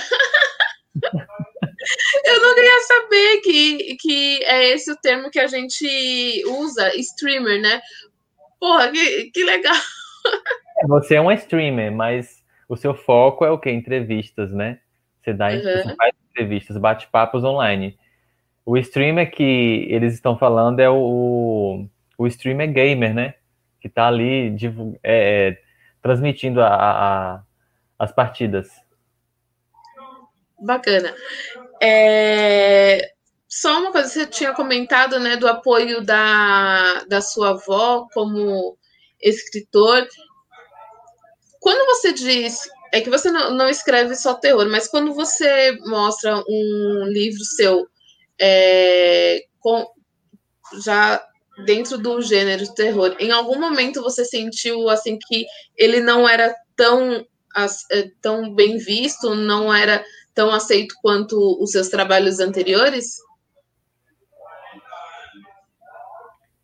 Eu 2.23 2.41
não 2.41 2.55
queria 2.55 2.79
saber 2.81 3.41
que, 3.41 3.97
que 3.97 4.43
é 4.45 4.69
esse 4.69 4.89
o 4.89 4.95
termo 4.95 5.29
que 5.29 5.39
a 5.39 5.47
gente 5.47 6.43
usa, 6.47 6.95
streamer, 6.95 7.61
né? 7.61 7.81
Porra, 8.63 8.89
que, 8.93 9.29
que 9.31 9.43
legal. 9.43 9.75
Você 10.87 11.15
é 11.15 11.21
um 11.21 11.29
streamer, 11.33 11.91
mas 11.91 12.41
o 12.69 12.77
seu 12.77 12.93
foco 12.93 13.43
é 13.43 13.51
o 13.51 13.59
quê? 13.59 13.69
Entrevistas, 13.69 14.53
né? 14.53 14.79
Você 15.21 15.33
dá 15.33 15.49
uhum. 15.49 15.61
você 15.61 15.95
faz 15.97 16.13
entrevistas, 16.31 16.77
bate-papos 16.77 17.43
online. 17.43 17.99
O 18.65 18.77
streamer 18.77 19.29
que 19.31 19.85
eles 19.89 20.13
estão 20.13 20.37
falando 20.37 20.79
é 20.79 20.89
o, 20.89 21.85
o 22.17 22.27
streamer 22.27 22.71
gamer, 22.71 23.13
né? 23.13 23.33
Que 23.81 23.89
tá 23.89 24.07
ali 24.07 24.55
é, 25.03 25.49
é, 25.49 25.61
transmitindo 26.01 26.61
a, 26.61 26.69
a, 26.69 27.43
as 27.99 28.13
partidas. 28.13 28.69
Bacana. 30.57 31.13
É, 31.81 33.12
só 33.61 33.79
uma 33.79 33.91
coisa, 33.91 34.09
você 34.09 34.25
tinha 34.25 34.51
comentado 34.51 35.19
né, 35.19 35.37
do 35.37 35.47
apoio 35.47 36.03
da, 36.03 37.03
da 37.03 37.21
sua 37.21 37.51
avó 37.51 38.07
como 38.11 38.75
escritor. 39.21 40.07
Quando 41.59 41.85
você 41.85 42.13
diz. 42.13 42.57
É 42.91 43.01
que 43.01 43.09
você 43.09 43.31
não, 43.31 43.55
não 43.55 43.67
escreve 43.67 44.15
só 44.15 44.35
terror, 44.35 44.69
mas 44.69 44.87
quando 44.87 45.15
você 45.15 45.75
mostra 45.87 46.37
um 46.47 47.05
livro 47.07 47.43
seu 47.43 47.87
é, 48.39 49.45
com, 49.59 49.87
já 50.85 51.19
dentro 51.65 51.97
do 51.97 52.21
gênero 52.21 52.71
terror, 52.75 53.15
em 53.17 53.31
algum 53.31 53.59
momento 53.59 54.03
você 54.03 54.23
sentiu 54.23 54.89
assim 54.89 55.17
que 55.27 55.43
ele 55.75 56.01
não 56.01 56.29
era 56.29 56.55
tão, 56.75 57.25
é, 57.91 58.11
tão 58.21 58.53
bem 58.53 58.77
visto, 58.77 59.33
não 59.33 59.73
era 59.73 60.05
tão 60.35 60.51
aceito 60.51 60.93
quanto 61.01 61.35
os 61.59 61.71
seus 61.71 61.89
trabalhos 61.89 62.39
anteriores? 62.39 63.15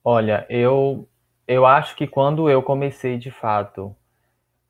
Olha, 0.04 0.46
eu 0.50 1.08
eu 1.48 1.66
acho 1.66 1.96
que 1.96 2.06
quando 2.08 2.48
eu 2.50 2.62
comecei 2.62 3.18
de 3.18 3.32
fato 3.32 3.96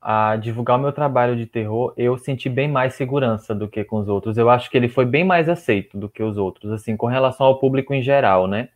a 0.00 0.36
divulgar 0.36 0.78
o 0.78 0.82
meu 0.82 0.92
trabalho 0.92 1.36
de 1.36 1.46
terror, 1.46 1.92
eu 1.96 2.18
senti 2.18 2.48
bem 2.48 2.68
mais 2.68 2.94
segurança 2.94 3.54
do 3.54 3.68
que 3.68 3.84
com 3.84 3.98
os 3.98 4.08
outros. 4.08 4.38
Eu 4.38 4.50
acho 4.50 4.70
que 4.70 4.76
ele 4.78 4.88
foi 4.88 5.04
bem 5.06 5.24
mais 5.24 5.48
aceito 5.48 5.98
do 5.98 6.08
que 6.08 6.22
os 6.22 6.38
outros, 6.38 6.72
assim, 6.72 6.96
com 6.96 7.06
relação 7.06 7.46
ao 7.46 7.58
público 7.60 7.94
em 7.94 8.02
geral, 8.02 8.46
né? 8.48 8.70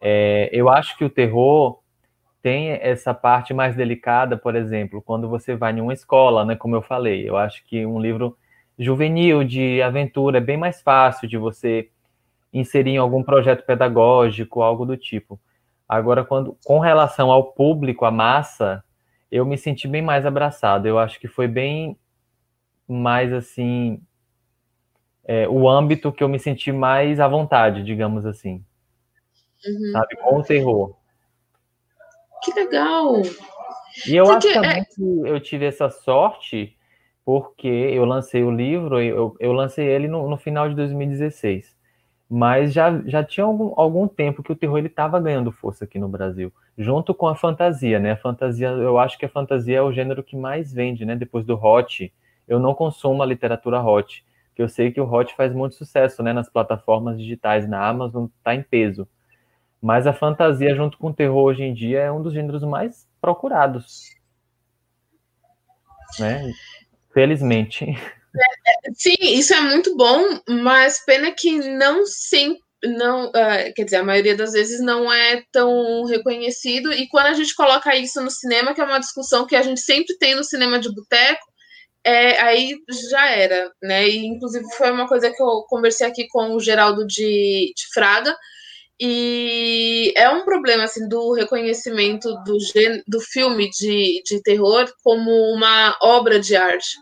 É, 0.00 0.50
eu 0.52 0.68
acho 0.70 0.96
que 0.98 1.04
o 1.04 1.10
terror 1.10 1.80
tem 2.42 2.70
essa 2.72 3.14
parte 3.14 3.54
mais 3.54 3.76
delicada, 3.76 4.36
por 4.36 4.56
exemplo, 4.56 5.02
quando 5.02 5.28
você 5.28 5.56
vai 5.56 5.72
em 5.72 5.80
uma 5.80 5.94
escola, 5.94 6.44
né? 6.44 6.56
Como 6.56 6.76
eu 6.76 6.82
falei, 6.82 7.28
eu 7.28 7.36
acho 7.36 7.64
que 7.66 7.86
um 7.86 8.00
livro 8.00 8.36
juvenil 8.78 9.44
de 9.44 9.82
aventura 9.82 10.38
é 10.38 10.40
bem 10.40 10.56
mais 10.58 10.82
fácil 10.82 11.28
de 11.28 11.38
você 11.38 11.88
inserir 12.52 12.92
em 12.92 12.96
algum 12.98 13.22
projeto 13.22 13.64
pedagógico, 13.66 14.62
algo 14.62 14.86
do 14.86 14.96
tipo. 14.96 15.40
Agora, 15.88 16.24
quando 16.24 16.56
com 16.64 16.78
relação 16.78 17.30
ao 17.30 17.52
público, 17.52 18.04
a 18.04 18.10
massa, 18.10 18.82
eu 19.30 19.44
me 19.44 19.58
senti 19.58 19.86
bem 19.86 20.02
mais 20.02 20.24
abraçado. 20.24 20.86
Eu 20.86 20.98
acho 20.98 21.20
que 21.20 21.28
foi 21.28 21.46
bem 21.46 21.98
mais 22.88 23.32
assim 23.32 24.00
é, 25.24 25.48
o 25.48 25.68
âmbito 25.68 26.12
que 26.12 26.22
eu 26.22 26.28
me 26.28 26.38
senti 26.38 26.70
mais 26.72 27.20
à 27.20 27.28
vontade, 27.28 27.82
digamos 27.82 28.26
assim. 28.26 28.64
Uhum. 29.66 29.92
Sabe, 29.92 30.16
com 30.16 30.38
o 30.38 30.42
terror. 30.42 30.96
Que 32.42 32.52
legal! 32.52 33.22
E 34.06 34.16
eu 34.16 34.30
acho 34.30 34.52
também 34.52 34.80
é... 34.80 34.84
que 34.84 35.02
eu 35.02 35.40
tive 35.40 35.64
essa 35.64 35.88
sorte 35.88 36.76
porque 37.24 37.66
eu 37.66 38.04
lancei 38.04 38.42
o 38.42 38.50
livro, 38.50 39.00
eu, 39.00 39.34
eu 39.40 39.52
lancei 39.52 39.86
ele 39.86 40.06
no, 40.06 40.28
no 40.28 40.36
final 40.36 40.68
de 40.68 40.74
2016 40.74 41.73
mas 42.36 42.72
já, 42.72 43.00
já 43.06 43.22
tinha 43.22 43.46
algum, 43.46 43.72
algum 43.76 44.08
tempo 44.08 44.42
que 44.42 44.50
o 44.50 44.56
terror 44.56 44.78
ele 44.78 44.88
estava 44.88 45.20
ganhando 45.20 45.52
força 45.52 45.84
aqui 45.84 46.00
no 46.00 46.08
Brasil, 46.08 46.52
junto 46.76 47.14
com 47.14 47.28
a 47.28 47.36
fantasia, 47.36 48.00
né? 48.00 48.10
A 48.10 48.16
fantasia, 48.16 48.70
eu 48.70 48.98
acho 48.98 49.16
que 49.16 49.24
a 49.24 49.28
fantasia 49.28 49.78
é 49.78 49.80
o 49.80 49.92
gênero 49.92 50.20
que 50.20 50.36
mais 50.36 50.72
vende, 50.72 51.04
né? 51.04 51.14
Depois 51.14 51.46
do 51.46 51.54
hot, 51.54 52.12
eu 52.48 52.58
não 52.58 52.74
consumo 52.74 53.22
a 53.22 53.26
literatura 53.26 53.80
hot, 53.80 54.24
que 54.52 54.60
eu 54.60 54.68
sei 54.68 54.90
que 54.90 55.00
o 55.00 55.08
hot 55.08 55.32
faz 55.36 55.54
muito 55.54 55.76
sucesso, 55.76 56.24
né? 56.24 56.32
Nas 56.32 56.50
plataformas 56.50 57.18
digitais, 57.18 57.68
na 57.68 57.86
Amazon, 57.86 58.24
está 58.38 58.52
em 58.52 58.64
peso. 58.64 59.06
Mas 59.80 60.04
a 60.04 60.12
fantasia 60.12 60.74
junto 60.74 60.98
com 60.98 61.10
o 61.10 61.14
terror 61.14 61.44
hoje 61.44 61.62
em 61.62 61.72
dia 61.72 62.00
é 62.00 62.10
um 62.10 62.20
dos 62.20 62.32
gêneros 62.32 62.64
mais 62.64 63.08
procurados, 63.20 64.10
né? 66.18 66.50
Felizmente. 67.12 67.96
Sim, 68.94 69.16
isso 69.20 69.54
é 69.54 69.60
muito 69.60 69.96
bom, 69.96 70.40
mas 70.48 71.04
pena 71.04 71.32
que 71.32 71.58
não 71.70 72.06
sempre, 72.06 72.60
não, 72.84 73.28
uh, 73.28 73.72
quer 73.74 73.84
dizer, 73.84 73.96
a 73.96 74.04
maioria 74.04 74.36
das 74.36 74.52
vezes 74.52 74.80
não 74.80 75.12
é 75.12 75.42
tão 75.52 76.04
reconhecido. 76.04 76.92
E 76.92 77.08
quando 77.08 77.26
a 77.26 77.34
gente 77.34 77.54
coloca 77.54 77.94
isso 77.96 78.20
no 78.20 78.30
cinema, 78.30 78.74
que 78.74 78.80
é 78.80 78.84
uma 78.84 78.98
discussão 79.00 79.46
que 79.46 79.56
a 79.56 79.62
gente 79.62 79.80
sempre 79.80 80.16
tem 80.18 80.34
no 80.34 80.44
cinema 80.44 80.78
de 80.78 80.92
boteco, 80.94 81.44
é, 82.04 82.40
aí 82.42 82.76
já 83.10 83.30
era, 83.30 83.72
né? 83.82 84.08
E 84.08 84.26
inclusive 84.26 84.64
foi 84.76 84.90
uma 84.90 85.08
coisa 85.08 85.30
que 85.30 85.42
eu 85.42 85.64
conversei 85.68 86.06
aqui 86.06 86.26
com 86.28 86.54
o 86.54 86.60
Geraldo 86.60 87.06
de, 87.06 87.72
de 87.74 87.84
Fraga, 87.94 88.36
e 89.00 90.12
é 90.16 90.30
um 90.30 90.44
problema 90.44 90.84
assim 90.84 91.08
do 91.08 91.32
reconhecimento 91.32 92.32
do, 92.44 92.56
do 93.08 93.20
filme 93.20 93.68
de, 93.70 94.22
de 94.24 94.42
terror 94.42 94.86
como 95.02 95.30
uma 95.52 95.96
obra 96.00 96.38
de 96.38 96.54
arte. 96.56 96.96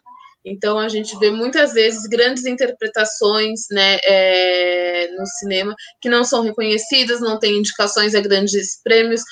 Então 0.44 0.78
a 0.78 0.88
gente 0.88 1.16
vê 1.18 1.30
muitas 1.30 1.72
vezes 1.72 2.06
grandes 2.08 2.44
interpretações 2.44 3.66
né, 3.70 3.98
é, 4.04 5.08
no 5.16 5.26
cinema 5.26 5.74
que 6.00 6.08
não 6.08 6.24
são 6.24 6.42
reconhecidas, 6.42 7.20
não 7.20 7.38
têm 7.38 7.58
indicações 7.58 8.14
a 8.14 8.20
grandes 8.20 8.82
prêmios, 8.82 9.22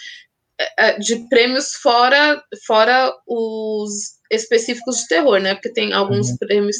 é, 0.60 0.88
é, 0.88 0.98
de 0.98 1.28
prêmios 1.28 1.74
fora, 1.76 2.42
fora 2.66 3.12
os 3.26 3.90
específicos 4.30 4.98
de 4.98 5.08
terror, 5.08 5.40
né? 5.40 5.54
Porque 5.54 5.72
tem 5.72 5.92
alguns 5.92 6.28
uhum. 6.28 6.36
prêmios 6.36 6.76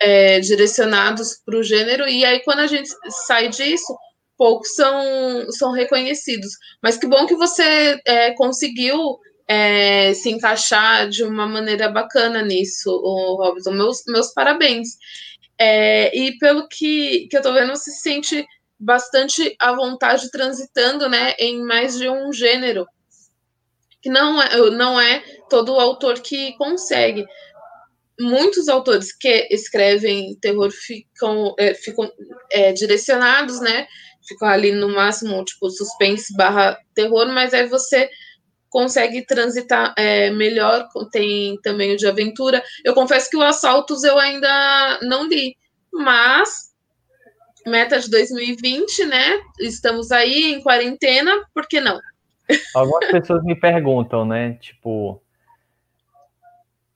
é, 0.00 0.40
direcionados 0.40 1.40
para 1.44 1.56
o 1.56 1.62
gênero, 1.62 2.08
e 2.08 2.24
aí 2.24 2.40
quando 2.40 2.60
a 2.60 2.66
gente 2.66 2.88
sai 3.26 3.48
disso, 3.48 3.96
poucos 4.36 4.74
são, 4.74 5.50
são 5.50 5.72
reconhecidos. 5.72 6.50
Mas 6.82 6.96
que 6.96 7.06
bom 7.06 7.26
que 7.26 7.34
você 7.34 8.00
é, 8.06 8.32
conseguiu 8.32 9.18
é, 9.48 10.12
se 10.12 10.28
encaixar 10.28 11.08
de 11.08 11.24
uma 11.24 11.46
maneira 11.46 11.88
bacana 11.88 12.42
nisso, 12.42 12.90
o 12.90 13.34
Robson. 13.36 13.72
Meus, 13.72 14.02
meus 14.06 14.32
parabéns. 14.34 14.98
É, 15.58 16.16
e 16.16 16.36
pelo 16.38 16.68
que, 16.68 17.26
que 17.28 17.36
eu 17.36 17.42
tô 17.42 17.54
vendo, 17.54 17.70
você 17.70 17.90
se 17.90 18.02
sente 18.02 18.46
bastante 18.78 19.56
à 19.58 19.72
vontade 19.72 20.30
transitando 20.30 21.08
né, 21.08 21.32
em 21.38 21.64
mais 21.64 21.98
de 21.98 22.08
um 22.08 22.30
gênero. 22.30 22.86
Que 24.02 24.10
não 24.10 24.40
é, 24.40 24.70
não 24.70 25.00
é 25.00 25.24
todo 25.48 25.80
autor 25.80 26.20
que 26.20 26.52
consegue. 26.58 27.26
Muitos 28.20 28.68
autores 28.68 29.16
que 29.16 29.48
escrevem 29.50 30.36
terror 30.40 30.70
ficam, 30.70 31.54
é, 31.58 31.72
ficam 31.72 32.10
é, 32.52 32.72
direcionados, 32.72 33.60
né? 33.60 33.86
Ficam 34.26 34.46
ali 34.46 34.72
no 34.72 34.90
máximo, 34.90 35.42
tipo, 35.44 35.70
suspense 35.70 36.36
barra 36.36 36.78
terror, 36.94 37.26
mas 37.28 37.54
aí 37.54 37.66
você 37.66 38.10
consegue 38.68 39.24
transitar 39.24 39.94
é, 39.96 40.30
melhor, 40.30 40.88
tem 41.10 41.58
também 41.62 41.94
o 41.94 41.96
de 41.96 42.06
aventura. 42.06 42.62
Eu 42.84 42.94
confesso 42.94 43.30
que 43.30 43.36
o 43.36 43.42
Assaltos 43.42 44.04
eu 44.04 44.18
ainda 44.18 44.98
não 45.02 45.26
li, 45.26 45.56
mas 45.92 46.68
meta 47.66 47.98
de 47.98 48.10
2020, 48.10 49.04
né? 49.06 49.40
Estamos 49.60 50.10
aí 50.10 50.54
em 50.54 50.62
quarentena, 50.62 51.32
por 51.54 51.66
que 51.66 51.80
não? 51.80 52.00
Algumas 52.74 53.06
pessoas 53.12 53.42
me 53.44 53.54
perguntam, 53.54 54.24
né? 54.24 54.54
Tipo, 54.54 55.22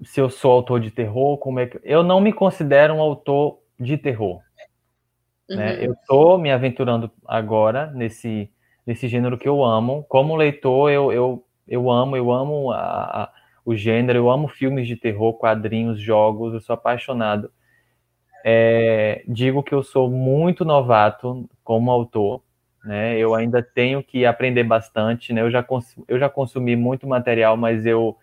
se 0.02 0.20
eu 0.20 0.30
sou 0.30 0.52
autor 0.52 0.80
de 0.80 0.90
terror, 0.90 1.38
como 1.38 1.60
é 1.60 1.66
que. 1.66 1.80
Eu 1.84 2.02
não 2.02 2.20
me 2.20 2.32
considero 2.32 2.94
um 2.94 3.00
autor 3.00 3.58
de 3.78 3.96
terror. 3.96 4.40
Né? 5.48 5.54
Uhum. 5.54 5.56
Né? 5.56 5.86
Eu 5.86 5.92
estou 5.92 6.38
me 6.38 6.50
aventurando 6.50 7.10
agora 7.26 7.90
nesse, 7.92 8.50
nesse 8.86 9.08
gênero 9.08 9.38
que 9.38 9.48
eu 9.48 9.62
amo. 9.62 10.04
Como 10.08 10.36
leitor, 10.36 10.90
eu, 10.90 11.12
eu 11.12 11.44
eu 11.72 11.90
amo, 11.90 12.16
eu 12.18 12.30
amo 12.30 12.70
a, 12.70 13.22
a, 13.22 13.32
o 13.64 13.74
gênero, 13.74 14.18
eu 14.18 14.30
amo 14.30 14.46
filmes 14.46 14.86
de 14.86 14.94
terror, 14.94 15.32
quadrinhos, 15.32 15.98
jogos, 15.98 16.52
eu 16.52 16.60
sou 16.60 16.74
apaixonado. 16.74 17.50
É, 18.44 19.24
digo 19.26 19.62
que 19.62 19.74
eu 19.74 19.82
sou 19.82 20.10
muito 20.10 20.66
novato 20.66 21.48
como 21.64 21.90
autor, 21.90 22.42
né? 22.84 23.16
Eu 23.16 23.34
ainda 23.34 23.62
tenho 23.62 24.02
que 24.02 24.26
aprender 24.26 24.64
bastante, 24.64 25.32
né? 25.32 25.40
Eu 25.40 25.50
já, 25.50 25.64
eu 26.06 26.18
já 26.18 26.28
consumi 26.28 26.76
muito 26.76 27.06
material, 27.06 27.56
mas 27.56 27.86
eu 27.86 28.18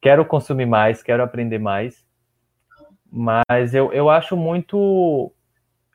quero 0.00 0.24
consumir 0.24 0.66
mais, 0.66 1.02
quero 1.02 1.24
aprender 1.24 1.58
mais. 1.58 2.06
Mas 3.10 3.74
eu, 3.74 3.92
eu 3.92 4.08
acho 4.08 4.36
muito 4.36 5.32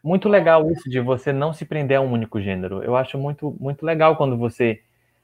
muito 0.03 0.27
legal 0.27 0.69
isso 0.71 0.89
de 0.89 0.99
você 0.99 1.31
não 1.31 1.53
se 1.53 1.63
prender 1.65 1.97
a 1.97 2.01
um 2.01 2.11
único 2.11 2.41
gênero. 2.41 2.83
Eu 2.83 2.97
acho 2.97 3.17
muito 3.17 3.55
muito 3.59 3.85
legal 3.85 4.17
quando 4.17 4.37
você 4.37 4.81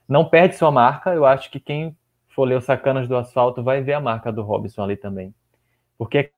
não 0.08 0.28
perde 0.28 0.56
sua 0.56 0.70
marca. 0.70 1.14
Eu 1.14 1.26
acho 1.26 1.50
que 1.50 1.60
quem 1.60 1.96
for 2.28 2.44
ler 2.44 2.56
os 2.56 2.64
Sacanas 2.64 3.06
do 3.06 3.16
Asfalto 3.16 3.62
vai 3.62 3.82
ver 3.82 3.92
a 3.92 4.00
marca 4.00 4.32
do 4.32 4.42
Robson 4.42 4.82
ali 4.82 4.96
também. 4.96 5.34
Porque 5.98 6.32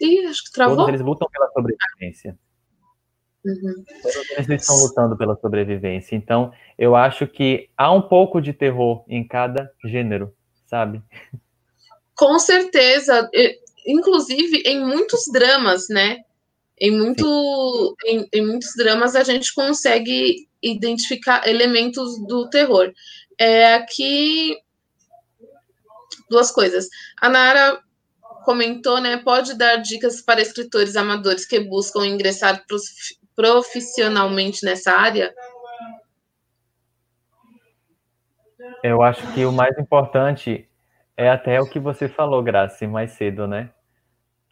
Ih, 0.00 0.26
acho 0.26 0.44
que 0.44 0.52
travou. 0.52 0.76
Todos 0.76 0.88
eles 0.88 1.02
lutam 1.02 1.28
pela 1.30 1.50
sobrevivência. 1.50 2.38
Uhum. 3.44 3.84
Todos 4.02 4.48
eles 4.48 4.62
estão 4.62 4.76
lutando 4.76 5.16
pela 5.16 5.36
sobrevivência. 5.36 6.16
Então, 6.16 6.52
eu 6.78 6.96
acho 6.96 7.26
que 7.26 7.68
há 7.76 7.92
um 7.92 8.00
pouco 8.00 8.40
de 8.40 8.52
terror 8.52 9.04
em 9.06 9.26
cada 9.26 9.70
gênero, 9.84 10.34
sabe? 10.66 11.02
Com 12.16 12.38
certeza. 12.38 13.30
Inclusive, 13.86 14.62
em 14.64 14.84
muitos 14.84 15.24
dramas, 15.32 15.88
né? 15.88 16.22
Em, 16.80 16.90
muito, 16.90 17.96
em, 18.06 18.26
em, 18.32 18.46
muitos 18.46 18.74
dramas 18.74 19.14
a 19.14 19.22
gente 19.22 19.54
consegue 19.54 20.48
identificar 20.62 21.46
elementos 21.46 22.18
do 22.26 22.48
terror. 22.48 22.90
É, 23.38 23.74
aqui, 23.74 24.56
duas 26.30 26.50
coisas. 26.50 26.88
A 27.20 27.28
Nara 27.28 27.80
comentou, 28.44 29.00
né? 29.00 29.18
Pode 29.18 29.56
dar 29.56 29.76
dicas 29.76 30.22
para 30.22 30.40
escritores 30.40 30.96
amadores 30.96 31.44
que 31.44 31.60
buscam 31.60 32.06
ingressar 32.06 32.64
profissionalmente 33.36 34.64
nessa 34.64 34.92
área? 34.92 35.34
Eu 38.82 39.02
acho 39.02 39.30
que 39.34 39.44
o 39.44 39.52
mais 39.52 39.76
importante 39.78 40.66
é 41.16 41.28
até 41.28 41.60
o 41.60 41.68
que 41.68 41.78
você 41.78 42.08
falou, 42.08 42.42
Grace, 42.42 42.86
mais 42.86 43.12
cedo, 43.12 43.46
né? 43.46 43.70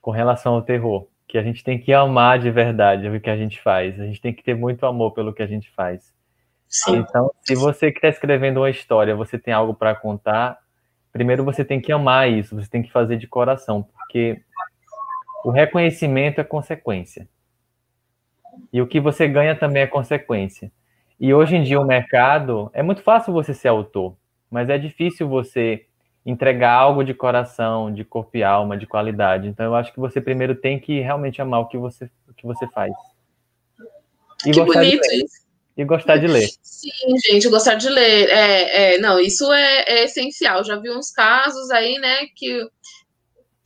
Com 0.02 0.10
relação 0.10 0.54
ao 0.54 0.62
terror, 0.62 1.08
que 1.28 1.36
a 1.36 1.42
gente 1.42 1.62
tem 1.62 1.78
que 1.78 1.92
amar 1.92 2.38
de 2.38 2.50
verdade 2.50 3.06
o 3.06 3.20
que 3.20 3.28
a 3.28 3.36
gente 3.36 3.60
faz. 3.60 4.00
A 4.00 4.06
gente 4.06 4.20
tem 4.20 4.32
que 4.32 4.42
ter 4.42 4.54
muito 4.54 4.86
amor 4.86 5.12
pelo 5.12 5.32
que 5.32 5.42
a 5.42 5.46
gente 5.46 5.70
faz. 5.70 6.14
Sim. 6.66 6.96
Então, 6.96 7.30
se 7.42 7.54
você 7.54 7.92
que 7.92 7.98
está 7.98 8.08
escrevendo 8.08 8.60
uma 8.60 8.70
história, 8.70 9.14
você 9.14 9.38
tem 9.38 9.52
algo 9.52 9.74
para 9.74 9.94
contar, 9.94 10.58
primeiro 11.12 11.44
você 11.44 11.64
tem 11.64 11.80
que 11.80 11.92
amar 11.92 12.30
isso, 12.30 12.56
você 12.56 12.68
tem 12.68 12.82
que 12.82 12.90
fazer 12.90 13.18
de 13.18 13.26
coração, 13.26 13.82
porque 13.82 14.40
o 15.44 15.50
reconhecimento 15.50 16.40
é 16.40 16.44
consequência. 16.44 17.28
E 18.72 18.80
o 18.80 18.86
que 18.86 18.98
você 18.98 19.28
ganha 19.28 19.54
também 19.54 19.82
é 19.82 19.86
consequência. 19.86 20.72
E 21.20 21.32
hoje 21.34 21.56
em 21.56 21.62
dia 21.62 21.80
o 21.80 21.86
mercado 21.86 22.70
é 22.72 22.82
muito 22.82 23.02
fácil 23.02 23.32
você 23.34 23.52
ser 23.52 23.68
autor, 23.68 24.16
mas 24.50 24.70
é 24.70 24.78
difícil 24.78 25.28
você 25.28 25.86
entregar 26.30 26.72
algo 26.72 27.02
de 27.02 27.14
coração, 27.14 27.92
de 27.92 28.04
corpo 28.04 28.36
e 28.36 28.44
alma, 28.44 28.76
de 28.76 28.86
qualidade. 28.86 29.48
Então 29.48 29.64
eu 29.64 29.74
acho 29.74 29.92
que 29.92 29.98
você 29.98 30.20
primeiro 30.20 30.54
tem 30.54 30.78
que 30.78 31.00
realmente 31.00 31.40
amar 31.40 31.60
o 31.60 31.68
que 31.68 31.78
você, 31.78 32.04
o 32.28 32.34
que 32.34 32.46
você 32.46 32.66
faz. 32.68 32.92
E 34.46 34.50
que 34.50 34.62
bonito 34.62 35.04
isso. 35.12 35.48
E 35.74 35.84
gostar 35.84 36.18
de 36.18 36.26
ler. 36.26 36.48
Sim, 36.60 36.90
gente, 37.24 37.48
gostar 37.48 37.76
de 37.76 37.88
ler. 37.88 38.28
É, 38.28 38.94
é 38.94 38.98
não, 38.98 39.18
isso 39.18 39.50
é, 39.52 39.84
é, 39.84 40.04
essencial. 40.04 40.62
Já 40.64 40.76
vi 40.76 40.90
uns 40.90 41.10
casos 41.10 41.70
aí, 41.70 41.98
né, 41.98 42.26
que. 42.34 42.68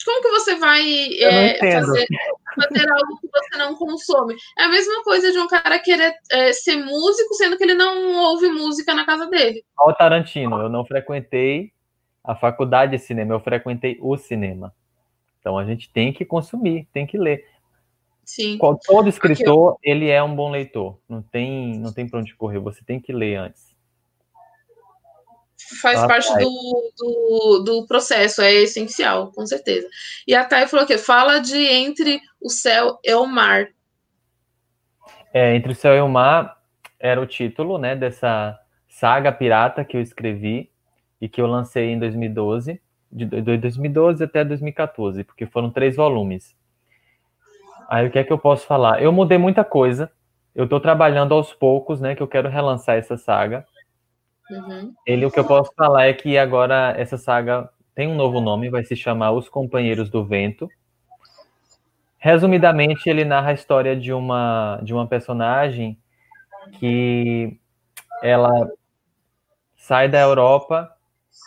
Como 0.05 0.21
que 0.21 0.31
você 0.31 0.57
vai 0.57 0.83
é, 1.21 1.59
fazer, 1.59 2.07
fazer 2.57 2.91
algo 2.91 3.21
que 3.21 3.29
você 3.29 3.57
não 3.57 3.77
consome? 3.77 4.35
É 4.59 4.65
a 4.65 4.69
mesma 4.69 5.03
coisa 5.05 5.31
de 5.31 5.39
um 5.39 5.47
cara 5.47 5.79
querer 5.79 6.13
é, 6.31 6.53
ser 6.53 6.77
músico, 6.77 7.35
sendo 7.35 7.57
que 7.57 7.63
ele 7.63 7.75
não 7.75 8.13
ouve 8.17 8.49
música 8.49 8.95
na 8.95 9.07
casa 9.07 9.27
dele. 9.27 9.65
Olha 9.79 9.93
o 9.93 9.97
Tarantino, 9.97 10.61
eu 10.61 10.69
não 10.69 10.85
frequentei 10.85 11.73
a 12.25 12.35
faculdade 12.35 12.93
de 12.93 13.03
cinema, 13.03 13.35
eu 13.35 13.41
frequentei 13.41 13.99
o 14.01 14.17
cinema. 14.17 14.75
Então 15.41 15.59
a 15.59 15.65
gente 15.65 15.91
tem 15.93 16.13
que 16.13 16.25
consumir, 16.25 16.87
tem 16.93 17.07
que 17.07 17.19
ler. 17.19 17.45
Sim. 18.25 18.57
Todo 18.87 19.09
escritor, 19.09 19.77
ele 19.83 20.09
é 20.09 20.23
um 20.23 20.35
bom 20.35 20.51
leitor. 20.51 20.99
Não 21.09 21.21
tem, 21.21 21.79
não 21.79 21.93
tem 21.93 22.09
para 22.09 22.21
onde 22.21 22.35
correr. 22.37 22.61
Você 22.61 22.85
tem 22.85 23.01
que 23.01 23.13
ler 23.13 23.37
antes. 23.37 23.73
Faz 25.81 25.99
ah, 26.01 26.07
parte 26.07 26.33
do, 26.35 26.93
do, 26.97 27.65
do, 27.65 27.87
processo, 27.87 28.43
é 28.43 28.53
essencial, 28.53 29.33
com 29.33 29.47
certeza. 29.47 29.89
E 30.27 30.35
a 30.35 30.45
Thay 30.45 30.67
falou 30.67 30.87
que 30.87 30.99
fala 30.99 31.39
de 31.39 31.57
entre 31.57 32.21
o 32.41 32.51
céu 32.51 32.99
e 33.03 33.15
o 33.15 33.27
mar. 33.27 33.69
É, 35.33 35.55
entre 35.57 35.73
o 35.73 35.75
céu 35.75 35.95
e 35.95 36.01
o 36.01 36.09
mar 36.09 36.61
era 36.99 37.21
o 37.21 37.27
título, 37.27 37.79
né, 37.79 37.97
dessa 37.97 38.59
saga 38.89 39.33
pirata 39.33 39.85
que 39.85 39.97
eu 39.97 40.01
escrevi 40.01 40.72
e 41.23 41.29
que 41.29 41.41
eu 41.41 41.47
lancei 41.47 41.93
em 41.93 42.01
2012, 42.01 42.83
de 43.13 43.25
2012 43.57 44.25
até 44.25 44.45
2014, 44.45 45.23
porque 45.23 45.47
foram 45.47 45.71
três 45.71 45.95
volumes. 45.95 46.57
Aí 47.89 48.09
o 48.09 48.11
que 48.11 48.19
é 48.19 48.25
que 48.25 48.33
eu 48.33 48.39
posso 48.39 48.67
falar? 48.67 49.01
Eu 49.01 49.13
mudei 49.13 49.39
muita 49.39 49.65
coisa. 49.65 50.11
Eu 50.53 50.65
estou 50.65 50.81
trabalhando 50.81 51.33
aos 51.33 51.53
poucos, 51.53 52.01
né? 52.01 52.17
Que 52.17 52.23
eu 52.25 52.27
quero 52.27 52.49
relançar 52.49 52.97
essa 52.97 53.17
saga. 53.17 53.65
Uhum. 54.51 54.93
Ele, 55.07 55.25
o 55.25 55.31
que 55.31 55.39
eu 55.39 55.45
posso 55.45 55.73
falar 55.77 56.07
é 56.07 56.13
que 56.13 56.37
agora 56.37 56.93
essa 56.99 57.17
saga 57.17 57.71
tem 57.95 58.09
um 58.09 58.17
novo 58.17 58.41
nome, 58.41 58.69
vai 58.69 58.83
se 58.83 58.97
chamar 58.97 59.31
Os 59.31 59.49
Companheiros 59.49 60.11
do 60.11 60.25
Vento. 60.25 60.69
Resumidamente, 62.19 63.09
ele 63.09 63.25
narra 63.25 63.51
a 63.51 63.55
história 63.55 63.95
de 63.95 64.13
uma 64.13 64.81
de 64.83 64.93
uma 64.93 65.07
personagem 65.07 65.97
que 66.81 67.57
ela 68.23 68.51
sai 69.77 70.09
da 70.09 70.21
Europa 70.21 70.92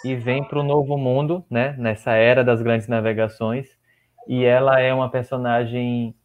e 0.03 0.15
vem 0.15 0.43
para 0.43 0.59
o 0.59 0.63
Novo 0.63 0.97
Mundo, 0.97 1.45
né? 1.49 1.75
Nessa 1.77 2.13
era 2.13 2.43
das 2.43 2.61
grandes 2.61 2.87
navegações. 2.87 3.67
E 4.27 4.43
ela 4.43 4.79
é 4.79 4.93
uma 4.93 5.09
personagem 5.09 6.15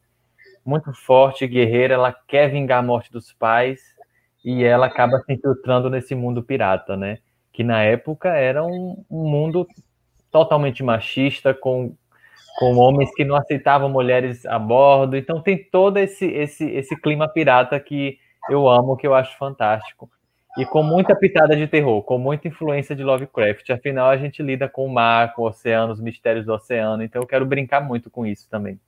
muito 0.64 0.92
forte, 0.92 1.46
guerreira, 1.46 1.94
ela 1.94 2.12
quer 2.12 2.48
vingar 2.50 2.78
a 2.78 2.82
morte 2.82 3.10
dos 3.10 3.32
pais 3.32 3.80
e 4.44 4.64
ela 4.64 4.86
acaba 4.86 5.18
se 5.20 5.32
infiltrando 5.32 5.90
nesse 5.90 6.14
mundo 6.14 6.42
pirata, 6.42 6.96
né? 6.96 7.18
Que 7.52 7.62
na 7.62 7.82
época 7.82 8.30
era 8.30 8.64
um, 8.64 9.04
um 9.10 9.28
mundo 9.28 9.66
totalmente 10.30 10.82
machista, 10.82 11.52
com, 11.52 11.94
com 12.58 12.76
homens 12.76 13.12
que 13.14 13.24
não 13.24 13.36
aceitavam 13.36 13.88
mulheres 13.88 14.46
a 14.46 14.58
bordo. 14.58 15.16
Então 15.16 15.42
tem 15.42 15.62
todo 15.70 15.98
esse, 15.98 16.26
esse, 16.26 16.70
esse 16.70 16.96
clima 17.00 17.28
pirata 17.28 17.78
que 17.78 18.18
eu 18.48 18.68
amo, 18.68 18.96
que 18.96 19.06
eu 19.06 19.14
acho 19.14 19.36
fantástico. 19.36 20.10
E 20.58 20.66
com 20.66 20.82
muita 20.82 21.14
pitada 21.14 21.56
de 21.56 21.66
terror, 21.66 22.02
com 22.02 22.18
muita 22.18 22.48
influência 22.48 22.94
de 22.94 23.04
Lovecraft. 23.04 23.70
Afinal, 23.70 24.10
a 24.10 24.16
gente 24.16 24.42
lida 24.42 24.68
com 24.68 24.84
o 24.84 24.92
mar, 24.92 25.34
com 25.34 25.42
o 25.42 25.46
oceano, 25.46 25.92
os 25.92 26.00
mistérios 26.00 26.44
do 26.44 26.52
oceano. 26.52 27.02
Então 27.02 27.22
eu 27.22 27.26
quero 27.26 27.46
brincar 27.46 27.80
muito 27.80 28.10
com 28.10 28.26
isso 28.26 28.48
também. 28.50 28.80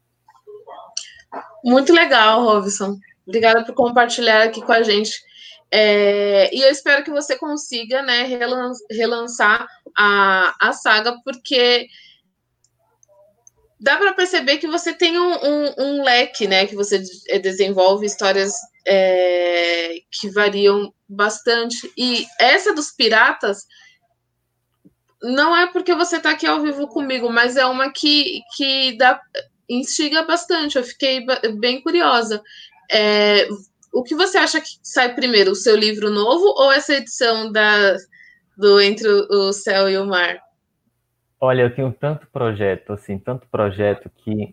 Muito 1.64 1.92
legal, 1.92 2.42
Robson. 2.42 2.98
Obrigada 3.26 3.64
por 3.64 3.74
compartilhar 3.74 4.42
aqui 4.42 4.60
com 4.60 4.72
a 4.72 4.82
gente. 4.82 5.12
É, 5.70 6.54
e 6.54 6.60
eu 6.60 6.70
espero 6.70 7.02
que 7.02 7.10
você 7.10 7.36
consiga 7.38 8.02
né, 8.02 8.28
relançar 8.90 9.66
a, 9.96 10.54
a 10.60 10.72
saga, 10.72 11.16
porque 11.24 11.88
dá 13.80 13.96
para 13.96 14.12
perceber 14.12 14.58
que 14.58 14.68
você 14.68 14.92
tem 14.92 15.18
um, 15.18 15.32
um, 15.32 15.74
um, 15.78 16.04
leque, 16.04 16.46
né? 16.46 16.66
Que 16.66 16.76
você 16.76 17.02
desenvolve 17.42 18.04
histórias 18.04 18.54
é, 18.86 19.94
que 20.10 20.30
variam 20.30 20.92
bastante. 21.08 21.92
E 21.96 22.26
essa 22.38 22.74
dos 22.74 22.90
piratas 22.90 23.66
não 25.22 25.56
é 25.56 25.66
porque 25.70 25.94
você 25.94 26.16
está 26.16 26.32
aqui 26.32 26.46
ao 26.46 26.60
vivo 26.60 26.88
comigo, 26.88 27.30
mas 27.30 27.56
é 27.56 27.64
uma 27.64 27.92
que, 27.92 28.40
que 28.56 28.96
dá, 28.96 29.20
instiga 29.68 30.24
bastante. 30.24 30.76
Eu 30.76 30.84
fiquei 30.84 31.24
bem 31.58 31.80
curiosa. 31.80 32.42
É, 32.90 33.48
o 33.92 34.02
que 34.02 34.14
você 34.14 34.38
acha 34.38 34.60
que 34.60 34.68
sai 34.82 35.14
primeiro, 35.14 35.52
o 35.52 35.56
seu 35.56 35.76
livro 35.76 36.10
novo 36.10 36.44
ou 36.44 36.72
essa 36.72 36.94
edição 36.94 37.52
da, 37.52 37.96
do 38.56 38.80
Entre 38.80 39.08
o 39.08 39.52
Céu 39.52 39.88
e 39.88 39.96
o 39.96 40.06
Mar? 40.06 40.40
Olha, 41.40 41.62
eu 41.62 41.74
tenho 41.74 41.92
tanto 41.92 42.26
projeto, 42.28 42.92
assim, 42.92 43.18
tanto 43.18 43.46
projeto 43.48 44.10
que 44.16 44.52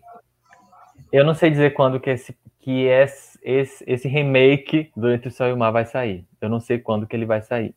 eu 1.12 1.24
não 1.24 1.34
sei 1.34 1.50
dizer 1.50 1.72
quando 1.72 2.00
que 2.00 2.10
esse, 2.10 2.36
que 2.60 2.84
esse, 2.84 3.29
esse, 3.42 3.84
esse 3.86 4.08
remake 4.08 4.90
do 4.96 5.10
Entre 5.10 5.28
o 5.28 5.30
Céu 5.30 5.48
e 5.48 5.52
o 5.52 5.56
Mar 5.56 5.70
vai 5.70 5.86
sair. 5.86 6.24
Eu 6.40 6.48
não 6.48 6.60
sei 6.60 6.78
quando 6.78 7.06
que 7.06 7.16
ele 7.16 7.26
vai 7.26 7.42
sair. 7.42 7.74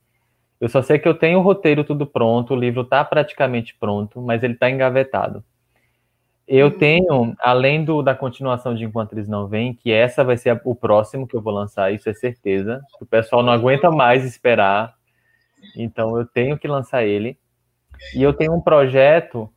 Eu 0.59 0.69
só 0.69 0.81
sei 0.81 0.97
que 0.97 1.07
eu 1.07 1.13
tenho 1.13 1.39
o 1.39 1.41
roteiro 1.41 1.83
tudo 1.83 2.05
pronto, 2.05 2.53
o 2.53 2.57
livro 2.57 2.81
está 2.81 3.03
praticamente 3.03 3.75
pronto, 3.77 4.21
mas 4.21 4.43
ele 4.43 4.53
está 4.53 4.69
engavetado. 4.69 5.43
Eu 6.47 6.67
uhum. 6.67 6.77
tenho, 6.77 7.35
além 7.39 7.83
do, 7.83 8.01
da 8.01 8.13
continuação 8.13 8.75
de 8.75 8.83
Enquanto 8.83 9.13
Eles 9.13 9.27
Não 9.27 9.47
Vêm, 9.47 9.73
que 9.73 9.91
essa 9.91 10.23
vai 10.23 10.37
ser 10.37 10.61
o 10.63 10.75
próximo 10.75 11.27
que 11.27 11.35
eu 11.35 11.41
vou 11.41 11.53
lançar, 11.53 11.93
isso 11.93 12.09
é 12.09 12.13
certeza. 12.13 12.81
O 12.99 13.05
pessoal 13.05 13.41
não 13.41 13.53
aguenta 13.53 13.89
mais 13.89 14.25
esperar, 14.25 14.93
então 15.75 16.17
eu 16.17 16.25
tenho 16.25 16.57
que 16.57 16.67
lançar 16.67 17.03
ele. 17.03 17.37
E 18.13 18.21
eu 18.21 18.33
tenho 18.33 18.53
um 18.53 18.61
projeto 18.61 19.49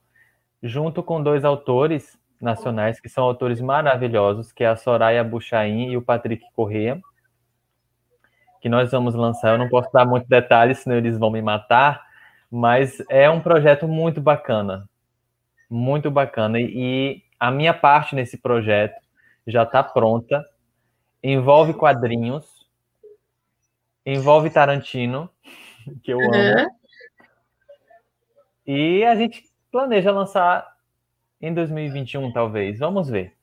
junto 0.63 1.03
com 1.03 1.23
dois 1.23 1.45
autores 1.45 2.19
nacionais, 2.41 3.01
que 3.01 3.09
são 3.09 3.25
autores 3.25 3.61
maravilhosos, 3.61 4.53
que 4.53 4.65
é 4.65 4.69
a 4.69 4.77
Soraya 4.77 5.25
Buchain 5.25 5.91
e 5.91 5.97
o 5.97 6.03
Patrick 6.03 6.45
Corrêa, 6.55 7.01
que 8.61 8.69
nós 8.69 8.91
vamos 8.91 9.15
lançar. 9.15 9.53
Eu 9.53 9.59
não 9.59 9.69
posso 9.69 9.91
dar 9.93 10.05
muitos 10.05 10.29
detalhes, 10.29 10.79
senão 10.79 10.97
eles 10.97 11.19
vão 11.19 11.31
me 11.31 11.43
matar, 11.43 12.05
mas 12.51 13.03
é 13.09 13.29
um 13.31 13.41
projeto 13.41 13.87
muito 13.89 14.21
bacana 14.21 14.89
muito 15.69 16.11
bacana. 16.11 16.61
E, 16.61 17.23
a 17.39 17.51
minha 17.51 17.75
parte 17.75 18.15
nesse 18.15 18.39
projeto 18.39 18.99
já 19.47 19.63
está 19.65 19.83
pronta. 19.83 20.43
Envolve 21.23 21.75
quadrinhos, 21.75 22.67
envolve 24.05 24.49
Tarantino, 24.49 25.29
que 26.03 26.13
eu 26.13 26.21
amo. 26.21 26.33
Uhum. 26.33 26.67
E 28.67 29.05
a 29.05 29.15
gente 29.15 29.45
planeja 29.71 30.11
lançar 30.11 30.76
em 31.47 31.55
2021, 31.55 32.33
talvez. 32.33 32.79
Vamos 32.79 33.09
ver. 33.09 33.35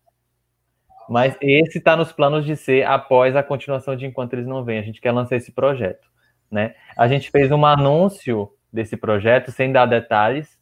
Mas 1.10 1.38
esse 1.41 1.78
está 1.78 1.95
nos 1.95 2.12
planos 2.12 2.45
de 2.45 2.56
ser 2.56 2.86
após 2.86 3.36
a 3.36 3.43
continuação 3.43 3.95
de 3.95 4.06
Enquanto 4.06 4.34
Eles 4.34 4.47
Não 4.47 4.64
Vêm. 4.64 4.80
A 4.80 4.84
gente 4.84 5.01
quer 5.01 5.12
lançar 5.12 5.36
esse 5.36 5.51
projeto. 5.51 6.08
Né? 6.49 6.76
A 6.95 7.08
gente 7.08 7.32
fez 7.32 7.51
um 7.51 7.66
anúncio 7.66 8.49
desse 8.72 8.95
projeto, 8.95 9.51
sem 9.51 9.72
dar 9.72 9.86
detalhes, 9.86 10.60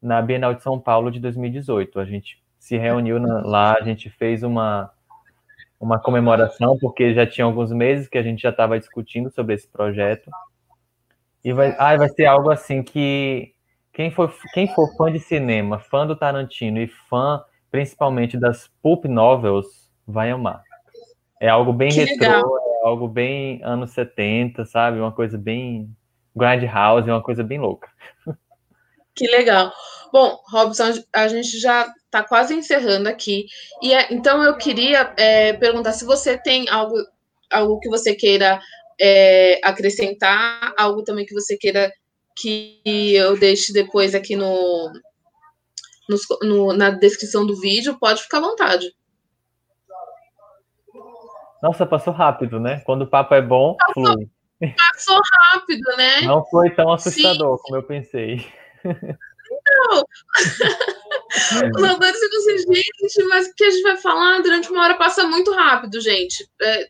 na 0.00 0.20
Bienal 0.22 0.54
de 0.54 0.62
São 0.62 0.78
Paulo 0.78 1.10
de 1.10 1.20
2018. 1.20 2.00
A 2.00 2.04
gente 2.04 2.42
se 2.58 2.76
reuniu 2.76 3.18
na, 3.18 3.42
lá, 3.42 3.76
a 3.76 3.82
gente 3.82 4.10
fez 4.10 4.42
uma, 4.42 4.90
uma 5.80 5.98
comemoração, 5.98 6.76
porque 6.78 7.14
já 7.14 7.26
tinha 7.26 7.44
alguns 7.44 7.72
meses 7.72 8.08
que 8.08 8.18
a 8.18 8.22
gente 8.22 8.42
já 8.42 8.50
estava 8.50 8.78
discutindo 8.78 9.30
sobre 9.30 9.54
esse 9.54 9.68
projeto. 9.68 10.30
E 11.44 11.52
vai, 11.52 11.72
vai 11.72 12.08
ser 12.08 12.26
algo 12.26 12.50
assim 12.50 12.82
que, 12.82 13.54
quem 13.98 14.12
for, 14.12 14.32
quem 14.54 14.72
for 14.72 14.94
fã 14.96 15.10
de 15.10 15.18
cinema, 15.18 15.80
fã 15.80 16.06
do 16.06 16.14
Tarantino 16.14 16.78
e 16.78 16.86
fã 16.86 17.42
principalmente 17.68 18.38
das 18.38 18.70
pulp 18.80 19.06
novels, 19.06 19.90
vai 20.06 20.30
amar. 20.30 20.62
É 21.40 21.48
algo 21.48 21.72
bem 21.72 21.88
que 21.90 22.04
retrô, 22.04 22.28
legal. 22.28 22.58
é 22.84 22.86
algo 22.86 23.08
bem 23.08 23.60
anos 23.64 23.90
70, 23.90 24.64
sabe? 24.66 25.00
Uma 25.00 25.10
coisa 25.10 25.36
bem 25.36 25.90
Grindhouse, 26.34 27.10
uma 27.10 27.20
coisa 27.20 27.42
bem 27.42 27.58
louca. 27.58 27.88
Que 29.16 29.26
legal. 29.26 29.72
Bom, 30.12 30.38
Robson, 30.48 30.92
a 31.12 31.26
gente 31.26 31.58
já 31.58 31.92
está 32.04 32.22
quase 32.22 32.54
encerrando 32.54 33.08
aqui. 33.08 33.46
E 33.82 33.92
é, 33.92 34.14
então 34.14 34.44
eu 34.44 34.56
queria 34.56 35.12
é, 35.16 35.54
perguntar 35.54 35.90
se 35.90 36.04
você 36.04 36.38
tem 36.38 36.68
algo, 36.68 36.94
algo 37.50 37.80
que 37.80 37.88
você 37.88 38.14
queira 38.14 38.60
é, 39.00 39.60
acrescentar, 39.64 40.72
algo 40.78 41.02
também 41.02 41.26
que 41.26 41.34
você 41.34 41.56
queira 41.56 41.92
que 42.40 42.80
eu 42.84 43.38
deixe 43.38 43.72
depois 43.72 44.14
aqui 44.14 44.36
no, 44.36 44.92
no, 46.08 46.18
no, 46.42 46.72
na 46.72 46.90
descrição 46.90 47.46
do 47.46 47.58
vídeo, 47.58 47.98
pode 47.98 48.22
ficar 48.22 48.38
à 48.38 48.42
vontade. 48.42 48.94
Nossa, 51.62 51.84
passou 51.84 52.12
rápido, 52.12 52.60
né? 52.60 52.80
Quando 52.86 53.02
o 53.02 53.06
papo 53.06 53.34
é 53.34 53.42
bom, 53.42 53.76
passou, 53.76 54.04
flui. 54.06 54.30
Passou 54.76 55.20
rápido, 55.52 55.96
né? 55.96 56.22
Não 56.22 56.44
foi 56.46 56.70
tão 56.70 56.92
assustador 56.92 57.56
Sim. 57.56 57.62
como 57.64 57.76
eu 57.76 57.82
pensei. 57.82 58.46
Não. 58.84 60.04
Não, 61.80 61.98
deve 61.98 62.16
ser 62.16 62.28
você, 62.28 62.58
gente, 62.58 63.28
mas 63.28 63.48
o 63.48 63.54
que 63.54 63.64
a 63.64 63.70
gente 63.70 63.82
vai 63.82 63.96
falar 63.96 64.40
durante 64.40 64.70
uma 64.70 64.84
hora 64.84 64.96
passa 64.96 65.26
muito 65.26 65.52
rápido, 65.52 66.00
gente. 66.00 66.48
É 66.62 66.88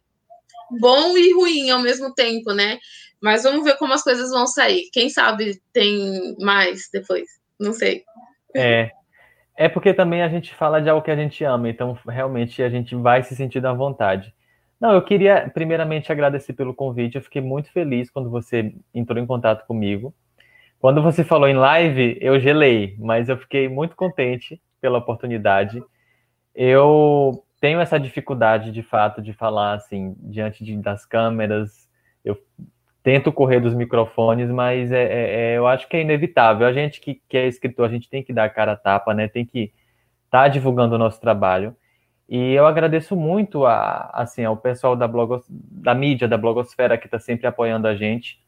bom 0.79 1.17
e 1.17 1.33
ruim 1.33 1.71
ao 1.71 1.81
mesmo 1.81 2.15
tempo, 2.15 2.53
né? 2.53 2.79
Mas 3.21 3.43
vamos 3.43 3.65
ver 3.65 3.77
como 3.77 3.93
as 3.93 4.03
coisas 4.03 4.31
vão 4.31 4.47
sair. 4.47 4.89
Quem 4.93 5.09
sabe 5.09 5.61
tem 5.73 6.37
mais 6.41 6.89
depois. 6.93 7.29
Não 7.59 7.73
sei. 7.73 8.05
É. 8.55 8.91
É 9.57 9.69
porque 9.69 9.93
também 9.93 10.23
a 10.23 10.29
gente 10.29 10.55
fala 10.55 10.81
de 10.81 10.89
algo 10.89 11.05
que 11.05 11.11
a 11.11 11.17
gente 11.17 11.43
ama, 11.43 11.69
então 11.69 11.99
realmente 12.07 12.63
a 12.63 12.71
gente 12.71 12.95
vai 12.95 13.25
se 13.25 13.35
sentir 13.35 13.65
à 13.67 13.73
vontade. 13.73 14.33
Não, 14.81 14.93
eu 14.95 15.03
queria 15.03 15.51
primeiramente 15.53 16.13
agradecer 16.13 16.53
pelo 16.53 16.73
convite. 16.73 17.17
Eu 17.17 17.23
fiquei 17.23 17.43
muito 17.43 17.73
feliz 17.73 18.09
quando 18.09 18.31
você 18.31 18.73
entrou 18.95 19.21
em 19.21 19.27
contato 19.27 19.67
comigo. 19.67 20.15
Quando 20.79 21.03
você 21.03 21.25
falou 21.25 21.49
em 21.49 21.57
live, 21.57 22.17
eu 22.21 22.39
gelei, 22.39 22.95
mas 23.01 23.29
eu 23.29 23.37
fiquei 23.37 23.69
muito 23.69 23.97
contente 23.97 24.63
pela 24.81 24.99
oportunidade. 24.99 25.83
Eu 26.55 27.45
tenho 27.61 27.81
essa 27.81 27.99
dificuldade, 27.99 28.71
de 28.71 28.83
fato, 28.85 29.21
de 29.21 29.33
falar 29.33 29.75
assim 29.75 30.15
diante 30.21 30.63
de, 30.63 30.77
das 30.77 31.05
câmeras. 31.05 31.89
Eu 32.25 32.41
tento 33.09 33.33
correr 33.33 33.59
dos 33.59 33.73
microfones, 33.73 34.51
mas 34.51 34.93
é, 34.93 35.03
é, 35.03 35.41
é, 35.53 35.57
eu 35.57 35.67
acho 35.67 35.89
que 35.89 35.97
é 35.97 36.03
inevitável. 36.03 36.67
A 36.67 36.73
gente 36.75 37.01
que, 37.01 37.23
que, 37.27 37.39
é 37.39 37.47
escritor, 37.47 37.89
a 37.89 37.91
gente 37.91 38.07
tem 38.07 38.23
que 38.23 38.35
dar 38.35 38.45
a 38.45 38.51
cara 38.51 38.73
a 38.73 38.77
tapa, 38.77 39.15
né? 39.15 39.27
Tem 39.27 39.47
que 39.47 39.73
estar 40.27 40.43
tá 40.43 40.49
divulgando 40.49 40.95
o 40.95 40.99
nosso 40.99 41.19
trabalho. 41.19 41.75
E 42.29 42.53
eu 42.53 42.67
agradeço 42.67 43.17
muito 43.17 43.65
a, 43.65 44.11
assim, 44.13 44.45
ao 44.45 44.59
pessoal 44.59 44.95
da, 44.95 45.09
blogos, 45.09 45.43
da 45.49 45.95
mídia, 45.95 46.29
da 46.29 46.37
blogosfera, 46.37 46.99
que 46.99 47.07
está 47.07 47.19
sempre 47.19 47.47
apoiando 47.47 47.89
a 47.89 47.95
gente. 47.95 48.39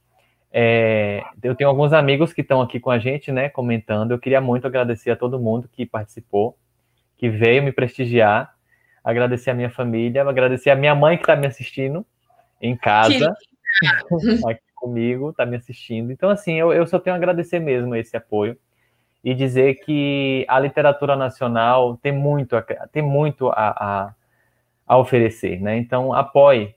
É, 0.53 1.25
eu 1.43 1.55
tenho 1.55 1.71
alguns 1.71 1.95
amigos 1.95 2.35
que 2.35 2.43
estão 2.43 2.61
aqui 2.61 2.79
com 2.79 2.91
a 2.91 2.99
gente, 2.99 3.33
né, 3.33 3.49
comentando. 3.49 4.11
Eu 4.11 4.19
queria 4.19 4.43
muito 4.43 4.67
agradecer 4.67 5.11
a 5.11 5.17
todo 5.17 5.41
mundo 5.41 5.71
que 5.73 5.87
participou, 5.87 6.55
que 7.17 7.31
veio 7.31 7.63
me 7.63 7.73
prestigiar. 7.73 8.55
Agradecer 9.03 9.53
a 9.53 9.55
minha 9.55 9.71
família, 9.71 10.21
agradecer 10.21 10.69
a 10.69 10.77
minha 10.77 10.95
mãe 10.95 11.17
que 11.17 11.23
está 11.23 11.35
me 11.35 11.47
assistindo 11.47 12.05
em 12.61 12.77
casa, 12.77 13.35
aqui 14.49 14.63
comigo, 14.75 15.31
está 15.31 15.45
me 15.45 15.57
assistindo. 15.57 16.11
Então, 16.11 16.31
assim, 16.31 16.59
eu, 16.59 16.73
eu 16.73 16.87
só 16.87 16.99
tenho 16.99 17.15
a 17.15 17.17
agradecer 17.17 17.59
mesmo 17.59 17.95
esse 17.95 18.17
apoio 18.17 18.57
e 19.23 19.35
dizer 19.35 19.75
que 19.85 20.45
a 20.49 20.59
literatura 20.59 21.15
nacional 21.15 21.97
tem 21.99 22.13
muito, 22.13 22.57
a, 22.57 22.63
tem 22.91 23.03
muito 23.03 23.49
a, 23.51 23.55
a, 23.55 24.15
a 24.87 24.99
oferecer, 24.99 25.61
né? 25.61 25.77
Então, 25.77 26.13
apoie, 26.13 26.75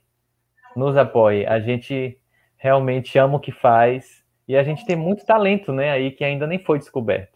nos 0.76 0.96
apoie. 0.96 1.46
A 1.46 1.58
gente 1.58 2.18
realmente 2.56 3.18
ama 3.18 3.36
o 3.36 3.40
que 3.40 3.52
faz 3.52 4.22
e 4.46 4.56
a 4.56 4.62
gente 4.62 4.84
tem 4.84 4.96
muito 4.96 5.24
talento, 5.24 5.72
né? 5.72 5.90
Aí 5.90 6.10
que 6.10 6.24
ainda 6.24 6.46
nem 6.46 6.58
foi 6.58 6.78
descoberto. 6.78 7.34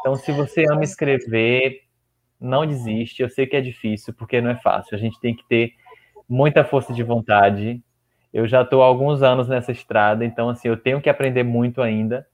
Então, 0.00 0.14
se 0.16 0.32
você 0.32 0.64
ama 0.70 0.82
escrever, 0.82 1.82
não 2.40 2.66
desiste. 2.66 3.22
Eu 3.22 3.28
sei 3.28 3.46
que 3.46 3.56
é 3.56 3.60
difícil, 3.60 4.14
porque 4.14 4.40
não 4.40 4.50
é 4.50 4.56
fácil. 4.56 4.96
A 4.96 4.98
gente 4.98 5.20
tem 5.20 5.34
que 5.34 5.46
ter 5.46 5.74
muita 6.28 6.64
força 6.64 6.92
de 6.92 7.02
vontade. 7.02 7.82
Eu 8.32 8.46
já 8.46 8.62
estou 8.62 8.82
há 8.82 8.86
alguns 8.86 9.22
anos 9.22 9.48
nessa 9.48 9.72
estrada, 9.72 10.24
então, 10.24 10.48
assim, 10.48 10.68
eu 10.68 10.76
tenho 10.76 11.00
que 11.00 11.10
aprender 11.10 11.42
muito 11.42 11.82
ainda 11.82 12.26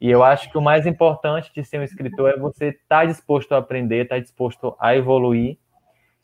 e 0.00 0.10
eu 0.10 0.24
acho 0.24 0.50
que 0.50 0.56
o 0.56 0.62
mais 0.62 0.86
importante 0.86 1.52
de 1.54 1.62
ser 1.62 1.78
um 1.78 1.82
escritor 1.82 2.30
é 2.30 2.38
você 2.38 2.68
estar 2.68 3.00
tá 3.00 3.04
disposto 3.04 3.52
a 3.52 3.58
aprender, 3.58 4.04
estar 4.04 4.14
tá 4.14 4.20
disposto 4.20 4.74
a 4.80 4.96
evoluir 4.96 5.58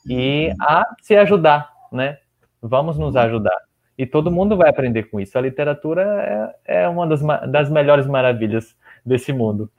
e 0.09 0.51
a 0.61 0.85
se 1.03 1.15
ajudar, 1.15 1.71
né? 1.93 2.19
Vamos 2.63 2.99
nos 2.99 3.15
ajudar. 3.17 3.57
E 3.99 4.07
todo 4.07 4.31
mundo 4.31 4.57
vai 4.57 4.71
aprender 4.71 5.05
com 5.05 5.21
isso. 5.21 5.37
A 5.37 5.43
literatura 5.43 6.57
é, 6.67 6.83
é 6.85 6.89
uma 6.89 7.07
das, 7.07 7.21
das 7.51 7.71
melhores 7.71 8.07
maravilhas 8.07 8.75
desse 9.05 9.33
mundo. 9.33 9.71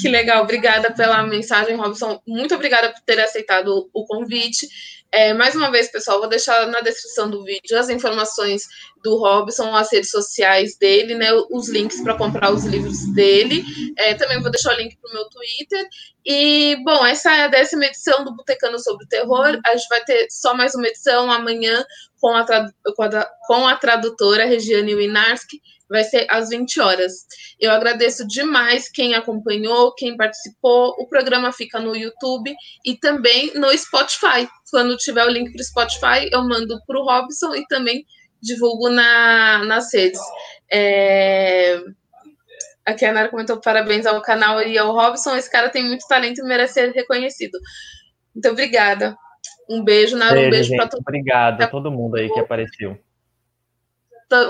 Que 0.00 0.08
legal, 0.08 0.42
obrigada 0.42 0.92
pela 0.92 1.22
mensagem, 1.24 1.76
Robson. 1.76 2.20
Muito 2.26 2.54
obrigada 2.54 2.92
por 2.92 3.00
ter 3.02 3.20
aceitado 3.20 3.88
o 3.92 4.06
convite. 4.06 4.66
É, 5.12 5.32
mais 5.32 5.54
uma 5.54 5.70
vez, 5.70 5.88
pessoal, 5.92 6.18
vou 6.18 6.28
deixar 6.28 6.66
na 6.66 6.80
descrição 6.80 7.30
do 7.30 7.44
vídeo 7.44 7.78
as 7.78 7.88
informações 7.88 8.64
do 9.04 9.16
Robson, 9.16 9.72
as 9.72 9.92
redes 9.92 10.10
sociais 10.10 10.76
dele, 10.76 11.14
né, 11.14 11.28
os 11.52 11.68
links 11.68 12.02
para 12.02 12.16
comprar 12.16 12.52
os 12.52 12.64
livros 12.64 13.06
dele. 13.14 13.62
É, 13.96 14.14
também 14.14 14.42
vou 14.42 14.50
deixar 14.50 14.74
o 14.74 14.76
link 14.76 14.96
para 14.96 15.10
o 15.10 15.14
meu 15.14 15.28
Twitter. 15.28 15.86
E, 16.26 16.76
bom, 16.84 17.06
essa 17.06 17.32
é 17.32 17.42
a 17.44 17.48
décima 17.48 17.84
edição 17.84 18.24
do 18.24 18.34
Botecano 18.34 18.80
sobre 18.80 19.04
o 19.04 19.08
Terror. 19.08 19.60
A 19.64 19.76
gente 19.76 19.88
vai 19.88 20.02
ter 20.04 20.26
só 20.30 20.52
mais 20.52 20.74
uma 20.74 20.88
edição 20.88 21.30
amanhã 21.30 21.84
com 22.20 22.34
a, 22.34 22.44
com 22.44 23.02
a, 23.04 23.30
com 23.46 23.68
a 23.68 23.76
tradutora 23.76 24.46
Regiane 24.46 24.96
Winarski 24.96 25.60
vai 25.88 26.04
ser 26.04 26.26
às 26.30 26.48
20 26.48 26.80
horas. 26.80 27.12
Eu 27.60 27.70
agradeço 27.70 28.26
demais 28.26 28.88
quem 28.88 29.14
acompanhou, 29.14 29.94
quem 29.94 30.16
participou. 30.16 30.94
O 30.98 31.06
programa 31.06 31.52
fica 31.52 31.78
no 31.78 31.94
YouTube 31.94 32.54
e 32.84 32.96
também 32.96 33.52
no 33.54 33.76
Spotify. 33.76 34.48
Quando 34.70 34.96
tiver 34.96 35.24
o 35.24 35.30
link 35.30 35.52
para 35.52 35.60
o 35.60 35.64
Spotify, 35.64 36.28
eu 36.32 36.42
mando 36.42 36.78
para 36.86 36.98
o 36.98 37.04
Robson 37.04 37.54
e 37.54 37.66
também 37.66 38.04
divulgo 38.40 38.88
na, 38.88 39.64
nas 39.64 39.92
redes. 39.92 40.20
É... 40.70 41.80
Aqui 42.84 43.06
a 43.06 43.12
Nara 43.12 43.30
comentou 43.30 43.58
parabéns 43.60 44.04
ao 44.04 44.20
canal 44.20 44.60
e 44.62 44.76
ao 44.76 44.92
Robson. 44.92 45.36
Esse 45.36 45.50
cara 45.50 45.70
tem 45.70 45.82
muito 45.82 46.06
talento 46.06 46.40
e 46.40 46.44
merece 46.44 46.74
ser 46.74 46.92
reconhecido. 46.92 47.58
Muito 48.34 48.48
obrigada. 48.50 49.16
Um 49.70 49.82
beijo, 49.82 50.16
Nara. 50.16 50.38
Um 50.38 50.50
beijo 50.50 50.76
para 50.76 50.88
todo 50.88 50.98
mundo. 50.98 51.08
Obrigado 51.08 51.62
a 51.62 51.66
todo 51.66 51.90
mundo 51.90 52.16
aí 52.16 52.30
que 52.30 52.40
apareceu 52.40 52.98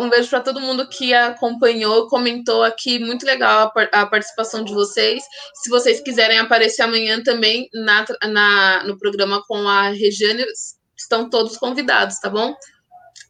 um 0.00 0.08
beijo 0.08 0.30
para 0.30 0.40
todo 0.40 0.60
mundo 0.60 0.88
que 0.88 1.12
acompanhou, 1.12 2.08
comentou 2.08 2.62
aqui. 2.62 2.98
Muito 2.98 3.26
legal 3.26 3.72
a, 3.76 4.00
a, 4.00 4.06
participação 4.06 4.64
de 4.64 4.72
vocês. 4.72 5.22
Se 5.62 5.70
vocês 5.70 6.00
quiserem 6.00 6.38
aparecer 6.38 6.82
amanhã 6.82 7.22
também 7.22 7.68
na, 7.74 8.04
na, 8.24 8.84
no 8.84 8.98
programa 8.98 9.42
com 9.46 9.68
a 9.68 9.88
Regiane, 9.88 10.44
estão 10.96 11.28
todos 11.28 11.56
convidados, 11.56 12.18
tá 12.18 12.30
bom? 12.30 12.54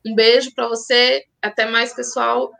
Um 0.07 0.15
beijo 0.15 0.53
para 0.55 0.69
você. 0.69 1.25
Até 1.43 1.67
mais, 1.67 1.95
pessoal. 1.95 2.51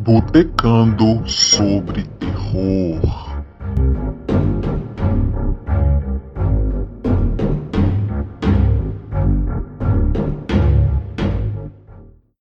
Botecando 0.00 1.28
sobre 1.28 2.04
terror. 2.18 3.27